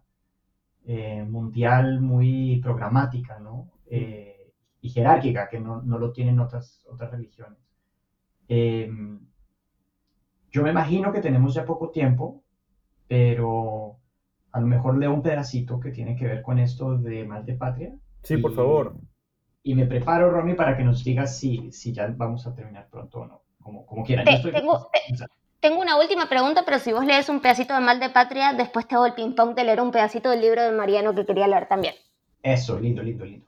[0.86, 3.73] eh, mundial muy programática, ¿no?
[3.86, 7.59] Eh, y jerárquica, que no, no, lo tienen otras, otras religiones.
[8.47, 9.27] Em,
[10.53, 12.44] yo me imagino que tenemos ya poco tiempo,
[13.09, 13.97] pero
[14.53, 17.55] a lo mejor leo un pedacito que tiene que ver con esto de mal de
[17.55, 17.93] patria.
[18.23, 18.94] Sí, por favor.
[19.62, 23.20] Y me preparo, Romy, para que nos digas si, si ya vamos a terminar pronto
[23.20, 24.24] o no, como, como quieran.
[24.24, 24.90] tengo,
[25.60, 28.89] tengo una última pregunta, pero si vos lees un pedacito de mal de patria, después
[28.89, 31.68] te hago el ping-pong de leer un pedacito del libro de Mariano que quería leer
[31.68, 31.94] también.
[32.43, 33.47] Eso, lindo, lindo, lindo.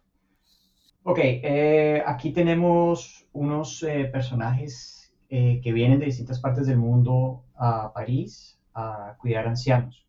[1.03, 7.43] Ok, eh, aquí tenemos unos eh, personajes eh, que vienen de distintas partes del mundo
[7.57, 10.07] a París a cuidar ancianos.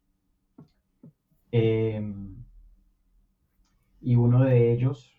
[1.52, 2.36] Em,
[4.02, 5.15] y uno de ellos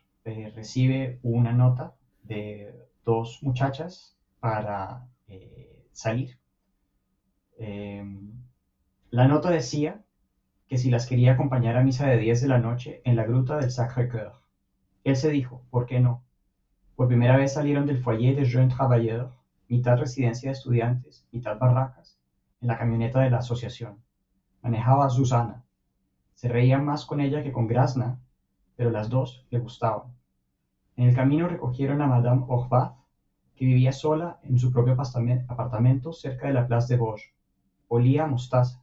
[0.55, 2.74] recibe una nota de
[3.05, 5.09] dos muchachas para
[5.93, 6.39] salir.
[7.59, 8.32] Em,
[9.11, 10.05] la nota decía
[10.69, 13.57] que si las quería acompañar a misa de 10 de la noche en la gruta
[13.57, 14.40] del Sacré-Cœur.
[15.05, 16.24] Él se dijo, ¿por qué no?
[16.97, 19.31] Por primera vez salieron del foyer de Jeunes Travailleurs,
[19.69, 22.19] mitad residencia de estudiantes, mitad barracas,
[22.61, 24.03] en la camioneta de la asociación.
[24.62, 25.65] Manejaba a Susana.
[26.35, 28.19] Se reían más con ella que con Grasna,
[28.74, 30.15] pero las dos le gustaban.
[30.97, 32.97] En el camino recogieron a Madame Orvath,
[33.55, 37.35] que vivía sola en su propio apartamento cerca de la Place de Vosges.
[37.89, 38.82] Olía a mostaza.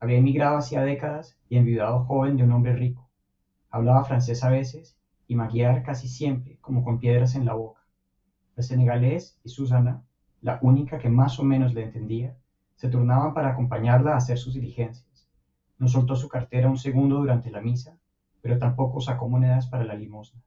[0.00, 3.08] Había emigrado hacía décadas y enviudado joven de un hombre rico.
[3.70, 4.98] Hablaba francés a veces
[5.28, 7.80] y maquillar casi siempre como con piedras en la boca.
[8.56, 10.04] El senegalés y Susana,
[10.42, 12.36] la única que más o menos le entendía,
[12.74, 15.26] se turnaban para acompañarla a hacer sus diligencias.
[15.78, 17.96] No soltó su cartera un segundo durante la misa,
[18.42, 20.42] pero tampoco sacó monedas para la limosna.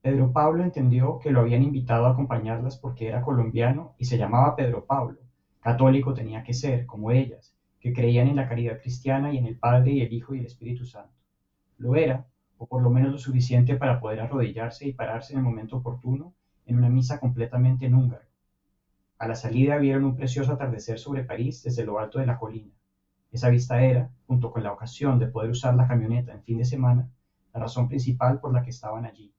[0.00, 4.54] Pedro Pablo entendió que lo habían invitado a acompañarlas porque era colombiano y se llamaba
[4.54, 5.18] Pedro Pablo.
[5.60, 9.58] Católico tenía que ser, como ellas, que creían en la caridad cristiana y en el
[9.58, 11.12] Padre y el Hijo y el Espíritu Santo.
[11.78, 12.26] Lo era,
[12.58, 16.32] o por lo menos lo suficiente para poder arrodillarse y pararse en el momento oportuno
[16.64, 18.28] en una misa completamente en húngaro.
[19.18, 22.72] A la salida vieron un precioso atardecer sobre París desde lo alto de la colina.
[23.32, 26.64] Esa vista era, junto con la ocasión de poder usar la camioneta en fin de
[26.64, 27.10] semana,
[27.52, 29.34] la razón principal por la que estaban allí.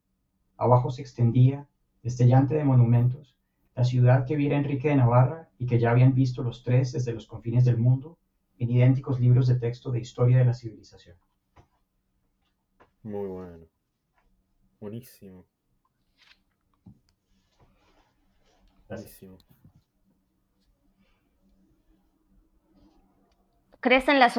[0.60, 1.65] Abajo se extendía,
[2.03, 3.38] destellante de monumentos,
[3.76, 7.14] la ciudad que viera Enrique de Navarra y que ya habían visto los tres desde
[7.14, 8.18] los confines del mundo
[8.57, 11.15] en idénticos libros de texto de historia de la civilización.
[13.03, 13.65] Muy bueno.
[14.81, 15.45] Buenísimo.
[18.90, 19.38] Buenísimo.
[23.80, 24.38] Crecen las,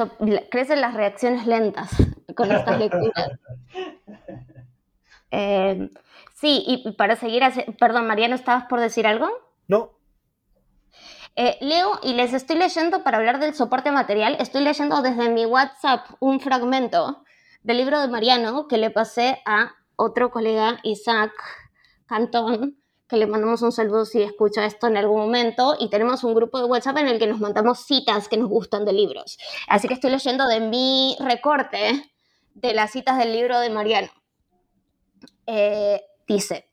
[0.51, 1.89] crecen las reacciones lentas
[2.35, 3.31] con estas lecturas.
[5.33, 5.89] Eh,
[6.41, 7.43] sí, y para seguir,
[7.79, 9.29] perdón, Mariano, ¿estabas por decir algo?
[9.67, 9.91] No.
[11.35, 15.45] Eh, leo y les estoy leyendo para hablar del soporte material, estoy leyendo desde mi
[15.45, 17.23] WhatsApp un fragmento
[17.63, 21.31] del libro de Mariano que le pasé a otro colega, Isaac
[22.05, 26.33] Cantón, que le mandamos un saludo si escucha esto en algún momento, y tenemos un
[26.33, 29.37] grupo de WhatsApp en el que nos mandamos citas que nos gustan de libros.
[29.67, 32.11] Así que estoy leyendo de mi recorte
[32.55, 34.09] de las citas del libro de Mariano.
[35.45, 36.01] Eh,
[36.33, 36.71] dice,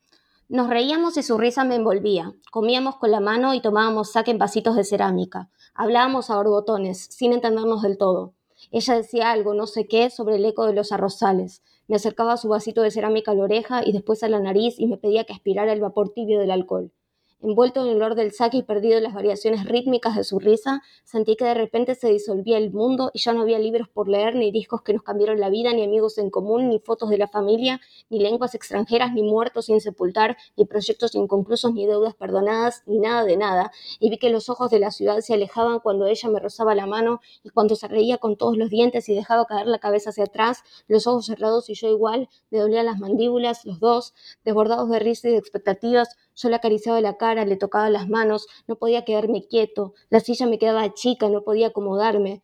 [0.49, 2.33] nos reíamos y su risa me envolvía.
[2.51, 5.51] Comíamos con la mano y tomábamos saque en vasitos de cerámica.
[5.75, 8.33] Hablábamos a borbotones, sin entendernos del todo.
[8.71, 11.63] Ella decía algo, no sé qué, sobre el eco de los arrozales.
[11.87, 14.87] Me acercaba su vasito de cerámica a la oreja y después a la nariz y
[14.87, 16.93] me pedía que aspirara el vapor tibio del alcohol.
[17.41, 20.83] Envuelto en el olor del saque y perdido en las variaciones rítmicas de su risa,
[21.05, 24.35] sentí que de repente se disolvía el mundo y ya no había libros por leer,
[24.35, 27.29] ni discos que nos cambiaron la vida, ni amigos en común, ni fotos de la
[27.29, 32.99] familia, ni lenguas extranjeras, ni muertos sin sepultar, ni proyectos inconclusos, ni deudas perdonadas, ni
[32.99, 33.71] nada de nada.
[34.01, 36.87] Y vi que los ojos de la ciudad se alejaban cuando ella me rozaba la
[36.87, 40.25] mano y cuando se reía con todos los dientes y dejaba caer la cabeza hacia
[40.25, 44.13] atrás, los ojos cerrados y yo igual, me dolían las mandíbulas, los dos,
[44.45, 48.47] desbordados de risa y de expectativas, yo le acariciaba la cara, le tocaba las manos,
[48.67, 52.43] no podía quedarme quieto, la silla me quedaba chica, no podía acomodarme.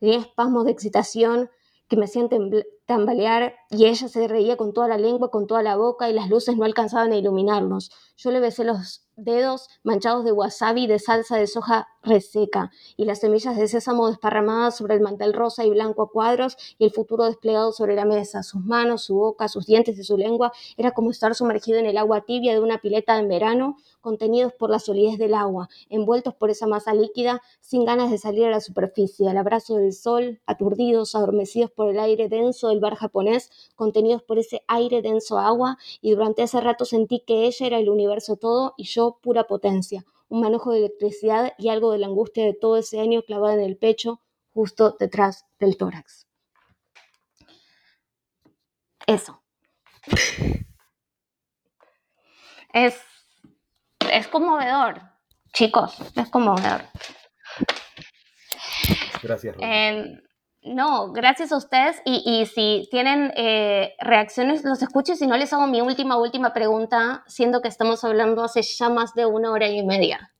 [0.00, 1.50] Tenía espasmos de excitación
[1.88, 2.28] que me hacían
[2.86, 6.28] tambalear y ella se reía con toda la lengua, con toda la boca y las
[6.30, 7.90] luces no alcanzaban a iluminarnos.
[8.16, 13.20] Yo le besé los dedos manchados de wasabi de salsa de soja reseca, y las
[13.20, 17.24] semillas de sésamo desparramadas sobre el mantel rosa y blanco a cuadros, y el futuro
[17.24, 18.42] desplegado sobre la mesa.
[18.42, 21.96] Sus manos, su boca, sus dientes y su lengua era como estar sumergido en el
[21.96, 26.50] agua tibia de una pileta en verano, contenidos por la solidez del agua, envueltos por
[26.50, 31.14] esa masa líquida, sin ganas de salir a la superficie, al abrazo del sol, aturdidos,
[31.14, 36.10] adormecidos por el aire denso del bar japonés, contenidos por ese aire denso agua, y
[36.10, 40.42] durante ese rato sentí que ella era el universo todo y yo pura potencia, un
[40.42, 43.76] manojo de electricidad y algo de la angustia de todo ese año clavada en el
[43.76, 44.20] pecho,
[44.52, 46.26] justo detrás del tórax.
[49.06, 49.42] Eso.
[52.72, 53.00] Es,
[54.12, 55.00] es conmovedor,
[55.54, 56.82] chicos, es conmovedor.
[59.22, 59.56] Gracias.
[60.66, 62.02] No, gracias a ustedes.
[62.04, 65.12] Y, si tienen eh, reacciones, los escucho.
[65.12, 68.88] Y si no, les hago mi última, última pregunta, siendo que estamos hablando hace ya
[68.88, 70.32] más de una hora y media.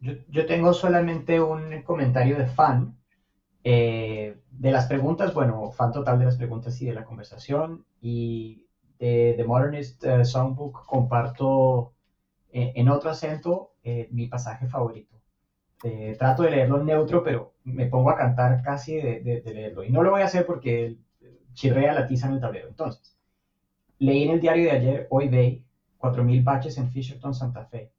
[0.00, 2.96] Yo, tengo solamente un comentario de fan.
[3.62, 7.84] Eh, de las preguntas, bueno, fan total de las preguntas y de la conversación.
[8.00, 8.66] Y
[8.98, 11.92] de The Modernist eh, Songbook comparto
[12.52, 13.74] en otro acento
[14.10, 15.19] mi pasaje favorito.
[16.18, 19.84] Trato de leerlo neutro, pero me pongo a cantar casi de, leerlo.
[19.84, 20.96] Y no lo voy a hacer porque
[21.54, 22.68] chirrea la tiza en el tablero.
[22.68, 23.16] Entonces,
[23.98, 25.64] leí en el diario de ayer, hoy Day,
[25.98, 27.92] 4.000 baches en Fisherton, Santa Fe.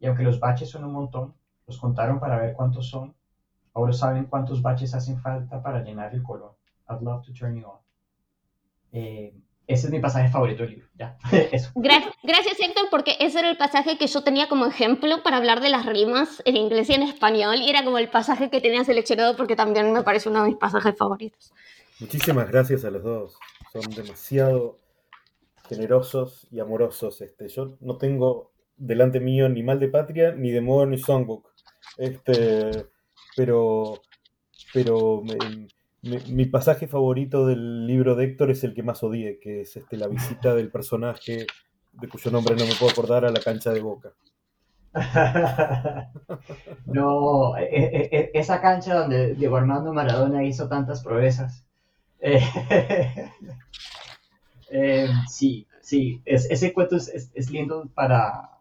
[0.00, 1.34] Y aunque los baches son un montón,
[1.66, 3.14] los contaron para ver cuántos son.
[3.74, 6.54] Ahora saben cuántos baches hacen falta para llenar el color.
[6.88, 7.78] I'd love to turn you on.
[8.92, 9.34] Eh,
[9.72, 10.88] ese es mi pasaje favorito del libro.
[10.94, 11.16] Ya,
[11.52, 11.70] eso.
[11.74, 15.70] Gracias, Héctor, porque ese era el pasaje que yo tenía como ejemplo para hablar de
[15.70, 17.56] las rimas en inglés y en español.
[17.56, 20.58] Y era como el pasaje que tenía seleccionado porque también me parece uno de mis
[20.58, 21.52] pasajes favoritos.
[22.00, 23.36] Muchísimas gracias a los dos.
[23.72, 24.78] Son demasiado
[25.68, 27.20] generosos y amorosos.
[27.20, 31.52] Este, yo no tengo delante mío ni Mal de Patria ni de Modern ni Songbook.
[31.96, 32.86] Este,
[33.36, 34.00] pero,
[34.72, 35.22] pero
[36.02, 39.96] mi, pasaje favorito del libro de Héctor es el que más odié, que es este,
[39.96, 41.46] la visita del personaje
[41.92, 44.12] de cuyo nombre no me puedo acordar a la cancha de Boca.
[46.86, 51.64] no, e, e, e, esa cancha donde Diego Armando Maradona hizo tantas proezas.
[54.74, 58.51] Eh, sí, sí, ese cuento es lindo para,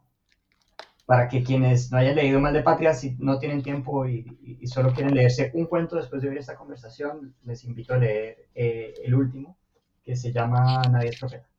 [1.12, 4.94] para que quienes no hayan leído Mal de Patria, si no tienen tiempo y, solo
[4.94, 9.14] quieren leerse un cuento después de oír esta conversación, les invito a leer eh, el
[9.14, 9.58] último,
[10.06, 11.50] que se llama Nadie es profeta.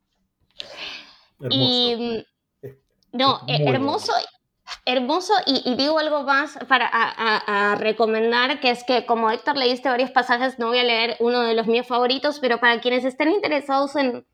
[1.50, 2.24] Y,
[3.12, 4.14] no, eh, hermoso,
[4.86, 10.12] hermoso, y, digo algo más para a, recomendar, que es que como Héctor leíste varios
[10.12, 13.96] pasajes, no voy a leer uno de los míos favoritos, pero para quienes estén interesados
[13.96, 14.24] en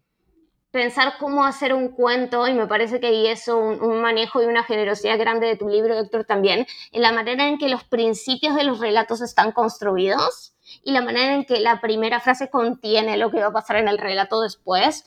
[0.70, 4.64] pensar cómo hacer un cuento, y me parece que ahí es un, manejo y una
[4.64, 8.64] generosidad grande de tu libro, Héctor, también, en la manera en que los principios de
[8.64, 10.54] los relatos están construidos
[10.84, 13.88] y la manera en que la primera frase contiene lo que va a pasar en
[13.88, 15.04] el relato después.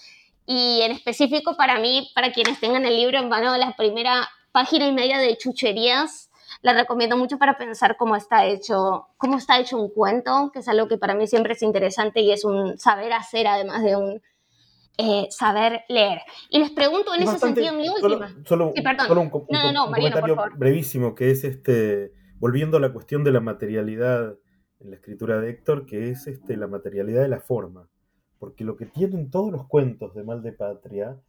[0.48, 4.88] Y en específico para mí, para quienes tengan el libro en mano, la primera página
[4.88, 6.32] y media de chucherías,
[6.64, 10.68] la recomiendo mucho para pensar cómo está hecho, cómo está hecho un cuento, que es
[10.68, 14.22] algo que para mí siempre es interesante y es un saber hacer además de un
[14.98, 16.22] eh, saber leer.
[16.50, 18.36] Y les pregunto en ese sentido mi última.
[18.46, 24.38] Solo, un, comentario brevísimo, que es este, volviendo a la cuestión de la materialidad
[24.80, 27.88] en la escritura de Héctor, que es este, la materialidad de la forma.
[28.40, 31.22] Porque lo que tienen todos los cuentos de Mal de Patria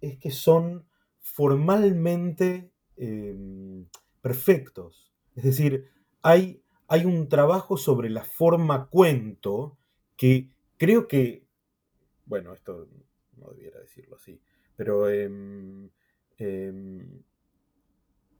[0.00, 0.86] es que son
[1.20, 3.86] formalmente em,
[4.20, 5.12] perfectos.
[5.34, 5.88] Es decir,
[6.22, 9.78] hay, hay un trabajo sobre la forma cuento
[10.16, 11.43] que creo que,
[12.26, 12.88] bueno, esto
[13.36, 14.40] no debiera decirlo así,
[14.76, 15.90] pero em,
[16.38, 17.22] em,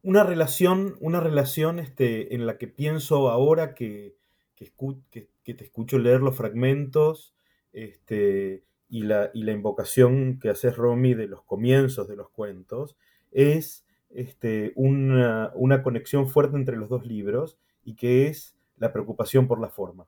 [0.03, 4.17] una relación, una relación este, en la que pienso ahora que,
[4.55, 7.35] que, te escucho leer los fragmentos
[7.73, 12.97] este, y, la, y la invocación que haces, Romy, de los comienzos de los cuentos,
[13.33, 19.49] es este, una, una, conexión fuerte entre los dos libros y que es la preocupación
[19.49, 20.07] por la forma.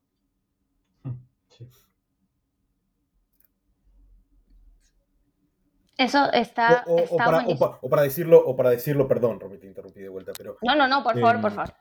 [5.98, 6.85] Eso está.
[6.86, 10.59] O, para, decirlo, o para decirlo, perdón, Romy, te interrumpí de vuelta, pero.
[10.62, 11.74] No, no, no, por favor, por em, favor.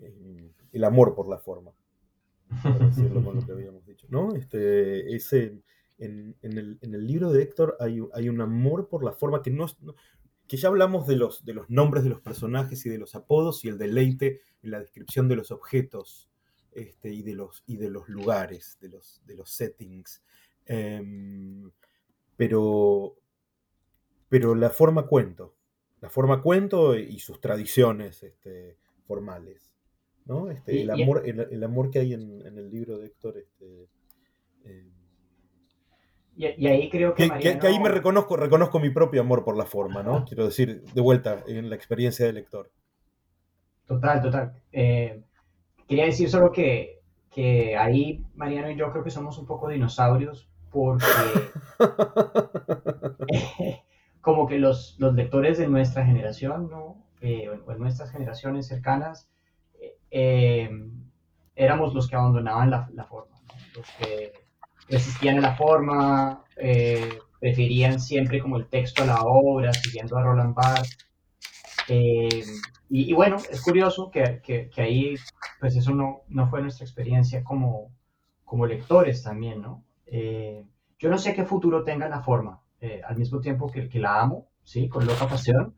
[0.00, 1.72] Em, el amor por la forma.
[2.62, 4.06] Para decirlo con lo que habíamos dicho.
[4.10, 4.34] ¿No?
[4.34, 5.62] Este, ese,
[5.98, 9.66] en, el, libro de Héctor hay, un amor por la forma que no,
[10.48, 13.64] que ya hablamos de los, de los nombres de los personajes y de los apodos
[13.64, 16.28] y el deleite en la descripción de los objetos
[16.72, 20.22] este, y, de los, y de los lugares, de los, de los settings.
[20.66, 21.70] Em,
[22.36, 23.16] pero,
[24.28, 25.54] pero la forma cuento,
[26.00, 28.76] la forma cuento y sus tradiciones este,
[29.06, 29.72] formales.
[30.24, 30.50] ¿no?
[30.50, 33.38] Este, el, amor, el, amor que hay en, el libro de Héctor.
[33.38, 33.88] Este,
[34.64, 34.90] em,
[36.36, 40.02] y, ahí creo que, que, ahí me reconozco, reconozco mi propio amor por la forma,
[40.02, 40.24] ¿no?
[40.24, 42.70] Quiero decir, de vuelta, en la experiencia del lector.
[43.86, 44.54] Total, total.
[44.72, 45.22] Eh,
[45.86, 47.00] quería decir solo que,
[47.30, 51.04] que ahí Mariano y yo creo que somos un poco dinosaurios porque
[54.20, 56.96] como que los, los, lectores de nuestra generación, ¿no?
[57.20, 59.28] Eh, o en nuestras generaciones cercanas,
[60.10, 60.70] eh,
[61.54, 63.36] éramos los que abandonaban la, la forma,
[63.76, 64.32] los que
[64.88, 70.22] resistían a la forma, eh, preferían siempre como el texto a la obra, siguiendo a
[70.22, 70.96] Roland Barthes.
[71.88, 72.44] Eh,
[72.88, 75.14] y, bueno, es curioso que, que, que, ahí,
[75.58, 77.90] pues eso no, no fue nuestra experiencia como,
[78.44, 79.82] como lectores también, ¿no?
[80.14, 80.64] Eh,
[80.98, 82.60] yo no sé qué futuro tenga la forma,
[83.08, 84.88] al mismo tiempo que, que la amo, ¿sí?
[84.88, 85.74] Con loca pasión.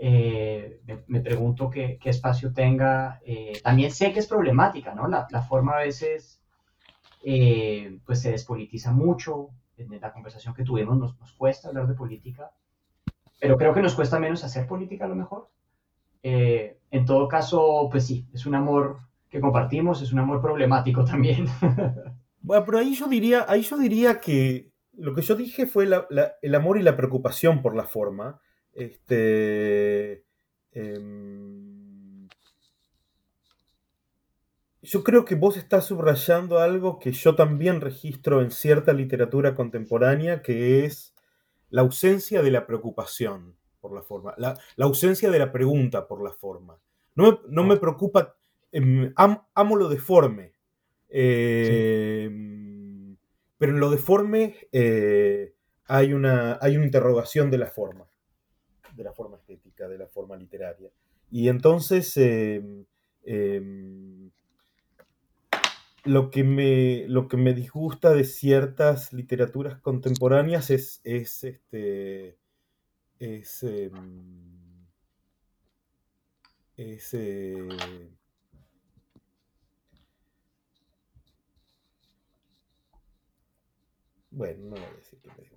[0.00, 3.20] Me, me, pregunto qué, qué, espacio tenga.
[3.62, 5.08] también sé que es problemática, ¿no?
[5.08, 6.40] La, la forma a veces
[7.22, 9.50] eh, pues se despolitiza mucho.
[9.76, 12.50] En la conversación que tuvimos nos, nos, cuesta hablar de política,
[13.40, 15.48] pero creo que nos cuesta menos hacer política a lo mejor.
[16.22, 18.98] Eh, en todo caso, pues sí, es un amor
[19.30, 21.46] que compartimos, es un amor problemático también.
[22.40, 25.88] Bueno, pero ahí yo diría, ahí yo diría que lo que yo dije fue
[26.42, 28.40] el amor y la preocupación por la forma.
[28.72, 30.24] Este,
[30.72, 32.28] em,
[34.82, 40.42] yo creo que vos estás subrayando algo que yo también registro en cierta literatura contemporánea,
[40.42, 41.14] que es
[41.68, 46.32] la ausencia de la preocupación por la forma, la, ausencia de la pregunta por la
[46.32, 46.78] forma.
[47.14, 47.80] No me, ah.
[47.80, 48.36] preocupa,
[48.72, 50.54] em, amo lo deforme,
[51.10, 53.16] em,
[53.58, 55.54] pero en lo deforme eh,
[55.86, 58.08] hay, una, hay una interrogación de la forma,
[58.94, 60.90] de la forma estética, de la forma literaria.
[61.30, 62.16] Y entonces...
[62.16, 62.86] Em,
[66.04, 72.38] lo que me, lo que me disgusta de ciertas literaturas contemporáneas es, es este.
[73.18, 73.62] Es.
[73.62, 74.86] Em,
[76.76, 77.14] es
[84.30, 85.50] bueno, no voy a decir que me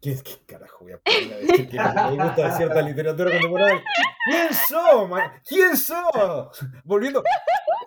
[0.00, 3.82] ¿Qué, ¿Qué, carajo voy a poner a decir que me gusta cierta literatura contemporánea?
[4.26, 5.10] ¿Quién sos,
[5.48, 6.58] ¿Quién sos?
[6.84, 7.22] Volviendo,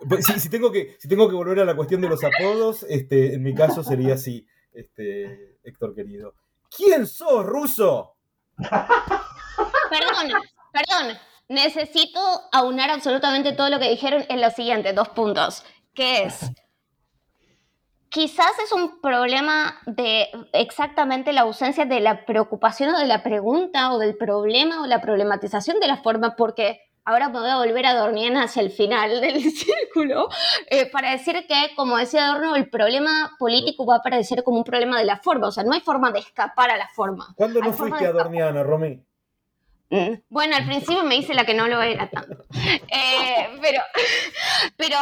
[0.08, 3.34] pues, si, tengo que, si tengo que volver a la cuestión de los apodos, este,
[3.34, 6.34] en mi caso sería así, este, Héctor querido.
[6.76, 8.16] ¿Quién sos, ruso?
[8.58, 10.42] Perdón,
[10.72, 11.18] perdón.
[11.48, 12.20] Necesito
[12.52, 15.64] aunar absolutamente todo lo que dijeron en lo siguiente, dos puntos.
[15.94, 16.50] ¿Qué es?
[18.10, 23.92] Quizás es un problema de exactamente la ausencia de la preocupación o de la pregunta
[23.92, 27.86] o del problema o la problematización de la forma, porque ahora me voy a volver
[27.86, 30.28] a dormir hacia el final del círculo,
[30.68, 34.64] eh, para decir que, como decía Adorno, el problema político va a aparecer como un
[34.64, 37.32] problema de la forma, o sea, no hay forma de escapar a la forma.
[37.36, 39.04] ¿Cuándo no fuiste adorniana, Romy?
[40.28, 42.44] Bueno, al principio me hice la que no lo era tanto.
[42.52, 43.82] Eh, pero,
[44.76, 44.98] pero,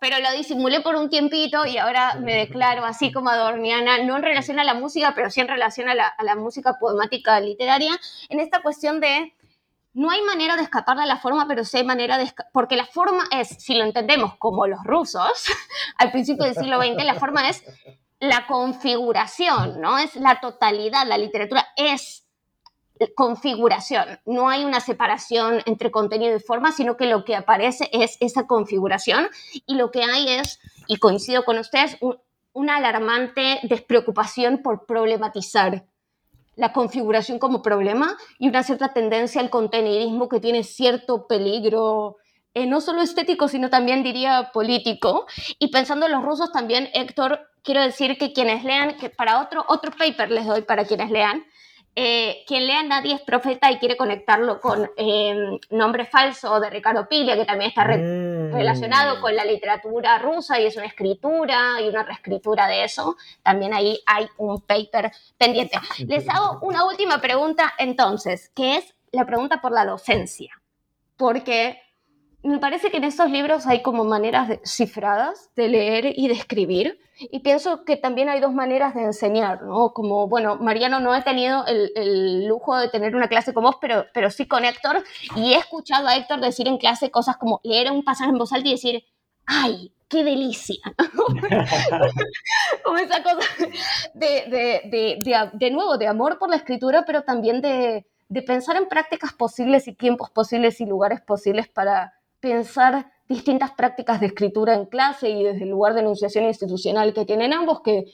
[0.00, 4.22] pero lo disimulé por un tiempito y ahora me declaro así como adorniana, no en
[4.22, 7.98] relación a la música, pero sí en relación a la, a la música poemática literaria,
[8.28, 9.34] en esta cuestión de
[9.94, 12.86] no hay manera de escapar de la forma, pero sí hay manera de porque la
[12.86, 15.46] forma es, si lo entendemos como los rusos,
[15.98, 17.64] al principio del siglo XX, la forma es
[18.18, 19.98] la configuración, ¿no?
[19.98, 22.23] Es la totalidad, la literatura es
[23.14, 24.20] configuración.
[24.24, 28.46] No hay una separación entre contenido y forma, sino que lo que aparece es esa
[28.46, 29.28] configuración
[29.66, 31.98] y lo que hay es, y coincido con ustedes,
[32.52, 35.84] una alarmante despreocupación por problematizar
[36.56, 42.16] la configuración como problema y una cierta tendencia al contenidismo que tiene cierto peligro,
[42.54, 45.26] eh, no solo estético, sino también diría político.
[45.58, 49.64] Y pensando en los rusos también, Héctor, quiero decir que quienes lean, que para otro,
[49.68, 51.44] otro paper les doy para quienes lean,
[51.96, 57.08] eh, quien lea Nadie es profeta y quiere conectarlo con eh, Nombre Falso de Ricardo
[57.08, 58.52] Piglia, que también está mm.
[58.52, 63.72] relacionado con la literatura rusa y es una escritura y una reescritura de eso, también
[63.74, 65.78] ahí hay un paper pendiente.
[66.06, 70.60] Les hago una última pregunta entonces, que es la pregunta por la docencia,
[71.16, 71.83] porque
[72.48, 77.00] me parece que en estos libros hay como maneras cifradas de leer y de escribir.
[77.18, 79.94] Y pienso que también hay dos maneras de enseñar, ¿no?
[79.94, 84.04] Como, bueno, Mariano, no he tenido el, lujo de tener una clase con vos, pero,
[84.12, 85.04] pero sí con Héctor.
[85.36, 88.52] Y he escuchado a Héctor decir en clase cosas como leer un pasaje en voz
[88.52, 89.04] alta y decir,
[89.46, 90.82] ¡ay, qué delicia!
[92.84, 93.40] como esa cosa
[94.12, 98.76] de, de, de, de, nuevo, de amor por la escritura, pero también de, de pensar
[98.76, 102.12] en prácticas posibles y tiempos posibles y lugares posibles para
[102.44, 107.24] pensar distintas prácticas de escritura en clase y desde el lugar de enunciación institucional que
[107.24, 108.04] tienen ambos, que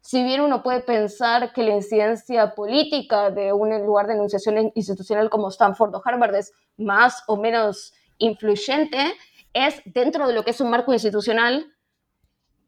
[0.00, 5.30] si bien uno puede pensar que la incidencia política de un lugar de enunciación institucional
[5.30, 9.14] como Stanford o Harvard es más o menos influyente,
[9.52, 11.72] es dentro de lo que es un marco institucional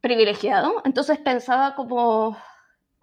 [0.00, 0.82] privilegiado.
[0.84, 2.36] Entonces pensaba como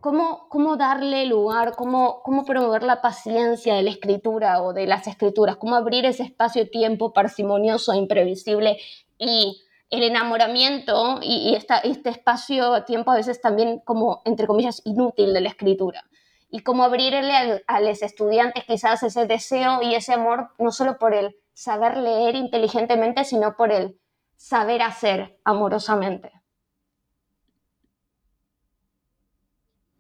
[0.06, 5.56] ¿Cómo, darle lugar, cómo, cómo promover la paciencia de la escritura o de las escrituras?
[5.56, 8.78] ¿Cómo abrir ese espacio-tiempo parsimonioso, e imprevisible
[9.18, 15.50] y el enamoramiento y, este espacio-tiempo a veces también como, entre comillas, inútil de la
[15.50, 16.04] escritura?
[16.52, 21.16] Y cómo abrirle a los estudiantes quizás ese deseo y ese amor, no solo por
[21.16, 24.00] el saber leer inteligentemente, sino por el
[24.36, 26.45] saber hacer amorosamente.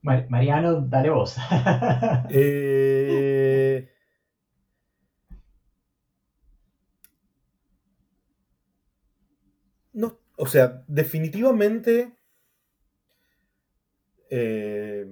[0.05, 1.35] Mariano, dale voz.
[2.29, 3.89] Eh,
[9.93, 12.15] no, o sea, definitivamente
[14.29, 15.05] eh,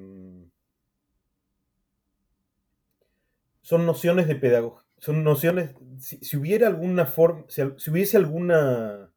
[3.62, 9.12] son nociones de pedagogía, son nociones, si, hubiera alguna forma, si, hubiese alguna,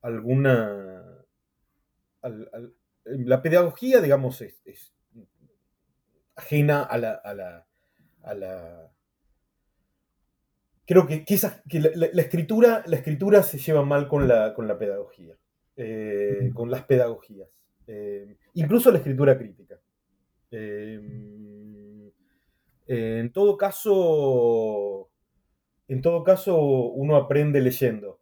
[0.00, 1.24] alguna,
[3.04, 4.92] la pedagogía, digamos, es
[6.42, 7.66] ajena a la, a la,
[8.22, 8.92] a la
[10.84, 14.78] creo que, quizás que la, escritura, la escritura se lleva mal con la, con la
[14.78, 15.36] pedagogía,
[15.76, 17.48] eh, con las pedagogías,
[17.86, 19.80] eh, incluso la escritura crítica.
[20.50, 21.00] Eh,
[22.86, 25.10] en todo caso,
[25.88, 28.20] en todo caso, uno aprende leyendo,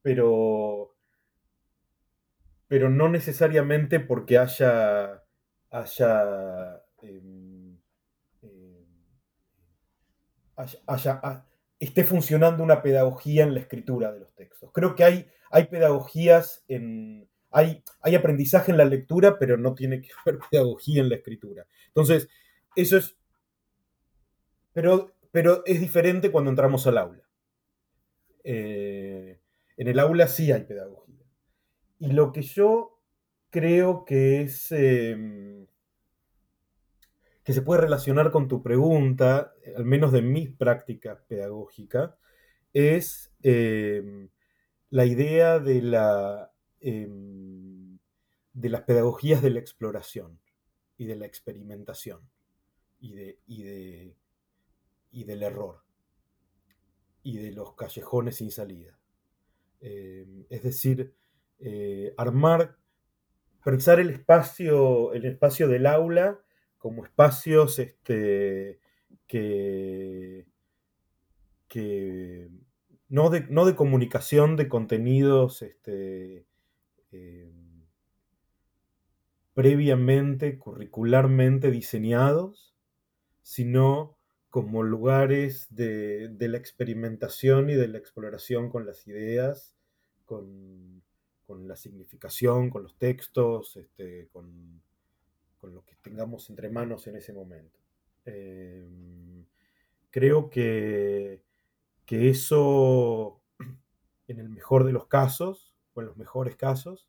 [0.00, 0.94] pero,
[2.68, 5.22] pero no necesariamente porque haya,
[5.70, 7.78] haya Em,
[8.42, 8.86] em,
[11.80, 14.70] esté funcionando una pedagogía en la escritura de los textos.
[14.72, 17.28] Creo que hay, hay pedagogías en...
[17.50, 21.66] Hay, hay aprendizaje en la lectura, pero no tiene que haber pedagogía en la escritura.
[21.88, 22.28] Entonces,
[22.74, 23.16] eso es...
[24.72, 27.22] Pero, pero es diferente cuando entramos al aula.
[28.42, 29.38] Eh,
[29.76, 31.24] en el aula sí hay pedagogía.
[32.00, 32.98] Y lo que yo
[33.50, 34.72] creo que es...
[34.72, 35.66] Em,
[37.44, 42.16] que se puede relacionar con tu pregunta, al menos de mi práctica pedagógica,
[42.72, 44.30] es em,
[44.88, 46.50] la idea de, la,
[46.80, 47.98] em,
[48.54, 50.40] de las pedagogías de la exploración
[50.96, 52.20] y de la experimentación
[52.98, 53.38] y, de,
[55.12, 55.82] y, del error
[57.22, 58.98] y de los callejones sin salida.
[59.80, 61.14] Em, es decir,
[61.58, 62.78] eh, armar,
[63.62, 66.43] pensar el espacio, el espacio del aula
[66.84, 68.78] como espacios este,
[69.26, 70.44] que,
[73.08, 76.44] no, de, no, de, comunicación de contenidos este,
[77.10, 77.86] em,
[79.54, 82.74] previamente, curricularmente diseñados,
[83.40, 84.18] sino
[84.50, 89.74] como lugares de, la experimentación y de la exploración con las ideas,
[90.26, 91.02] con,
[91.48, 94.82] la significación, con los textos, este, con,
[95.64, 97.80] con lo que tengamos entre manos en ese momento.
[98.26, 99.46] Em,
[100.10, 101.42] creo que,
[102.04, 103.40] que eso,
[104.28, 107.08] en el mejor de los casos, o en los mejores casos,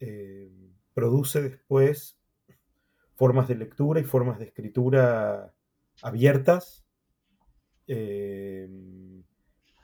[0.00, 2.18] em, produce después
[3.14, 5.54] formas de lectura y formas de escritura
[6.02, 6.84] abiertas,
[7.86, 9.22] em,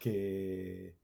[0.00, 0.96] que,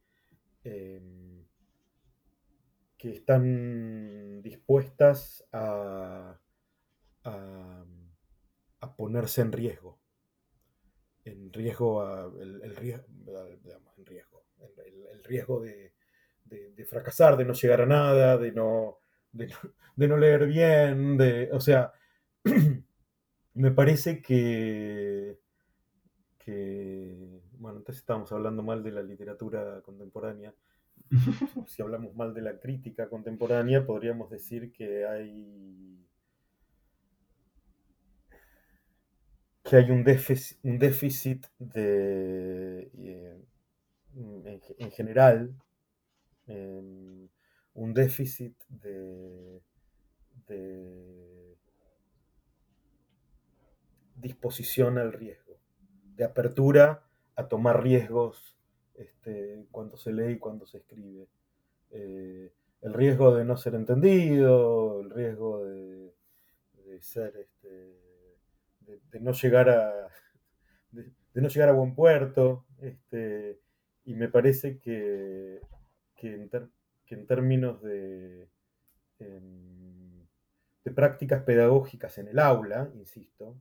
[2.99, 6.37] que están dispuestas a,
[7.25, 7.85] a,
[8.97, 9.99] ponerse en riesgo.
[11.25, 12.03] En riesgo,
[12.41, 13.07] el, riesgo,
[13.97, 14.45] en riesgo,
[15.13, 15.93] el, riesgo de,
[16.87, 18.99] fracasar, de no llegar a nada, de no,
[19.33, 21.93] de no, leer bien, de, o sea,
[23.55, 25.39] me parece que,
[26.39, 30.55] que, bueno, entonces estamos hablando mal de la literatura contemporánea.
[31.67, 36.01] si hablamos mal de la crítica contemporánea, podríamos decir que hay
[39.71, 43.41] que hay un déficit, un déficit de, eh,
[44.79, 45.55] en, general,
[46.49, 47.29] em,
[47.75, 49.63] un déficit de,
[50.49, 51.57] de
[54.17, 55.57] disposición al riesgo,
[56.17, 57.05] de apertura
[57.37, 58.57] a tomar riesgos
[58.97, 61.29] este, cuando se lee y cuando se escribe.
[61.93, 66.13] Eh, el riesgo de no ser entendido, el riesgo de,
[67.03, 68.00] ser, este,
[69.11, 70.09] de, no llegar a,
[70.93, 73.61] de, no llegar a buen puerto, este,
[74.05, 75.61] y me parece que,
[76.17, 76.35] que,
[77.09, 78.49] en, términos de,
[79.19, 80.27] em,
[80.85, 83.57] de prácticas pedagógicas en el aula, insisto,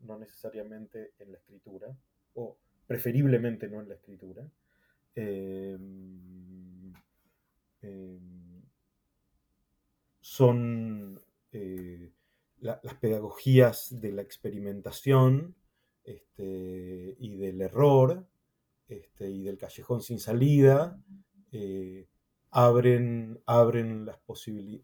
[0.00, 1.96] no necesariamente en la escritura,
[2.34, 2.56] o
[2.86, 4.46] preferiblemente no en la escritura.
[5.14, 6.92] Em,
[7.82, 8.62] em,
[10.20, 11.20] son
[11.52, 12.11] eh,
[12.62, 15.56] las pedagogías de la experimentación
[16.04, 18.26] este, y del error
[18.88, 21.02] este, y del callejón sin salida
[21.50, 22.08] eh,
[22.50, 24.18] abren, abren, las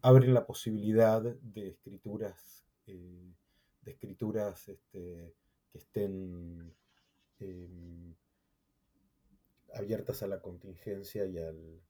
[0.01, 3.33] abren la posibilidad de escrituras eh,
[3.81, 5.35] de escrituras este,
[5.71, 6.73] que estén
[7.39, 8.15] em,
[9.73, 11.81] abiertas a la contingencia y al,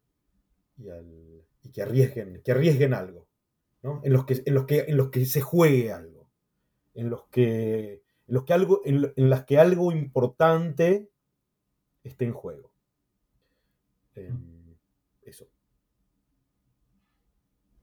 [1.63, 3.28] y, que arriesguen, que arriesguen algo,
[3.81, 6.29] En los que, en los que, en los que se juegue algo,
[6.93, 11.09] en los que, en los que algo, en, las que algo importante
[12.03, 12.71] esté en juego.
[14.15, 14.75] Em,
[15.21, 15.47] eso.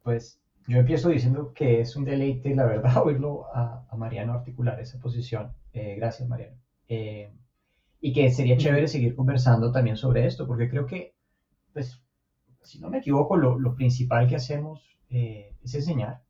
[0.03, 4.99] Pues yo empiezo diciendo que es un deleite, la verdad, oírlo a, Mariano articular esa
[4.99, 5.53] posición.
[5.73, 6.57] Eh, gracias, Mariano.
[6.89, 7.33] Eh,
[8.01, 11.15] y que sería chévere seguir conversando también sobre esto, porque creo que,
[11.73, 12.03] pues,
[12.63, 16.23] si no me equivoco, lo, principal que hacemos eh, es enseñar.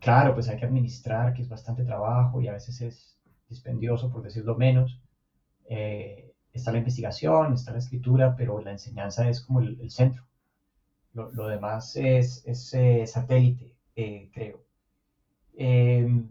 [0.00, 4.22] claro, pues hay que administrar, que es bastante trabajo y a veces es dispendioso, por
[4.22, 5.00] decirlo menos.
[6.52, 10.26] está la investigación, está la escritura, pero la enseñanza es como el centro.
[11.16, 14.60] Lo, demás es, eh, satélite, eh, creo.
[15.56, 16.28] Em,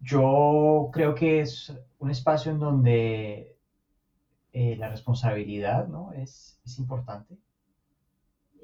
[0.00, 3.58] yo creo que es un espacio en donde
[4.52, 6.12] eh, la responsabilidad ¿no?
[6.12, 7.36] es, importante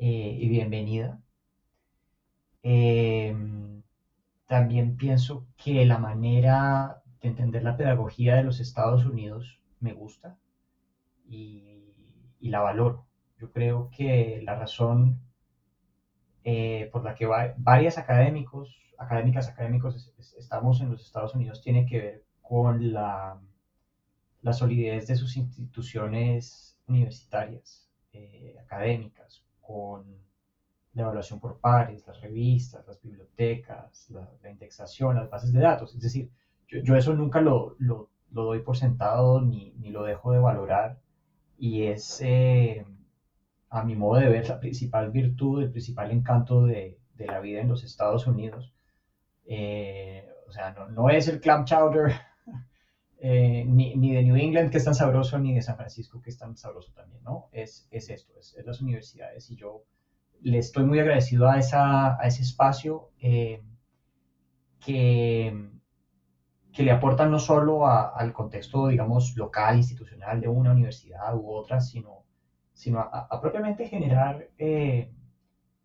[0.02, 1.20] y bienvenida.
[2.62, 3.82] Em,
[4.46, 10.38] también pienso que la manera de entender la pedagogía de los Estados Unidos me gusta
[11.28, 11.66] y,
[12.40, 13.06] la valoro.
[13.38, 15.20] Yo creo que la razón
[16.44, 17.26] eh, por la que
[17.58, 23.38] varias académicos, académicas, académicos estamos en los Estados Unidos tiene que ver con la,
[24.42, 30.04] la solidez de sus instituciones universitarias, eh, académicas, con
[30.94, 35.94] la evaluación por pares, las revistas, las bibliotecas, la, indexación, las bases de datos.
[35.94, 36.30] Es decir,
[36.68, 40.98] yo, eso nunca lo, lo, doy por sentado ni, ni, lo dejo de valorar
[41.58, 42.20] y es...
[42.22, 42.84] Eh,
[43.72, 47.60] a mi modo de ver, la principal virtud, el principal encanto de, de la vida
[47.60, 48.74] en los Estados Unidos.
[49.46, 52.12] Eh, o sea, no, no, es el clam chowder
[53.22, 56.30] eh, ni, ni, de New England, que es tan sabroso, ni de San Francisco, que
[56.30, 57.48] es tan sabroso también, ¿no?
[57.52, 59.50] Es, es esto, es, las universidades.
[59.50, 59.84] Y yo
[60.40, 63.62] le estoy muy agradecido a, esa, a ese espacio eh,
[64.80, 65.70] que,
[66.72, 71.80] que le aporta no solo al contexto, digamos, local, institucional de una universidad u otra,
[71.80, 72.20] sino
[72.72, 75.12] sino a, propiamente generar eh,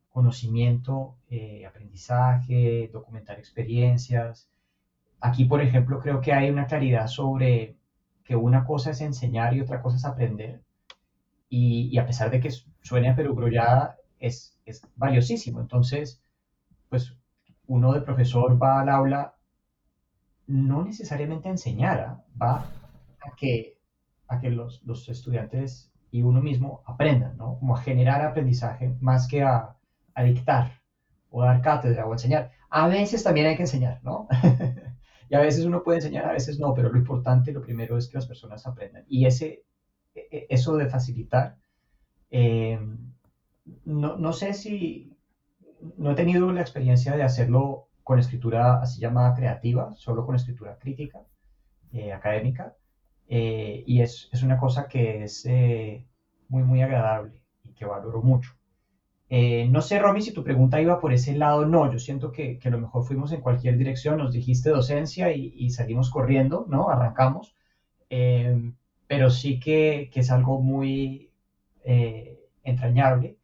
[0.09, 1.17] conocimiento,
[1.67, 4.49] aprendizaje, documentar experiencias.
[5.25, 7.75] Aquí, por ejemplo, creo que hay una claridad sobre
[8.23, 10.61] que una cosa es enseñar y otra cosa es aprender.
[11.49, 12.51] Y, a pesar de que
[12.83, 15.61] suene a perugrullada, es, es valiosísimo.
[15.61, 16.21] Entonces,
[16.89, 17.17] pues
[17.65, 19.33] uno de profesor va al aula
[20.45, 22.23] no necesariamente a enseñar, ¿ah?
[22.39, 23.79] va a que,
[24.27, 27.57] a que los, estudiantes y uno mismo aprenda, ¿no?
[27.57, 29.75] Como a generar aprendizaje más que a,
[30.13, 30.81] a dictar
[31.31, 32.51] o dar cátedra o enseñar.
[32.69, 34.27] A veces también hay que enseñar, ¿no?
[35.29, 38.07] Y a veces uno puede enseñar, a veces no, pero lo importante, lo primero es
[38.07, 39.05] que las personas aprendan.
[39.07, 39.63] Y ese,
[40.13, 41.57] e, e, eso de facilitar,
[42.29, 42.79] eh,
[43.85, 45.17] no, no sé si,
[45.97, 50.77] no he tenido la experiencia de hacerlo con escritura así llamada creativa, solo con escritura
[50.77, 51.25] crítica,
[51.91, 52.75] eh, académica,
[53.27, 55.47] eh, y es, es, una cosa que es
[56.47, 58.51] muy, muy agradable y que valoro mucho.
[59.29, 62.59] Eh, no sé, Romy, si tu pregunta iba por ese lado, no, yo siento que,
[62.59, 66.89] que a lo mejor fuimos en cualquier dirección, nos dijiste docencia y, salimos corriendo, ¿no?
[66.89, 67.55] Arrancamos,
[68.09, 68.71] eh,
[69.07, 71.31] pero sí que, que, es algo muy
[71.83, 73.37] eh, entrañable.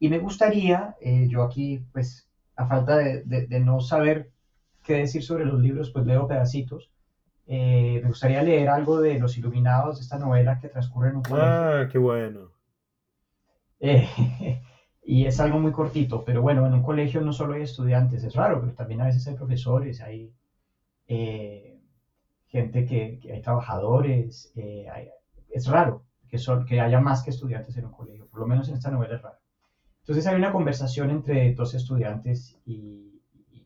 [0.00, 0.96] Y me gustaría,
[1.28, 4.30] yo aquí, pues, a falta de, de, no saber
[4.82, 6.90] qué decir sobre los libros, pues leo pedacitos.
[7.46, 11.22] me gustaría leer algo de Los Iluminados, de esta novela que transcurre en un.
[11.30, 12.50] Ah, qué bueno.
[15.10, 18.32] y es algo muy cortito, pero bueno, en un colegio no solo hay estudiantes, es
[18.36, 20.32] raro, pero también a veces hay profesores, hay
[21.08, 21.80] eh,
[22.46, 24.86] gente que, hay trabajadores, eh,
[25.50, 28.88] es raro que, haya más que estudiantes en un colegio, por lo menos en esta
[28.88, 29.38] novela es raro.
[30.02, 33.20] Entonces hay una conversación entre dos estudiantes y,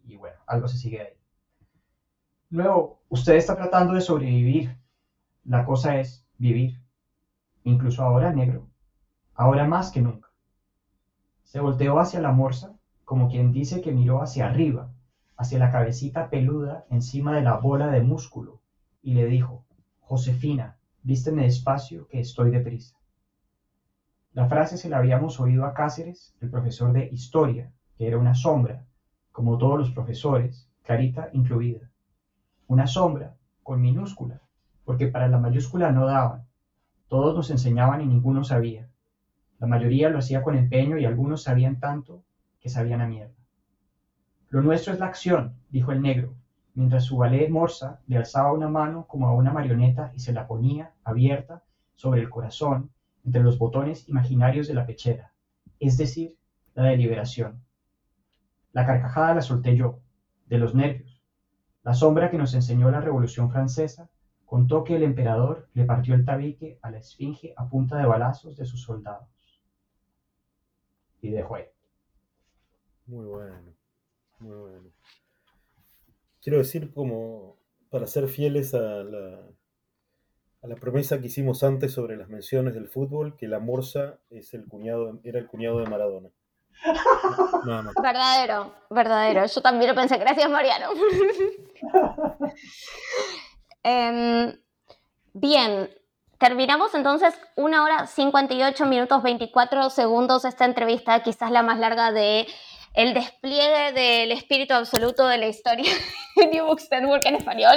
[0.06, 1.12] y bueno, algo se sigue ahí.
[2.48, 4.78] Luego, usted está tratando de sobrevivir,
[5.44, 6.80] la cosa es vivir,
[7.64, 8.66] incluso ahora negro,
[9.34, 10.23] ahora más que nunca.
[11.54, 12.74] Se volteó hacia la morsa,
[13.04, 14.90] como quien dice que miró hacia arriba,
[15.36, 18.58] hacia la cabecita peluda encima de la bola de músculo,
[19.04, 19.64] y le dijo,
[20.00, 22.96] Josefina, vísteme despacio, que estoy deprisa.
[24.32, 28.34] La frase se la habíamos oído a Cáceres, el profesor de historia, que era una
[28.34, 28.84] sombra,
[29.30, 31.88] como todos los profesores, Clarita incluida.
[32.66, 34.40] Una sombra con minúscula,
[34.84, 36.48] porque para la mayúscula no daban.
[37.06, 38.88] Todos nos enseñaban y ninguno sabía.
[39.60, 42.24] La mayoría lo hacía con empeño y algunos sabían tanto
[42.60, 43.34] que sabían a mierda.
[44.50, 46.34] Lo nuestro es la acción, dijo el negro,
[46.74, 50.46] mientras su valet morsa le alzaba una mano como a una marioneta y se la
[50.46, 51.62] ponía, abierta,
[51.94, 52.90] sobre el corazón,
[53.24, 55.32] entre los botones imaginarios de la pechera,
[55.78, 56.36] es decir,
[56.74, 57.62] la deliberación.
[58.72, 60.00] La carcajada la solté yo,
[60.46, 61.22] de los nervios.
[61.82, 64.10] La sombra que nos enseñó la Revolución Francesa
[64.44, 68.56] contó que el emperador le partió el tabique a la esfinge a punta de balazos
[68.56, 69.33] de sus soldados
[71.24, 71.64] y dejo ahí.
[73.06, 73.74] Muy bueno,
[74.40, 74.90] muy bueno.
[76.42, 77.56] Quiero decir, como
[77.88, 79.40] para ser fieles a la,
[80.62, 84.52] a la promesa que hicimos antes sobre las menciones del fútbol, que la Morsa es
[84.52, 86.28] el cuñado, era el cuñado de Maradona.
[88.02, 89.46] Verdadero, verdadero.
[89.46, 90.18] Yo también lo pensé.
[90.18, 90.88] Gracias, Mariano.
[93.86, 94.58] Em,
[95.34, 95.90] bien,
[96.38, 102.46] Terminamos entonces una hora 58 minutos 24 segundos esta entrevista, quizás la más larga de
[102.94, 105.92] el despliegue del espíritu absoluto de la historia
[106.36, 107.76] de New Books Network en español.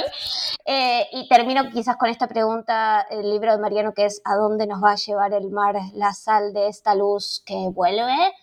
[0.66, 4.68] Eh, y termino quizás con esta pregunta, el libro de Mariano, que es ¿a dónde
[4.68, 8.34] nos va a llevar el mar, la sal de esta luz que vuelve?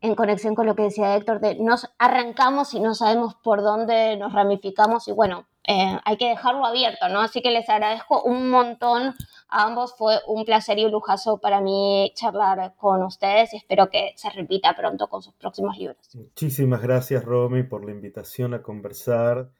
[0.00, 4.16] En conexión con lo que decía Héctor, de nos arrancamos y no sabemos por dónde
[4.16, 7.20] nos ramificamos y bueno, eh, hay que dejarlo abierto, ¿no?
[7.20, 9.14] Así que les agradezco un montón
[9.50, 9.94] a ambos.
[9.98, 14.30] Fue un placer y un lujazo para mí charlar con ustedes y espero que se
[14.30, 15.98] repita pronto con sus próximos libros.
[16.14, 19.50] Muchísimas gracias, Romy, por la invitación a conversar.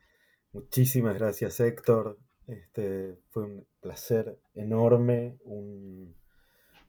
[0.55, 2.17] Muchísimas gracias, Héctor.
[2.47, 6.17] Este, fue un placer enorme, un,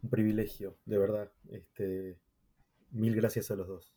[0.09, 1.29] privilegio, de verdad.
[1.51, 2.17] Este,
[2.91, 3.93] mil gracias a los dos.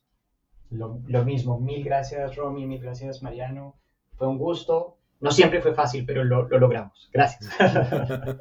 [0.71, 3.77] Lo, lo mismo, mil gracias, Romy, mil gracias, Mariano.
[4.17, 7.09] Fue un gusto no siempre fue fácil, pero lo, lo logramos.
[7.13, 7.49] Gracias.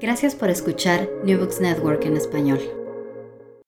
[0.00, 2.79] Gracias por escuchar New Books Network en español.